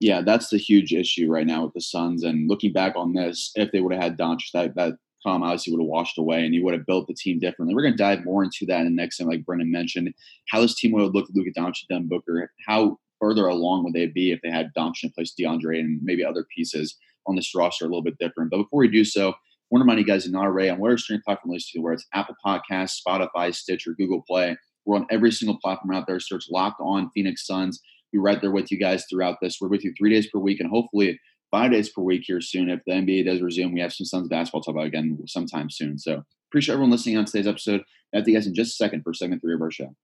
Yeah, 0.00 0.22
that's 0.22 0.48
the 0.48 0.58
huge 0.58 0.92
issue 0.92 1.30
right 1.30 1.46
now 1.46 1.64
with 1.64 1.74
the 1.74 1.80
Suns. 1.80 2.24
And 2.24 2.48
looking 2.48 2.72
back 2.72 2.94
on 2.96 3.12
this, 3.12 3.52
if 3.54 3.72
they 3.72 3.80
would 3.80 3.92
have 3.92 4.02
had 4.02 4.18
Doncic, 4.18 4.50
that 4.52 4.74
that 4.74 4.94
Tom 5.24 5.42
obviously 5.42 5.72
would 5.72 5.82
have 5.82 5.88
washed 5.88 6.18
away 6.18 6.44
and 6.44 6.54
he 6.54 6.62
would 6.62 6.74
have 6.74 6.86
built 6.86 7.06
the 7.06 7.14
team 7.14 7.38
differently. 7.38 7.74
We're 7.74 7.82
going 7.82 7.94
to 7.94 7.98
dive 7.98 8.24
more 8.24 8.44
into 8.44 8.66
that 8.66 8.80
in 8.80 8.84
the 8.84 8.90
next 8.90 9.18
time, 9.18 9.28
like 9.28 9.44
Brendan 9.44 9.72
mentioned, 9.72 10.12
how 10.50 10.60
this 10.60 10.74
team 10.74 10.92
would 10.92 11.02
have 11.02 11.14
looked 11.14 11.34
Luka 11.34 11.50
Doncic, 11.58 11.86
Devin 11.88 12.08
Booker, 12.08 12.50
how 12.66 12.98
further 13.20 13.46
along 13.46 13.84
would 13.84 13.94
they 13.94 14.06
be 14.06 14.32
if 14.32 14.40
they 14.42 14.50
had 14.50 14.70
Doncic 14.76 15.04
in 15.04 15.10
place 15.10 15.34
DeAndre 15.38 15.80
and 15.80 16.00
maybe 16.02 16.24
other 16.24 16.44
pieces 16.54 16.96
on 17.26 17.36
this 17.36 17.54
roster 17.54 17.84
a 17.84 17.88
little 17.88 18.02
bit 18.02 18.18
different. 18.18 18.50
But 18.50 18.58
before 18.58 18.80
we 18.80 18.88
do 18.88 19.04
so, 19.04 19.34
want 19.70 19.80
to 19.80 19.84
remind 19.84 19.98
you 19.98 20.04
guys, 20.04 20.26
in 20.26 20.32
not 20.32 20.44
already 20.44 20.68
on 20.68 20.78
whatever 20.78 20.98
streaming 20.98 21.22
platform 21.24 21.52
list 21.52 21.70
to, 21.70 21.80
where 21.80 21.94
it's 21.94 22.06
Apple 22.12 22.36
Podcasts, 22.44 23.00
Spotify, 23.06 23.54
Stitcher, 23.54 23.94
Google 23.98 24.22
Play. 24.28 24.56
We're 24.84 24.96
on 24.96 25.06
every 25.10 25.32
single 25.32 25.58
platform 25.58 25.96
out 25.96 26.06
there. 26.06 26.20
Search 26.20 26.44
Locked 26.50 26.80
On 26.80 27.10
Phoenix 27.14 27.46
Suns. 27.46 27.80
We're 28.12 28.20
right 28.20 28.40
there 28.40 28.52
with 28.52 28.70
you 28.70 28.78
guys 28.78 29.04
throughout 29.10 29.38
this. 29.40 29.56
We're 29.60 29.68
with 29.68 29.82
you 29.82 29.92
three 29.98 30.10
days 30.10 30.28
per 30.30 30.38
week, 30.38 30.60
and 30.60 30.70
hopefully 30.70 31.18
five 31.54 31.70
days 31.70 31.88
per 31.88 32.02
week 32.02 32.24
here 32.26 32.40
soon. 32.40 32.68
If 32.68 32.80
the 32.84 32.94
NBA 32.94 33.26
does 33.26 33.40
resume, 33.40 33.74
we 33.74 33.80
have 33.80 33.92
some 33.92 34.04
Suns 34.04 34.26
basketball 34.26 34.60
to 34.60 34.66
talk 34.66 34.74
about 34.74 34.88
again 34.88 35.16
sometime 35.28 35.70
soon. 35.70 36.00
So 36.00 36.24
appreciate 36.50 36.72
everyone 36.72 36.90
listening 36.90 37.16
on 37.16 37.26
today's 37.26 37.46
episode. 37.46 37.84
I'll 38.12 38.24
see 38.24 38.32
you 38.32 38.36
guys 38.36 38.48
in 38.48 38.56
just 38.56 38.72
a 38.72 38.74
second 38.74 39.04
for 39.04 39.14
segment 39.14 39.40
three 39.40 39.54
of 39.54 39.62
our 39.62 39.70
show. 39.70 39.94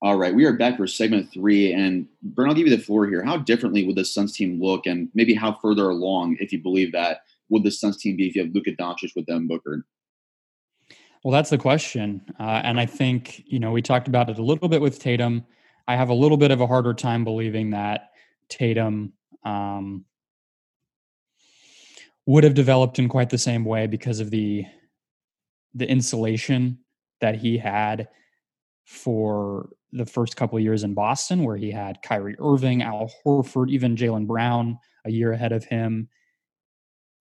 All 0.00 0.16
right, 0.16 0.34
we 0.34 0.46
are 0.46 0.54
back 0.54 0.78
for 0.78 0.86
segment 0.86 1.30
three. 1.30 1.74
And 1.74 2.06
Brent, 2.22 2.48
I'll 2.48 2.56
give 2.56 2.66
you 2.66 2.74
the 2.74 2.82
floor 2.82 3.06
here. 3.06 3.22
How 3.22 3.36
differently 3.36 3.86
would 3.86 3.96
the 3.96 4.04
Suns 4.04 4.34
team 4.34 4.58
look, 4.58 4.86
and 4.86 5.10
maybe 5.14 5.34
how 5.34 5.58
further 5.60 5.90
along, 5.90 6.38
if 6.40 6.50
you 6.50 6.58
believe 6.58 6.92
that, 6.92 7.18
would 7.50 7.64
the 7.64 7.70
Suns 7.70 7.98
team 7.98 8.16
be 8.16 8.28
if 8.28 8.34
you 8.34 8.44
have 8.44 8.54
Luka 8.54 8.72
Doncic 8.72 9.10
with 9.14 9.26
them 9.26 9.46
Booker? 9.46 9.84
Well, 11.22 11.32
that's 11.32 11.50
the 11.50 11.58
question. 11.58 12.22
Uh, 12.40 12.62
and 12.64 12.80
I 12.80 12.86
think, 12.86 13.42
you 13.44 13.58
know, 13.58 13.72
we 13.72 13.82
talked 13.82 14.08
about 14.08 14.30
it 14.30 14.38
a 14.38 14.42
little 14.42 14.70
bit 14.70 14.80
with 14.80 15.00
Tatum. 15.00 15.44
I 15.86 15.96
have 15.96 16.08
a 16.08 16.14
little 16.14 16.38
bit 16.38 16.50
of 16.50 16.62
a 16.62 16.66
harder 16.66 16.94
time 16.94 17.24
believing 17.24 17.68
that 17.70 18.10
Tatum 18.48 19.12
um, 19.44 20.04
would 22.26 22.44
have 22.44 22.54
developed 22.54 22.98
in 22.98 23.08
quite 23.08 23.30
the 23.30 23.38
same 23.38 23.64
way 23.64 23.86
because 23.86 24.20
of 24.20 24.30
the 24.30 24.64
the 25.74 25.88
insulation 25.88 26.78
that 27.20 27.34
he 27.34 27.58
had 27.58 28.08
for 28.84 29.70
the 29.92 30.06
first 30.06 30.36
couple 30.36 30.58
years 30.60 30.84
in 30.84 30.94
Boston, 30.94 31.42
where 31.42 31.56
he 31.56 31.70
had 31.70 32.02
Kyrie 32.02 32.36
Irving, 32.38 32.82
Al 32.82 33.10
Horford, 33.24 33.70
even 33.70 33.96
Jaylen 33.96 34.26
Brown 34.26 34.78
a 35.04 35.10
year 35.10 35.32
ahead 35.32 35.52
of 35.52 35.64
him. 35.64 36.08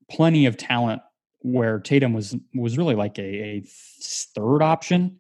Plenty 0.10 0.46
of 0.46 0.58
talent 0.58 1.02
where 1.40 1.80
Tatum 1.80 2.14
was 2.14 2.36
was 2.54 2.78
really 2.78 2.96
like 2.96 3.18
a, 3.18 3.22
a 3.22 3.64
third 4.02 4.62
option. 4.62 5.20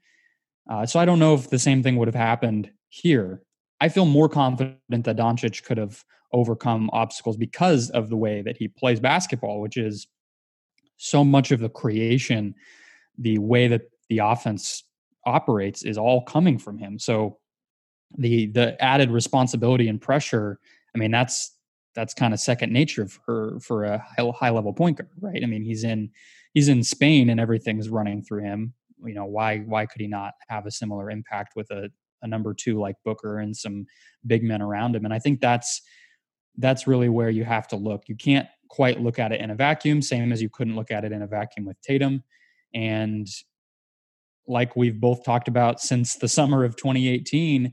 Uh, 0.69 0.85
so 0.85 0.99
I 0.99 1.05
don't 1.05 1.19
know 1.19 1.33
if 1.33 1.49
the 1.49 1.59
same 1.59 1.83
thing 1.83 1.97
would 1.97 2.07
have 2.07 2.15
happened 2.15 2.71
here. 2.89 3.41
I 3.83 3.89
feel 3.89 4.05
more 4.05 4.29
confident 4.29 4.77
that 4.89 5.17
Doncic 5.17 5.61
could 5.65 5.77
have 5.77 6.05
overcome 6.31 6.89
obstacles 6.93 7.35
because 7.35 7.89
of 7.89 8.07
the 8.07 8.15
way 8.15 8.41
that 8.41 8.55
he 8.55 8.69
plays 8.69 9.01
basketball, 9.01 9.59
which 9.59 9.75
is 9.75 10.07
so 10.95 11.21
much 11.21 11.51
of 11.51 11.59
the 11.59 11.67
creation, 11.67 12.55
the 13.17 13.39
way 13.39 13.67
that 13.67 13.81
the 14.07 14.19
offense 14.19 14.85
operates 15.25 15.83
is 15.83 15.97
all 15.97 16.21
coming 16.21 16.57
from 16.57 16.77
him. 16.77 16.97
So 16.97 17.39
the 18.17 18.45
the 18.45 18.81
added 18.81 19.11
responsibility 19.11 19.89
and 19.89 19.99
pressure, 19.99 20.59
I 20.95 20.97
mean, 20.97 21.11
that's 21.11 21.53
that's 21.93 22.13
kind 22.13 22.33
of 22.33 22.39
second 22.39 22.71
nature 22.71 23.09
for 23.09 23.59
for 23.59 23.83
a 23.83 24.01
high 24.31 24.49
level 24.49 24.71
point 24.71 24.97
guard, 24.97 25.09
right? 25.19 25.43
I 25.43 25.45
mean, 25.45 25.61
he's 25.61 25.83
in 25.83 26.09
he's 26.53 26.69
in 26.69 26.83
Spain 26.83 27.29
and 27.29 27.37
everything's 27.37 27.89
running 27.89 28.23
through 28.23 28.43
him. 28.43 28.75
You 29.03 29.13
know, 29.13 29.25
why 29.25 29.57
why 29.59 29.87
could 29.87 29.99
he 29.99 30.07
not 30.07 30.35
have 30.47 30.67
a 30.67 30.71
similar 30.71 31.11
impact 31.11 31.57
with 31.57 31.69
a 31.69 31.89
a 32.23 32.27
number 32.27 32.53
two 32.53 32.79
like 32.79 32.95
Booker 33.05 33.39
and 33.39 33.55
some 33.55 33.85
big 34.25 34.43
men 34.43 34.61
around 34.61 34.95
him. 34.95 35.05
And 35.05 35.13
I 35.13 35.19
think 35.19 35.39
that's 35.39 35.81
that's 36.57 36.87
really 36.87 37.09
where 37.09 37.29
you 37.29 37.43
have 37.43 37.67
to 37.67 37.75
look. 37.75 38.03
You 38.07 38.15
can't 38.15 38.47
quite 38.69 39.01
look 39.01 39.19
at 39.19 39.31
it 39.31 39.41
in 39.41 39.51
a 39.51 39.55
vacuum, 39.55 40.01
same 40.01 40.31
as 40.31 40.41
you 40.41 40.49
couldn't 40.49 40.75
look 40.75 40.91
at 40.91 41.05
it 41.05 41.11
in 41.11 41.21
a 41.21 41.27
vacuum 41.27 41.65
with 41.65 41.79
Tatum. 41.81 42.23
And 42.73 43.27
like 44.47 44.75
we've 44.75 44.99
both 44.99 45.23
talked 45.23 45.47
about 45.47 45.79
since 45.79 46.15
the 46.15 46.27
summer 46.27 46.63
of 46.63 46.75
2018, 46.75 47.71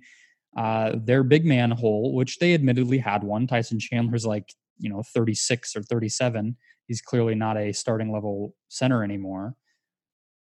uh, 0.56 0.92
their 0.96 1.22
big 1.22 1.44
man 1.44 1.70
hole, 1.70 2.14
which 2.14 2.38
they 2.38 2.54
admittedly 2.54 2.98
had 2.98 3.22
one, 3.22 3.46
Tyson 3.46 3.78
Chandler's 3.78 4.26
like, 4.26 4.52
you 4.78 4.88
know, 4.88 5.02
36 5.02 5.76
or 5.76 5.82
37. 5.82 6.56
He's 6.86 7.00
clearly 7.00 7.34
not 7.34 7.56
a 7.56 7.72
starting 7.72 8.12
level 8.12 8.54
center 8.68 9.04
anymore. 9.04 9.54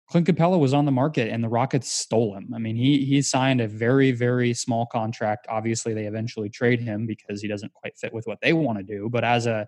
Clint 0.07 0.27
Capela 0.27 0.59
was 0.59 0.75
on 0.75 0.85
the 0.85 0.93
market 0.93 1.31
and 1.31 1.43
the 1.43 1.49
Rockets 1.49 1.91
stole 1.91 2.37
him. 2.37 2.53
I 2.55 2.59
mean, 2.59 2.77
he 2.77 3.05
he 3.05 3.23
signed 3.23 3.61
a 3.61 3.69
very 3.69 4.13
very 4.13 4.53
small 4.53 4.87
contract. 4.87 5.47
Obviously, 5.49 5.95
they 5.95 6.07
eventually 6.07 6.51
trade 6.51 6.81
him 6.81 7.07
because 7.07 7.41
he 7.41 7.49
doesn't 7.49 7.73
quite 7.73 7.97
fit 7.97 8.13
with 8.13 8.27
what 8.27 8.41
they 8.43 8.53
want 8.53 8.79
to 8.79 8.85
do. 8.85 9.09
But 9.11 9.25
as 9.25 9.47
a 9.47 9.67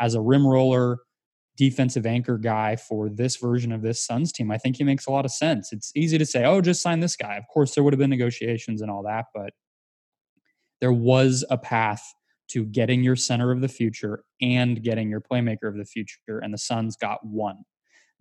as 0.00 0.14
a 0.14 0.20
rim 0.20 0.46
roller, 0.46 0.98
defensive 1.56 2.06
anchor 2.06 2.38
guy 2.38 2.76
for 2.76 3.08
this 3.08 3.36
version 3.36 3.72
of 3.72 3.82
this 3.82 4.04
Suns 4.04 4.32
team, 4.32 4.50
I 4.50 4.58
think 4.58 4.76
he 4.76 4.84
makes 4.84 5.06
a 5.06 5.10
lot 5.10 5.24
of 5.24 5.30
sense. 5.30 5.72
It's 5.72 5.92
easy 5.94 6.18
to 6.18 6.26
say, 6.26 6.44
"Oh, 6.44 6.60
just 6.60 6.82
sign 6.82 7.00
this 7.00 7.16
guy." 7.16 7.36
Of 7.36 7.44
course, 7.52 7.74
there 7.74 7.84
would 7.84 7.92
have 7.92 8.00
been 8.00 8.10
negotiations 8.10 8.80
and 8.80 8.90
all 8.90 9.02
that, 9.04 9.26
but 9.34 9.52
there 10.80 10.92
was 10.92 11.44
a 11.50 11.58
path 11.58 12.02
to 12.48 12.64
getting 12.64 13.02
your 13.02 13.16
center 13.16 13.50
of 13.50 13.60
the 13.60 13.68
future 13.68 14.24
and 14.40 14.82
getting 14.82 15.08
your 15.10 15.20
playmaker 15.20 15.68
of 15.68 15.76
the 15.76 15.84
future, 15.84 16.38
and 16.42 16.52
the 16.52 16.58
Suns 16.58 16.96
got 16.96 17.24
one 17.24 17.64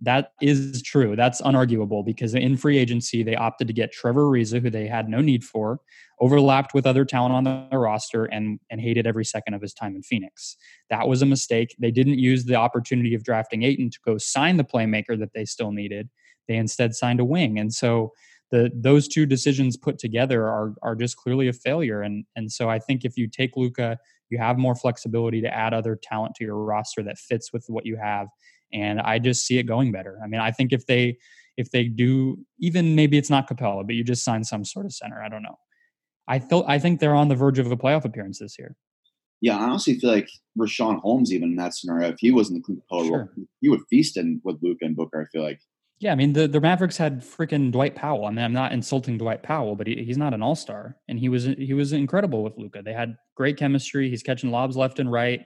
that 0.02 0.32
is 0.42 0.82
true. 0.82 1.16
That's 1.16 1.42
unarguable 1.42 2.06
because 2.06 2.36
in 2.36 2.58
free 2.58 2.78
agency, 2.78 3.24
they 3.24 3.36
opted 3.36 3.68
to 3.68 3.74
get 3.74 3.92
Trevor 3.92 4.24
Ariza, 4.24 4.62
who 4.62 4.70
they 4.70 4.88
had 4.88 5.08
no 5.08 5.22
need 5.22 5.44
for, 5.44 5.80
overlapped 6.20 6.74
with 6.74 6.86
other 6.86 7.06
talent 7.06 7.34
on 7.34 7.44
the 7.46 7.78
roster, 7.78 8.26
and, 8.26 8.60
and 8.70 8.82
hated 8.82 9.08
every 9.08 9.24
second 9.24 9.54
of 9.54 9.62
his 9.62 9.74
time 9.74 9.96
in 9.96 10.04
Phoenix. 10.04 10.58
That 10.90 11.08
was 11.08 11.22
a 11.22 11.26
mistake. 11.26 11.76
They 11.80 11.92
didn't 11.92 12.20
use 12.20 12.44
the 12.44 12.56
opportunity 12.56 13.16
of 13.16 13.24
drafting 13.24 13.64
Ayton 13.64 13.90
to 13.92 14.00
go 14.06 14.18
sign 14.18 14.58
the 14.58 14.64
playmaker 14.64 15.18
that 15.20 15.34
they 15.34 15.46
still 15.46 15.72
needed. 15.72 16.10
They 16.48 16.56
instead 16.56 16.94
signed 16.94 17.22
a 17.22 17.26
wing. 17.26 17.58
And 17.58 17.74
so 17.74 18.12
the 18.52 18.70
those 18.76 19.08
two 19.08 19.26
decisions 19.26 19.78
put 19.78 19.98
together 19.98 20.44
are 20.44 20.74
are 20.84 20.96
just 20.96 21.18
clearly 21.18 21.48
a 21.48 21.54
failure. 21.54 22.02
And 22.02 22.26
and 22.36 22.52
so 22.52 22.70
I 22.70 22.78
think 22.78 23.06
if 23.06 23.18
you 23.18 23.28
take 23.28 23.56
Luka, 23.56 23.98
you 24.30 24.38
have 24.38 24.58
more 24.58 24.76
flexibility 24.76 25.42
to 25.42 25.54
add 25.54 25.74
other 25.74 25.98
talent 26.02 26.36
to 26.36 26.44
your 26.44 26.58
roster 26.58 27.02
that 27.04 27.18
fits 27.18 27.54
with 27.54 27.66
what 27.68 27.86
you 27.86 27.96
have 27.96 28.28
and 28.74 29.00
I 29.00 29.20
just 29.20 29.46
see 29.46 29.60
it 29.60 29.64
going 29.64 29.92
better. 29.92 30.20
I 30.24 30.28
mean, 30.28 30.42
I 30.42 30.52
think 30.52 30.74
if 30.74 30.86
they 30.86 31.18
if 31.58 31.72
they 31.72 31.86
do, 31.86 32.40
even 32.60 32.96
maybe 32.96 33.18
it's 33.18 33.30
not 33.30 33.48
Capela, 33.48 33.86
but 33.86 33.96
you 33.96 34.04
just 34.04 34.24
sign 34.24 34.44
some 34.44 34.66
sort 34.66 34.86
of 34.86 34.94
center. 34.94 35.22
I 35.22 35.30
don't 35.30 35.44
know. 35.44 35.58
I 36.28 36.40
thought 36.40 36.66
I 36.68 36.80
think 36.80 37.00
they're 37.00 37.16
on 37.16 37.28
the 37.28 37.36
verge 37.36 37.60
of 37.60 37.72
a 37.72 37.78
playoff 37.78 38.06
appearance 38.06 38.40
this 38.40 38.58
year. 38.58 38.76
Yeah, 39.42 39.58
I 39.58 39.64
honestly 39.64 40.00
feel 40.00 40.10
like 40.10 40.30
Richaun 40.58 41.02
Holmes, 41.02 41.34
even 41.34 41.50
in 41.50 41.56
that 41.58 41.74
scenario, 41.74 42.10
if 42.10 42.16
he 42.20 42.32
wasn't 42.32 42.60
the 42.60 42.64
Clint 42.64 42.82
Capela 42.90 43.08
sure. 43.08 43.18
role, 43.18 43.48
he 43.60 43.70
would 43.70 43.82
feast 43.90 44.18
in 44.18 44.40
with 44.44 44.58
Luka 44.62 44.86
and 44.86 44.96
Booker. 44.96 45.22
I 45.22 45.26
feel 45.26 45.44
like. 45.44 45.60
Yeah, 46.00 46.12
I 46.12 46.16
mean 46.16 46.34
the, 46.34 46.48
the 46.48 46.60
Mavericks 46.60 46.98
had 46.98 47.22
freaking 47.22 47.72
Dwight 47.72 47.96
Powell. 47.96 48.26
I 48.26 48.30
mean, 48.32 48.44
I'm 48.44 48.54
not 48.54 48.74
insulting 48.74 49.18
Dwight 49.18 49.44
Powell, 49.44 49.76
but 49.76 49.88
he, 49.88 50.04
he's 50.04 50.18
not 50.18 50.34
an 50.34 50.42
all 50.42 50.56
star, 50.56 50.98
and 51.08 51.20
he 51.20 51.30
was 51.30 51.44
he 51.44 51.74
was 51.74 51.94
incredible 51.94 52.44
with 52.44 52.58
Luka. 52.58 52.82
They 52.82 52.94
had 52.94 53.16
great 53.36 53.58
chemistry. 53.58 54.10
He's 54.10 54.24
catching 54.24 54.52
lobs 54.52 54.76
left 54.76 55.00
and 55.00 55.12
right, 55.12 55.46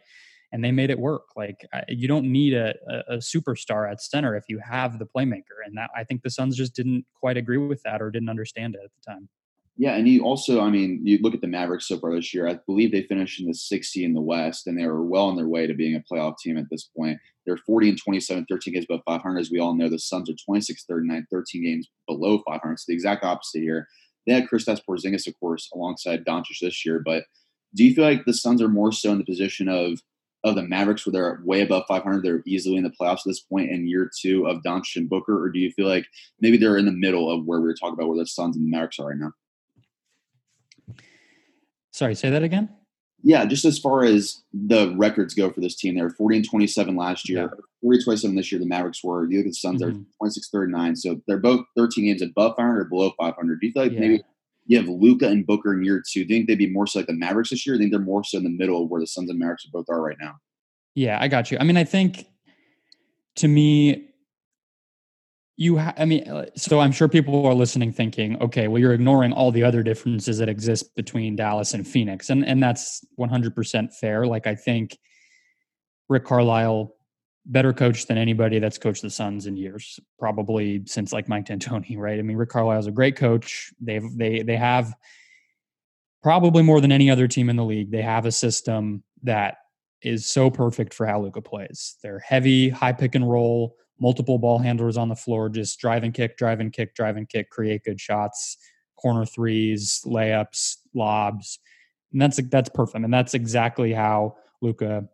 and 0.52 0.64
they 0.64 0.72
made 0.72 0.90
it 0.90 1.00
work. 1.00 1.24
Like 1.36 1.66
you 1.88 2.08
don't 2.08 2.32
need 2.32 2.54
a, 2.54 2.74
a, 3.10 3.18
superstar 3.18 3.90
at 3.90 4.02
center 4.02 4.36
if 4.36 4.46
you 4.48 4.60
have 4.60 5.00
the 5.00 5.06
playmaker, 5.06 5.60
and 5.66 5.78
that 5.78 5.90
I 5.96 6.04
think 6.04 6.22
the 6.24 6.30
Suns 6.30 6.56
just 6.56 6.76
didn't 6.76 7.06
quite 7.20 7.38
agree 7.38 7.58
with 7.58 7.82
that 7.84 8.02
or 8.02 8.12
didn't 8.12 8.30
understand 8.30 8.76
it 8.76 8.82
at 8.84 8.92
the 8.92 9.12
time. 9.12 9.30
Yeah, 9.80 9.96
and 9.96 10.08
you 10.08 10.24
also, 10.24 10.60
I 10.62 10.72
mean, 10.72 11.02
you 11.04 11.20
look 11.22 11.36
at 11.36 11.42
the 11.42 11.48
Mavericks 11.48 11.88
so 11.88 12.00
far 12.00 12.16
this 12.16 12.34
year. 12.34 12.48
I 12.48 12.58
believe 12.66 12.92
they 12.92 13.04
finished 13.04 13.40
in 13.40 13.46
the 13.46 13.54
60 13.54 14.04
in 14.04 14.14
the 14.16 14.22
West, 14.22 14.66
and 14.66 14.78
they 14.78 14.88
were 14.88 15.06
well 15.06 15.28
on 15.28 15.36
their 15.36 15.48
way 15.48 15.68
to 15.68 15.74
being 15.76 15.96
a 15.96 16.04
playoff 16.12 16.40
team 16.40 16.58
at 16.58 16.66
this 16.72 16.90
point. 16.98 17.20
They're 17.46 17.58
40 17.58 17.90
and 17.90 17.98
27, 17.98 18.48
13 18.50 18.74
games 18.74 18.86
above 18.90 19.04
500. 19.06 19.40
As 19.40 19.52
we 19.52 19.60
all 19.60 19.76
know, 19.76 19.88
the 19.88 20.00
Suns 20.00 20.32
are 20.32 20.36
26, 20.46 20.84
39, 20.86 21.28
13 21.32 21.64
games 21.64 21.90
below 22.08 22.42
500. 22.48 22.80
So 22.80 22.86
the 22.88 22.96
exact 22.96 23.24
opposite 23.24 23.60
here. 23.60 23.88
They 24.26 24.34
had 24.34 24.48
Kristaps 24.48 24.82
Porzingis, 24.88 25.28
of 25.28 25.40
course, 25.40 25.70
alongside 25.74 26.26
Doncic 26.26 26.60
this 26.60 26.84
year. 26.84 27.02
But 27.06 27.26
do 27.76 27.86
you 27.86 27.94
feel 27.94 28.04
like 28.04 28.26
the 28.26 28.34
Suns 28.34 28.64
are 28.64 28.68
more 28.68 28.92
so 28.92 29.12
in 29.12 29.20
the 29.20 29.26
position 29.26 29.70
of 29.70 30.02
of 30.44 30.56
the 30.56 30.64
Mavericks, 30.64 31.06
where 31.06 31.14
they're 31.14 31.42
way 31.44 31.62
above 31.62 31.84
500, 31.88 32.24
they're 32.24 32.44
easily 32.46 32.78
in 32.78 32.84
the 32.84 32.92
playoffs 32.92 33.20
at 33.20 33.26
this 33.26 33.42
point 33.42 33.72
in 33.72 33.88
year 33.88 34.10
two 34.20 34.48
of 34.48 34.62
Doncic 34.64 34.96
and 34.96 35.10
Booker, 35.10 35.42
or 35.42 35.50
do 35.50 35.60
you 35.60 35.72
feel 35.72 35.88
like 35.88 36.06
maybe 36.40 36.58
they're 36.58 36.78
in 36.78 36.86
the 36.86 36.92
middle 36.92 37.32
of 37.32 37.46
where 37.46 37.60
we 37.60 37.68
were 37.68 37.74
talking 37.74 37.94
about 37.94 38.08
where 38.08 38.18
the 38.18 38.26
Suns 38.26 38.56
and 38.56 38.66
the 38.66 38.70
Mavericks 38.70 39.00
are 39.00 39.08
right 39.08 39.18
now? 39.18 39.32
Sorry, 41.92 42.16
say 42.16 42.30
that 42.30 42.44
again. 42.44 42.70
Yeah, 43.24 43.46
just 43.46 43.66
as 43.66 43.80
far 43.80 44.04
as 44.04 44.44
the 44.54 44.94
records 44.96 45.34
go 45.34 45.50
for 45.52 45.60
this 45.60 45.76
team, 45.76 45.96
they 45.96 46.02
were 46.04 46.12
40 46.12 46.38
and 46.38 46.50
27 46.50 46.96
last 46.96 47.28
year, 47.28 47.50
yeah. 47.52 47.62
40 47.82 48.04
27 48.04 48.36
this 48.36 48.52
year. 48.52 48.60
The 48.60 48.68
Mavericks 48.68 49.04
were. 49.04 49.28
You 49.30 49.38
look 49.38 49.48
at 49.48 49.50
the 49.50 49.56
Suns, 49.56 49.82
mm-hmm. 49.82 49.98
they're 49.98 50.06
26 50.20 50.50
39. 50.50 50.96
So 50.96 51.22
they're 51.28 51.40
both 51.40 51.66
13 51.76 52.06
games 52.06 52.22
above 52.22 52.56
500 52.56 52.80
or 52.80 52.86
below 52.86 53.12
500. 53.20 53.60
Do 53.60 53.68
you 53.68 53.74
feel 53.74 53.84
like 53.84 53.92
yeah. 53.94 54.00
maybe 54.00 54.24
you 54.74 54.78
have 54.78 54.90
Luka 54.90 55.28
and 55.28 55.46
Booker 55.46 55.74
in 55.74 55.84
year 55.84 56.04
two? 56.06 56.26
Do 56.26 56.34
you 56.34 56.40
think 56.40 56.48
they'd 56.48 56.56
be 56.56 56.72
more 56.72 56.88
so 56.88 57.00
like 57.00 57.08
the 57.08 57.14
Mavericks 57.14 57.50
this 57.52 57.66
year? 57.66 57.76
I 57.76 57.80
think 57.80 57.92
they're 57.92 58.00
more 58.00 58.24
so 58.24 58.38
in 58.38 58.44
the 58.44 58.50
middle 58.50 58.84
of 58.84 58.90
where 58.90 59.02
the 59.02 59.08
Suns 59.08 59.30
and 59.30 59.40
Mavericks 59.40 59.66
both 59.66 59.90
are 59.90 60.02
right 60.02 60.18
now. 60.20 60.36
Yeah, 60.96 61.18
I 61.22 61.28
got 61.28 61.52
you. 61.52 61.58
I 61.60 61.64
mean, 61.64 61.78
I 61.78 61.84
think 61.84 62.26
to 63.36 63.48
me, 63.48 64.08
you 65.58 65.78
ha- 65.78 65.94
i 65.98 66.06
mean 66.06 66.28
uh, 66.30 66.46
so 66.56 66.80
i'm 66.80 66.92
sure 66.92 67.08
people 67.08 67.46
are 67.46 67.54
listening 67.54 67.92
thinking 67.92 68.40
okay 68.42 68.68
well 68.68 68.80
you're 68.80 68.94
ignoring 68.94 69.34
all 69.34 69.52
the 69.52 69.64
other 69.64 69.84
differences 69.84 70.38
that 70.38 70.48
exist 70.48 70.96
between 70.96 71.36
dallas 71.36 71.74
and 71.74 71.88
phoenix 71.88 72.30
and 72.30 72.46
and 72.46 72.62
that's 72.64 73.04
100% 73.20 73.94
fair 73.96 74.26
like 74.26 74.48
i 74.48 74.56
think 74.56 74.98
rick 76.08 76.24
carlisle 76.24 76.96
better 77.48 77.74
coach 77.74 78.06
than 78.08 78.18
anybody 78.18 78.60
that's 78.60 78.78
coached 78.78 79.02
the 79.02 79.10
suns 79.10 79.48
in 79.48 79.56
years 79.56 80.00
probably 80.20 80.84
since 80.86 81.14
like 81.14 81.30
mike 81.30 81.46
d'antoni 81.46 81.98
right 81.98 82.20
i 82.20 82.22
mean 82.22 82.38
rick 82.38 82.50
carlisle's 82.50 82.88
a 82.88 82.92
great 82.92 83.16
coach 83.16 83.74
they've 83.80 84.18
they 84.18 84.42
they 84.42 84.58
have 84.58 84.94
probably 86.22 86.62
more 86.62 86.82
than 86.82 86.92
any 86.92 87.10
other 87.10 87.28
team 87.28 87.50
in 87.50 87.56
the 87.56 87.64
league 87.64 87.92
they 87.92 88.02
have 88.02 88.26
a 88.26 88.32
system 88.32 89.04
that 89.24 89.58
is 90.02 90.26
so 90.26 90.50
perfect 90.50 90.94
for 90.94 91.06
how 91.06 91.22
luka 91.22 91.42
plays 91.42 91.96
they're 92.04 92.20
heavy 92.20 92.70
high 92.70 92.94
pick 92.94 93.16
and 93.16 93.30
roll 93.30 93.76
multiple 94.00 94.38
ball 94.38 94.60
handlers 94.60 94.98
on 94.98 95.10
the 95.10 95.16
floor, 95.16 95.50
just 95.50 95.80
drive 95.80 96.04
and 96.04 96.14
kick, 96.14 96.38
drive 96.38 96.60
and 96.60 96.72
kick, 96.72 96.96
drive 96.96 97.18
and 97.18 97.28
kick, 97.28 97.50
create 97.50 97.84
good 97.84 98.00
shots, 98.00 98.58
corner 98.98 99.26
threes, 99.26 100.02
layups, 100.06 100.78
lobs. 100.94 101.60
And 102.12 102.22
that's 102.22 102.40
that's 102.50 102.70
perfect. 102.70 103.04
And 103.04 103.14
that's 103.14 103.34
exactly 103.34 103.94
how 103.94 104.36
Luka 104.62 105.06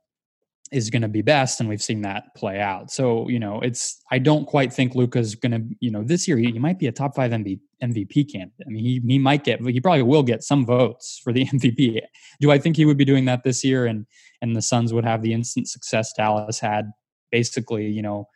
is 0.73 0.89
going 0.89 1.01
to 1.01 1.07
be 1.07 1.21
best 1.21 1.59
and 1.59 1.69
we've 1.69 1.81
seen 1.81 2.01
that 2.01 2.33
play 2.35 2.59
out. 2.59 2.91
So, 2.91 3.29
you 3.29 3.39
know, 3.39 3.59
it's 3.61 4.01
I 4.11 4.19
don't 4.19 4.45
quite 4.45 4.73
think 4.73 4.95
Luka's 4.95 5.35
going 5.35 5.51
to, 5.51 5.75
you 5.79 5.91
know, 5.91 6.03
this 6.03 6.27
year 6.27 6.37
he, 6.37 6.51
he, 6.51 6.59
might 6.59 6.79
be 6.79 6.87
a 6.87 6.91
top 6.91 7.15
5 7.15 7.31
MVP, 7.31 7.59
MVP 7.83 8.31
candidate. 8.31 8.65
I 8.65 8.69
mean, 8.69 8.83
he 8.83 9.01
he 9.05 9.19
might 9.19 9.43
get 9.43 9.61
he 9.61 9.79
probably 9.79 10.03
will 10.03 10.23
get 10.23 10.43
some 10.43 10.65
votes 10.65 11.19
for 11.23 11.31
the 11.31 11.45
MVP. 11.53 12.01
Do 12.41 12.51
I 12.51 12.57
think 12.57 12.75
he 12.75 12.85
would 12.85 12.97
be 12.97 13.05
doing 13.05 13.25
that 13.25 13.43
this 13.43 13.63
year 13.63 13.85
and 13.85 14.05
and 14.41 14.55
the 14.55 14.61
Suns 14.61 14.93
would 14.93 15.05
have 15.05 15.21
the 15.21 15.33
instant 15.33 15.69
success 15.69 16.11
Dallas 16.13 16.59
had 16.59 16.91
basically, 17.31 17.87
you 17.87 18.01
know, 18.01 18.27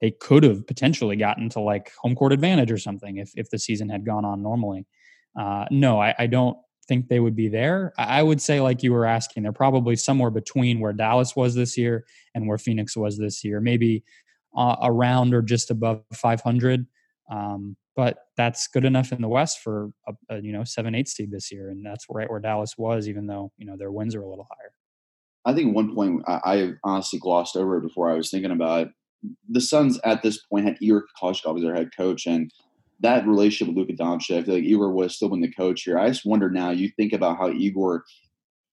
they 0.00 0.10
could 0.10 0.42
have 0.42 0.66
potentially 0.66 1.16
gotten 1.16 1.48
to 1.50 1.60
like 1.60 1.92
home 1.98 2.14
court 2.14 2.32
advantage 2.32 2.70
or 2.70 2.78
something 2.78 3.16
if 3.18 3.30
if 3.36 3.48
the 3.50 3.58
season 3.58 3.88
had 3.88 4.04
gone 4.04 4.24
on 4.24 4.42
normally. 4.42 4.86
Uh, 5.38 5.66
no, 5.70 6.00
I, 6.00 6.14
I, 6.18 6.26
don't 6.26 6.56
think 6.88 7.08
they 7.08 7.20
would 7.20 7.36
be 7.36 7.48
there. 7.48 7.92
I 7.98 8.22
would 8.22 8.40
say, 8.40 8.60
like 8.60 8.82
you 8.82 8.92
were 8.92 9.06
asking, 9.06 9.42
they're 9.42 9.52
probably 9.52 9.96
somewhere 9.96 10.30
between 10.30 10.80
where 10.80 10.92
Dallas 10.92 11.34
was 11.36 11.54
this 11.54 11.76
year 11.76 12.04
and 12.34 12.46
where 12.46 12.58
Phoenix 12.58 12.96
was 12.96 13.18
this 13.18 13.44
year, 13.44 13.60
maybe 13.60 14.04
uh, 14.56 14.76
around 14.82 15.34
or 15.34 15.42
just 15.42 15.70
above 15.70 16.02
500. 16.12 16.86
Um, 17.30 17.76
but 17.96 18.18
that's 18.36 18.68
good 18.68 18.84
enough 18.84 19.10
in 19.10 19.22
the 19.22 19.28
West 19.28 19.60
for 19.60 19.90
a, 20.06 20.12
a, 20.28 20.40
you 20.40 20.52
know 20.52 20.64
seven 20.64 20.94
eight 20.94 21.08
seed 21.08 21.30
this 21.30 21.50
year, 21.50 21.70
and 21.70 21.84
that's 21.84 22.06
right 22.10 22.30
where 22.30 22.40
Dallas 22.40 22.74
was, 22.76 23.08
even 23.08 23.26
though 23.26 23.50
you 23.56 23.66
know 23.66 23.76
their 23.76 23.90
wins 23.90 24.14
are 24.14 24.22
a 24.22 24.28
little 24.28 24.46
higher. 24.50 24.72
I 25.44 25.54
think 25.54 25.74
one 25.74 25.94
point 25.94 26.22
I, 26.28 26.40
I 26.44 26.72
honestly 26.84 27.18
glossed 27.18 27.56
over 27.56 27.80
before 27.80 28.10
I 28.10 28.14
was 28.14 28.30
thinking 28.30 28.50
about 28.50 28.88
the 29.48 29.60
Suns 29.60 29.98
at 30.04 30.22
this 30.22 30.44
point 30.44 30.66
had 30.66 30.76
Igor 30.80 31.06
Kokoskov 31.20 31.56
as 31.56 31.62
their 31.62 31.74
head 31.74 31.90
coach, 31.96 32.26
and 32.26 32.50
that 33.00 33.26
relationship 33.26 33.74
with 33.74 33.88
Luka 33.88 34.02
Doncic, 34.02 34.38
I 34.38 34.42
feel 34.42 34.54
like 34.54 34.64
Igor 34.64 34.92
was 34.92 35.14
still 35.14 35.28
been 35.28 35.40
the 35.40 35.52
coach 35.52 35.82
here. 35.82 35.98
I 35.98 36.08
just 36.08 36.24
wonder 36.24 36.50
now. 36.50 36.70
You 36.70 36.90
think 36.96 37.12
about 37.12 37.36
how 37.38 37.50
Igor 37.50 38.04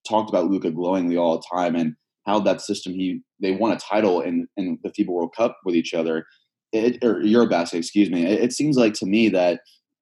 talked 0.08 0.30
about 0.30 0.50
Luka 0.50 0.70
glowingly 0.70 1.16
all 1.16 1.36
the 1.36 1.56
time, 1.56 1.74
and 1.74 1.94
how 2.26 2.40
that 2.40 2.60
system 2.60 2.94
he 2.94 3.20
they 3.40 3.52
won 3.52 3.72
a 3.72 3.78
title 3.78 4.20
in 4.20 4.46
in 4.56 4.78
the 4.82 4.90
FIBA 4.90 5.08
World 5.08 5.34
Cup 5.36 5.58
with 5.64 5.74
each 5.74 5.94
other, 5.94 6.24
it, 6.72 7.02
or 7.04 7.16
Eurobasket, 7.16 7.74
excuse 7.74 8.10
me. 8.10 8.24
It, 8.24 8.44
it 8.44 8.52
seems 8.52 8.76
like 8.76 8.94
to 8.94 9.06
me 9.06 9.28
that 9.30 9.60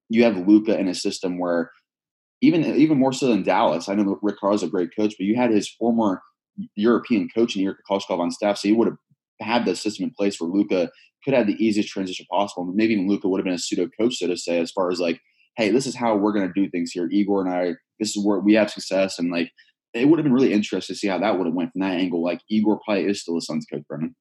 you 0.09 0.23
have 0.23 0.47
Luka 0.47 0.77
in 0.77 0.87
a 0.87 0.95
system 0.95 1.39
where 1.39 1.71
even 2.41 2.63
even 2.63 2.97
more 2.97 3.13
so 3.13 3.27
than 3.27 3.43
Dallas. 3.43 3.89
I 3.89 3.95
know 3.95 4.19
Rick 4.21 4.37
Carr's 4.39 4.63
a 4.63 4.67
great 4.67 4.89
coach, 4.95 5.15
but 5.17 5.25
you 5.25 5.35
had 5.35 5.51
his 5.51 5.69
former 5.69 6.21
European 6.75 7.27
coach 7.33 7.55
and 7.55 7.63
Igor 7.63 7.77
Kokoskov 7.89 8.19
on 8.19 8.31
staff, 8.31 8.57
so 8.57 8.67
he 8.67 8.73
would 8.73 8.87
have 8.87 8.97
had 9.41 9.65
the 9.65 9.75
system 9.75 10.05
in 10.05 10.11
place 10.11 10.39
where 10.39 10.49
Luka 10.49 10.89
could 11.23 11.33
have 11.33 11.47
the 11.47 11.63
easiest 11.63 11.89
transition 11.89 12.25
possible. 12.29 12.65
Maybe 12.73 12.93
even 12.93 13.07
Luka 13.07 13.27
would 13.27 13.39
have 13.39 13.45
been 13.45 13.53
a 13.53 13.59
pseudo 13.59 13.89
coach, 13.99 14.15
so 14.15 14.27
to 14.27 14.37
say, 14.37 14.59
as 14.59 14.71
far 14.71 14.91
as 14.91 14.99
like, 14.99 15.19
hey, 15.57 15.69
this 15.69 15.85
is 15.85 15.95
how 15.95 16.15
we're 16.15 16.33
going 16.33 16.47
to 16.47 16.53
do 16.53 16.69
things 16.69 16.91
here. 16.91 17.07
Igor 17.11 17.45
and 17.45 17.53
I, 17.53 17.73
this 17.99 18.15
is 18.15 18.25
where 18.25 18.39
we 18.39 18.53
have 18.53 18.71
success, 18.71 19.19
and 19.19 19.31
like 19.31 19.51
it 19.93 20.07
would 20.07 20.19
have 20.19 20.23
been 20.23 20.33
really 20.33 20.53
interesting 20.53 20.95
to 20.95 20.99
see 20.99 21.07
how 21.07 21.19
that 21.19 21.37
would 21.37 21.45
have 21.45 21.55
went 21.55 21.71
from 21.71 21.81
that 21.81 21.99
angle. 21.99 22.23
Like 22.23 22.41
Igor 22.49 22.79
probably 22.83 23.05
is 23.05 23.21
still 23.21 23.37
a 23.37 23.41
Suns 23.41 23.65
coach, 23.71 23.83
Brendan. 23.87 24.15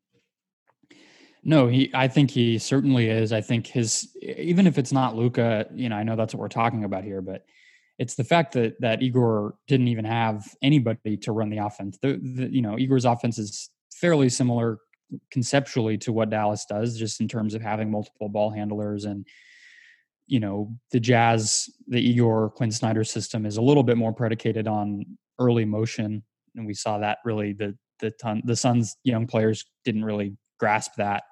No, 1.45 1.67
he. 1.67 1.91
I 1.93 2.09
think 2.09 2.31
he 2.31 2.59
certainly 2.59 3.09
is. 3.09 3.33
I 3.33 3.41
think 3.41 3.67
his, 3.67 4.15
even 4.23 4.67
if 4.67 4.79
it's 4.79 4.93
not 4.93 5.17
Luka, 5.17 5.67
you 5.75 5.89
know, 5.89 5.97
I 5.97 6.05
know 6.05 6.15
that's 6.15 6.35
what 6.35 6.41
we're 6.41 6.49
talking 6.49 6.85
about 6.85 7.03
here, 7.05 7.21
but 7.21 7.45
it's 7.99 8.15
the 8.15 8.25
fact 8.25 8.53
that 8.53 8.81
that 8.81 9.03
Igor 9.03 9.55
didn't 9.67 9.89
even 9.89 10.05
have 10.05 10.45
anybody 10.63 11.17
to 11.17 11.33
run 11.33 11.51
the 11.51 11.59
offense. 11.59 11.99
The, 12.01 12.21
the 12.23 12.53
you 12.53 12.63
know, 12.63 12.79
Igor's 12.79 13.05
offense 13.05 13.39
is 13.39 13.71
fairly 13.93 14.29
similar 14.29 14.79
conceptually 15.31 15.99
to 15.99 16.13
what 16.13 16.31
Dallas 16.31 16.65
does, 16.69 16.99
just 16.99 17.21
in 17.21 17.29
terms 17.29 17.55
of 17.55 17.63
having 17.63 17.91
multiple 17.91 18.29
ball 18.29 18.51
handlers 18.51 19.05
and 19.05 19.27
you 20.27 20.41
know 20.41 20.75
the 20.93 21.01
Jazz, 21.01 21.69
the 21.89 22.01
Igor 22.01 22.51
Quinn 22.51 22.71
Snyder 22.71 23.05
system 23.05 23.45
is 23.45 23.57
a 23.57 23.63
little 23.63 23.83
bit 23.83 23.97
more 23.97 24.13
predicated 24.13 24.67
on 24.67 25.05
early 25.39 25.65
motion, 25.65 26.23
and 26.57 26.67
we 26.67 26.75
saw 26.75 26.99
that 26.99 27.19
really 27.25 27.53
the 27.53 27.77
the 28.01 28.11
ton 28.13 28.43
the 28.45 28.57
Suns 28.57 28.97
young 29.05 29.27
players 29.27 29.65
didn't 29.85 30.05
really 30.05 30.37
grasp 30.59 30.93
that. 30.97 31.25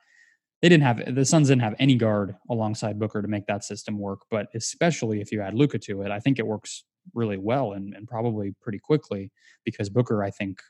They 0.60 0.68
didn't 0.68 0.82
have 0.82 1.14
the 1.14 1.24
Suns 1.24 1.48
didn't 1.48 1.62
have 1.62 1.76
any 1.78 1.94
guard 1.94 2.34
alongside 2.50 2.98
Booker 2.98 3.22
to 3.22 3.28
make 3.28 3.46
that 3.46 3.64
system 3.64 3.98
work, 3.98 4.20
but 4.30 4.48
especially 4.54 5.20
if 5.20 5.32
you 5.32 5.40
add 5.40 5.54
Luka 5.54 5.78
to 5.78 6.02
it, 6.02 6.10
I 6.10 6.18
think 6.18 6.38
it 6.38 6.46
works 6.46 6.84
really 7.14 7.38
well 7.38 7.72
and, 7.72 7.94
and 7.94 8.06
probably 8.06 8.54
pretty 8.60 8.78
quickly 8.78 9.30
because 9.64 9.88
Booker, 9.88 10.22
I 10.22 10.30
think, 10.30 10.60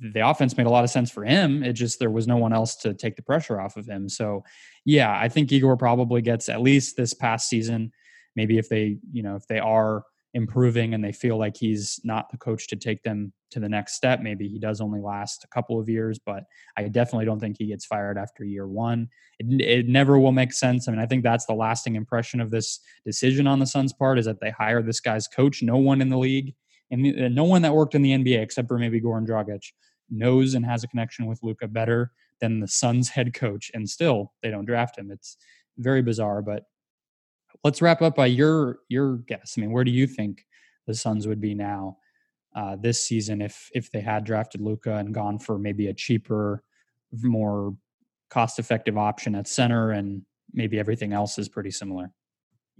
the 0.00 0.26
offense 0.26 0.56
made 0.56 0.66
a 0.66 0.70
lot 0.70 0.84
of 0.84 0.90
sense 0.90 1.10
for 1.10 1.24
him. 1.24 1.62
It 1.62 1.74
just 1.74 1.98
there 1.98 2.10
was 2.10 2.26
no 2.26 2.36
one 2.36 2.52
else 2.52 2.76
to 2.76 2.94
take 2.94 3.16
the 3.16 3.22
pressure 3.22 3.60
off 3.60 3.76
of 3.76 3.86
him. 3.86 4.08
So, 4.08 4.44
yeah, 4.84 5.16
I 5.18 5.28
think 5.28 5.52
Igor 5.52 5.76
probably 5.76 6.22
gets 6.22 6.48
at 6.48 6.60
least 6.60 6.96
this 6.96 7.14
past 7.14 7.48
season. 7.48 7.92
Maybe 8.36 8.58
if 8.58 8.68
they, 8.68 8.98
you 9.12 9.22
know, 9.22 9.36
if 9.36 9.46
they 9.46 9.58
are 9.58 10.04
improving 10.32 10.94
and 10.94 11.02
they 11.02 11.12
feel 11.12 11.36
like 11.38 11.56
he's 11.56 12.00
not 12.04 12.30
the 12.30 12.38
coach 12.38 12.68
to 12.68 12.76
take 12.76 13.02
them 13.02 13.32
to 13.50 13.58
the 13.58 13.68
next 13.68 13.94
step, 13.94 14.20
maybe 14.20 14.46
he 14.46 14.60
does 14.60 14.80
only 14.80 15.00
last 15.00 15.42
a 15.44 15.48
couple 15.48 15.80
of 15.80 15.88
years. 15.88 16.20
But 16.24 16.44
I 16.76 16.84
definitely 16.84 17.24
don't 17.24 17.40
think 17.40 17.56
he 17.58 17.66
gets 17.66 17.84
fired 17.84 18.16
after 18.16 18.44
year 18.44 18.68
one. 18.68 19.08
It, 19.38 19.60
it 19.60 19.88
never 19.88 20.18
will 20.18 20.32
make 20.32 20.52
sense. 20.52 20.86
I 20.86 20.92
mean, 20.92 21.00
I 21.00 21.06
think 21.06 21.24
that's 21.24 21.46
the 21.46 21.54
lasting 21.54 21.96
impression 21.96 22.40
of 22.40 22.50
this 22.50 22.80
decision 23.04 23.46
on 23.46 23.58
the 23.58 23.66
Suns' 23.66 23.92
part 23.92 24.18
is 24.18 24.26
that 24.26 24.40
they 24.40 24.50
hire 24.50 24.82
this 24.82 25.00
guy's 25.00 25.26
coach. 25.26 25.62
No 25.62 25.76
one 25.76 26.00
in 26.00 26.10
the 26.10 26.18
league 26.18 26.54
and 26.90 27.34
no 27.34 27.44
one 27.44 27.62
that 27.62 27.74
worked 27.74 27.94
in 27.94 28.02
the 28.02 28.12
NBA 28.12 28.40
except 28.40 28.68
for 28.68 28.78
maybe 28.78 29.00
Goran 29.00 29.26
Dragic 29.26 29.62
knows 30.10 30.54
and 30.54 30.66
has 30.66 30.82
a 30.82 30.88
connection 30.88 31.26
with 31.26 31.42
Luka 31.42 31.68
better 31.68 32.12
than 32.40 32.60
the 32.60 32.68
Suns 32.68 33.08
head 33.08 33.34
coach, 33.34 33.70
and 33.74 33.88
still 33.88 34.32
they 34.42 34.50
don't 34.50 34.64
draft 34.64 34.98
him. 34.98 35.10
It's 35.10 35.36
very 35.78 36.02
bizarre. 36.02 36.42
But 36.42 36.64
let's 37.64 37.82
wrap 37.82 38.02
up 38.02 38.16
by 38.16 38.26
your 38.26 38.78
your 38.88 39.18
guess. 39.18 39.54
I 39.56 39.60
mean, 39.60 39.72
where 39.72 39.84
do 39.84 39.90
you 39.90 40.06
think 40.06 40.44
the 40.86 40.94
Suns 40.94 41.26
would 41.28 41.40
be 41.40 41.54
now 41.54 41.98
uh, 42.56 42.76
this 42.80 43.02
season 43.02 43.40
if 43.40 43.70
if 43.74 43.90
they 43.92 44.00
had 44.00 44.24
drafted 44.24 44.60
Luka 44.60 44.96
and 44.96 45.14
gone 45.14 45.38
for 45.38 45.58
maybe 45.58 45.88
a 45.88 45.94
cheaper, 45.94 46.64
more 47.12 47.76
cost 48.30 48.58
effective 48.58 48.96
option 48.98 49.34
at 49.34 49.46
center, 49.48 49.92
and 49.92 50.22
maybe 50.52 50.78
everything 50.78 51.12
else 51.12 51.38
is 51.38 51.48
pretty 51.48 51.70
similar? 51.70 52.12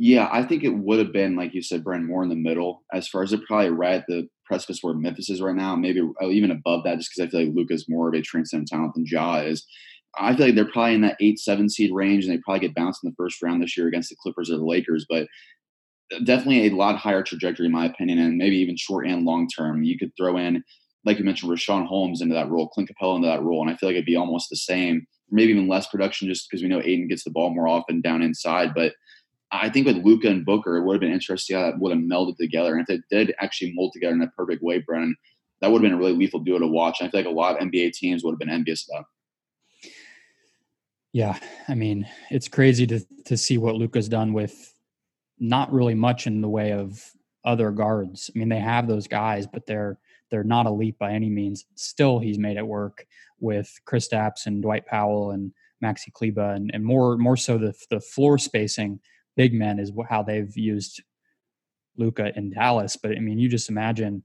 Yeah, 0.02 0.30
I 0.32 0.44
think 0.44 0.64
it 0.64 0.70
would 0.70 0.98
have 0.98 1.12
been 1.12 1.36
like 1.36 1.52
you 1.52 1.60
said, 1.62 1.84
Brent, 1.84 2.06
more 2.06 2.22
in 2.22 2.30
the 2.30 2.34
middle. 2.34 2.84
As 2.90 3.06
far 3.06 3.22
as 3.22 3.30
they're 3.30 3.40
probably 3.46 3.68
right 3.68 3.96
at 3.96 4.06
the 4.08 4.26
precipice 4.46 4.78
where 4.80 4.94
Memphis 4.94 5.28
is 5.28 5.42
right 5.42 5.54
now, 5.54 5.76
maybe 5.76 6.00
uh, 6.22 6.28
even 6.30 6.50
above 6.50 6.84
that, 6.84 6.96
just 6.96 7.10
because 7.14 7.28
I 7.28 7.30
feel 7.30 7.46
like 7.46 7.54
Luka's 7.54 7.84
more 7.86 8.08
of 8.08 8.14
a 8.14 8.22
transcendent 8.22 8.68
talent 8.70 8.94
than 8.94 9.04
Ja 9.06 9.40
is. 9.40 9.66
I 10.18 10.34
feel 10.34 10.46
like 10.46 10.54
they're 10.54 10.64
probably 10.72 10.94
in 10.94 11.02
that 11.02 11.18
eight, 11.20 11.38
seven 11.38 11.68
seed 11.68 11.92
range, 11.92 12.24
and 12.24 12.32
they 12.32 12.40
probably 12.42 12.60
get 12.66 12.74
bounced 12.74 13.04
in 13.04 13.10
the 13.10 13.14
first 13.16 13.42
round 13.42 13.62
this 13.62 13.76
year 13.76 13.88
against 13.88 14.08
the 14.08 14.16
Clippers 14.22 14.50
or 14.50 14.56
the 14.56 14.64
Lakers. 14.64 15.04
But 15.08 15.28
definitely 16.24 16.66
a 16.66 16.74
lot 16.74 16.96
higher 16.96 17.22
trajectory, 17.22 17.66
in 17.66 17.72
my 17.72 17.86
opinion, 17.86 18.18
and 18.18 18.38
maybe 18.38 18.56
even 18.56 18.76
short 18.76 19.06
and 19.06 19.24
long 19.24 19.48
term. 19.48 19.82
You 19.82 19.98
could 19.98 20.12
throw 20.16 20.36
in, 20.38 20.64
like 21.04 21.18
you 21.18 21.24
mentioned, 21.24 21.52
Richaun 21.52 21.86
Holmes 21.86 22.22
into 22.22 22.34
that 22.34 22.48
role, 22.50 22.68
Clint 22.68 22.90
Capela 22.90 23.16
into 23.16 23.28
that 23.28 23.42
role, 23.42 23.62
and 23.62 23.70
I 23.70 23.76
feel 23.76 23.88
like 23.88 23.94
it'd 23.96 24.06
be 24.06 24.16
almost 24.16 24.48
the 24.50 24.56
same, 24.56 25.06
maybe 25.30 25.52
even 25.52 25.68
less 25.68 25.86
production, 25.88 26.28
just 26.28 26.48
because 26.50 26.62
we 26.62 26.68
know 26.68 26.80
Ayton 26.80 27.08
gets 27.08 27.24
the 27.24 27.30
ball 27.30 27.54
more 27.54 27.68
often 27.68 28.00
down 28.00 28.22
inside. 28.22 28.70
But 28.74 28.94
I 29.52 29.68
think 29.68 29.86
with 29.86 30.04
Luka 30.04 30.28
and 30.28 30.44
Booker, 30.44 30.76
it 30.76 30.84
would 30.84 30.94
have 30.94 31.00
been 31.00 31.12
interesting 31.12 31.56
how 31.56 31.62
that 31.62 31.78
would 31.78 31.90
have 31.90 32.04
melded 32.04 32.36
together. 32.36 32.74
And 32.74 32.82
if 32.82 32.90
it 32.90 33.02
did 33.10 33.34
actually 33.40 33.72
mold 33.74 33.92
together 33.92 34.14
in 34.14 34.22
a 34.22 34.28
perfect 34.28 34.62
way, 34.62 34.78
Brendan, 34.78 35.16
that 35.60 35.70
would 35.70 35.82
have 35.82 35.90
been 35.90 35.98
a 35.98 36.00
really 36.00 36.12
lethal 36.12 36.40
duo 36.40 36.58
to 36.58 36.66
watch. 36.66 37.00
And 37.00 37.08
I 37.08 37.10
feel 37.10 37.20
like 37.20 37.26
a 37.26 37.36
lot 37.36 37.56
of 37.56 37.68
NBA 37.68 37.92
teams 37.92 38.22
would 38.22 38.32
have 38.32 38.38
been 38.38 38.48
envious 38.48 38.88
of 38.88 38.98
that. 38.98 39.90
Yeah, 41.12 41.38
I 41.68 41.74
mean, 41.74 42.06
it's 42.30 42.48
crazy 42.48 42.86
to 42.86 43.00
to 43.24 43.36
see 43.36 43.58
what 43.58 43.74
Luka's 43.74 44.08
done 44.08 44.32
with 44.32 44.72
not 45.40 45.72
really 45.72 45.94
much 45.94 46.26
in 46.26 46.40
the 46.40 46.48
way 46.48 46.72
of 46.72 47.02
other 47.44 47.72
guards. 47.72 48.30
I 48.34 48.38
mean, 48.38 48.48
they 48.48 48.60
have 48.60 48.86
those 48.86 49.08
guys, 49.08 49.46
but 49.46 49.66
they're 49.66 49.98
they're 50.30 50.44
not 50.44 50.66
elite 50.66 50.98
by 50.98 51.12
any 51.12 51.28
means. 51.28 51.64
Still, 51.74 52.20
he's 52.20 52.38
made 52.38 52.56
it 52.56 52.66
work 52.66 53.06
with 53.40 53.80
Chris 53.86 54.08
Kristaps 54.08 54.46
and 54.46 54.62
Dwight 54.62 54.86
Powell 54.86 55.32
and 55.32 55.52
Maxi 55.82 56.12
Kleber, 56.12 56.52
and, 56.54 56.70
and 56.72 56.84
more 56.84 57.16
more 57.16 57.36
so 57.36 57.58
the 57.58 57.74
the 57.90 58.00
floor 58.00 58.38
spacing 58.38 59.00
big 59.40 59.54
men 59.54 59.78
is 59.78 59.90
how 60.06 60.22
they've 60.22 60.54
used 60.54 61.02
Luka 61.96 62.30
in 62.36 62.50
Dallas. 62.50 62.94
But 62.94 63.12
I 63.12 63.20
mean, 63.20 63.38
you 63.38 63.48
just 63.48 63.70
imagine 63.70 64.22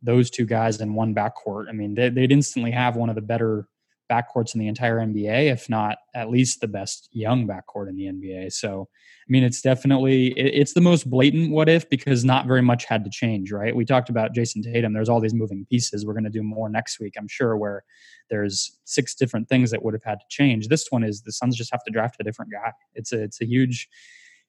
those 0.00 0.30
two 0.30 0.46
guys 0.46 0.80
in 0.80 0.94
one 0.94 1.14
backcourt. 1.14 1.68
I 1.68 1.72
mean, 1.72 1.94
they, 1.94 2.08
would 2.08 2.32
instantly 2.32 2.70
have 2.70 2.96
one 2.96 3.10
of 3.10 3.14
the 3.14 3.20
better 3.20 3.68
backcourts 4.10 4.54
in 4.54 4.60
the 4.60 4.68
entire 4.68 4.96
NBA, 5.00 5.52
if 5.52 5.68
not 5.68 5.98
at 6.14 6.30
least 6.30 6.62
the 6.62 6.68
best 6.68 7.10
young 7.12 7.46
backcourt 7.46 7.90
in 7.90 7.96
the 7.96 8.04
NBA. 8.04 8.54
So, 8.54 8.88
I 8.90 9.28
mean, 9.28 9.44
it's 9.44 9.60
definitely 9.60 10.28
it's 10.28 10.72
the 10.72 10.80
most 10.80 11.10
blatant 11.10 11.50
what 11.50 11.68
if 11.68 11.90
because 11.90 12.24
not 12.24 12.46
very 12.46 12.62
much 12.62 12.86
had 12.86 13.04
to 13.04 13.10
change, 13.10 13.52
right? 13.52 13.76
We 13.76 13.84
talked 13.84 14.08
about 14.08 14.34
Jayson 14.34 14.62
Tatum. 14.62 14.94
There's 14.94 15.10
all 15.10 15.20
these 15.20 15.34
moving 15.34 15.66
pieces. 15.70 16.06
We're 16.06 16.14
going 16.14 16.24
to 16.24 16.30
do 16.30 16.42
more 16.42 16.70
next 16.70 17.00
week, 17.00 17.16
I'm 17.18 17.28
sure, 17.28 17.58
where 17.58 17.84
there's 18.30 18.78
six 18.84 19.14
different 19.14 19.50
things 19.50 19.70
that 19.72 19.82
would 19.82 19.92
have 19.92 20.04
had 20.04 20.20
to 20.20 20.26
change. 20.30 20.68
This 20.68 20.86
one 20.88 21.04
is 21.04 21.20
the 21.20 21.32
Suns 21.32 21.54
just 21.54 21.70
have 21.70 21.84
to 21.84 21.90
draft 21.90 22.16
a 22.18 22.24
different 22.24 22.50
guy. 22.50 22.72
It's 22.94 23.12
a 23.12 23.22
it's 23.22 23.42
a 23.42 23.46
huge, 23.46 23.88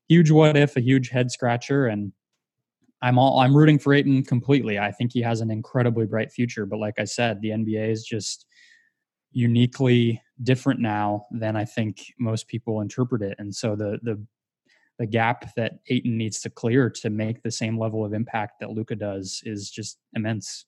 huge 0.08 0.32
what 0.32 0.58
if, 0.58 0.76
a 0.76 0.82
huge 0.82 1.10
head 1.10 1.32
scratcher, 1.32 1.88
and 1.88 2.12
I'm 3.01 3.20
all 3.20 3.39
I'm 3.39 3.56
rooting 3.56 3.80
for 3.80 3.93
Ayton 3.93 4.24
completely. 4.24 4.80
I 4.80 4.91
think 4.91 5.14
he 5.14 5.22
has 5.22 5.41
an 5.41 5.51
incredibly 5.51 6.06
bright 6.06 6.32
future, 6.32 6.66
but 6.66 6.80
like 6.80 6.99
I 6.99 7.03
said, 7.03 7.41
the 7.41 7.49
NBA 7.49 7.89
is 7.89 8.06
just 8.06 8.45
uniquely 9.32 10.22
different 10.43 10.80
now 10.80 11.26
than 11.30 11.56
I 11.56 11.66
think 11.66 12.14
most 12.20 12.47
people 12.47 12.82
interpret 12.82 13.22
it. 13.22 13.36
And 13.38 13.53
so 13.53 13.76
the 13.76 13.99
the 14.01 14.24
the 14.97 15.06
gap 15.06 15.53
that 15.56 15.74
Ayton 15.89 16.18
needs 16.18 16.39
to 16.41 16.49
clear 16.49 16.89
to 16.89 17.10
make 17.10 17.43
the 17.43 17.51
same 17.51 17.78
level 17.78 18.06
of 18.06 18.14
impact 18.14 18.62
that 18.62 18.72
Luka 18.72 18.95
does 18.95 19.41
is 19.45 19.70
just 19.70 19.99
immense. 20.14 20.66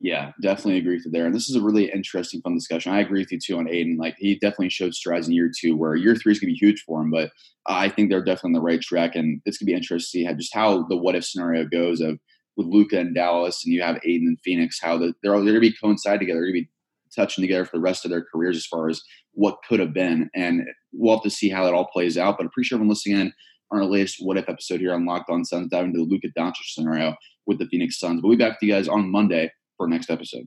Yeah, 0.00 0.32
definitely 0.42 0.78
agree 0.78 0.96
with 0.96 1.06
you 1.06 1.10
there. 1.12 1.24
And 1.24 1.34
this 1.34 1.48
is 1.48 1.56
a 1.56 1.62
really 1.62 1.90
interesting, 1.90 2.40
fun 2.42 2.54
discussion. 2.54 2.92
I 2.92 3.00
agree 3.00 3.20
with 3.20 3.32
you 3.32 3.38
too 3.38 3.58
on 3.58 3.68
Ayton. 3.68 3.96
Like 3.96 4.16
he 4.18 4.34
definitely 4.34 4.68
showed 4.68 4.94
strides 4.94 5.28
in 5.28 5.34
year 5.34 5.50
two, 5.58 5.76
where 5.76 5.94
year 5.94 6.14
three 6.14 6.32
is 6.32 6.40
gonna 6.40 6.52
be 6.52 6.58
huge 6.58 6.82
for 6.86 7.00
him. 7.00 7.10
But 7.10 7.30
I 7.66 7.88
think 7.88 8.10
they're 8.10 8.24
definitely 8.24 8.48
on 8.48 8.52
the 8.54 8.60
right 8.60 8.80
track, 8.80 9.14
and 9.14 9.40
it's 9.46 9.56
gonna 9.56 9.68
be 9.68 9.74
interesting 9.74 9.98
to 10.20 10.24
see 10.24 10.24
how, 10.24 10.34
just 10.34 10.54
how 10.54 10.82
the 10.88 10.96
what 10.96 11.14
if 11.14 11.24
scenario 11.24 11.64
goes 11.64 12.00
of 12.00 12.18
with 12.56 12.66
Luka 12.66 12.98
and 12.98 13.14
Dallas, 13.14 13.64
and 13.64 13.72
you 13.72 13.82
have 13.82 13.96
Ayton 14.04 14.28
and 14.28 14.38
Phoenix. 14.44 14.78
How 14.80 14.98
the, 14.98 15.14
they're 15.22 15.34
all, 15.34 15.42
they're 15.42 15.54
gonna 15.54 15.60
be 15.60 15.74
coincide 15.82 16.20
together. 16.20 16.40
They're 16.40 16.50
gonna 16.50 16.62
be 16.62 16.70
touching 17.14 17.42
together 17.42 17.64
for 17.64 17.76
the 17.78 17.82
rest 17.82 18.04
of 18.04 18.10
their 18.10 18.24
careers 18.24 18.56
as 18.56 18.66
far 18.66 18.88
as 18.88 19.00
what 19.32 19.58
could 19.68 19.80
have 19.80 19.94
been. 19.94 20.28
And 20.34 20.62
we'll 20.92 21.16
have 21.16 21.22
to 21.22 21.30
see 21.30 21.48
how 21.48 21.64
that 21.64 21.74
all 21.74 21.86
plays 21.92 22.18
out. 22.18 22.36
But 22.36 22.44
I 22.44 22.46
appreciate 22.46 22.76
everyone 22.76 22.90
listening 22.90 23.20
in 23.20 23.32
on 23.70 23.80
our 23.80 23.86
latest 23.86 24.16
What 24.20 24.36
If 24.36 24.48
episode 24.48 24.80
here 24.80 24.92
on 24.92 25.06
Locked 25.06 25.30
On 25.30 25.44
Suns, 25.44 25.68
diving 25.70 25.90
into 25.90 26.00
the 26.00 26.04
Luka 26.04 26.28
Doncic 26.38 26.64
scenario 26.64 27.14
with 27.46 27.58
the 27.58 27.66
Phoenix 27.66 27.98
Suns. 27.98 28.20
But 28.20 28.28
We'll 28.28 28.36
be 28.36 28.44
back 28.44 28.60
to 28.60 28.66
you 28.66 28.72
guys 28.72 28.88
on 28.88 29.10
Monday 29.10 29.50
for 29.76 29.86
next 29.88 30.10
episode. 30.10 30.46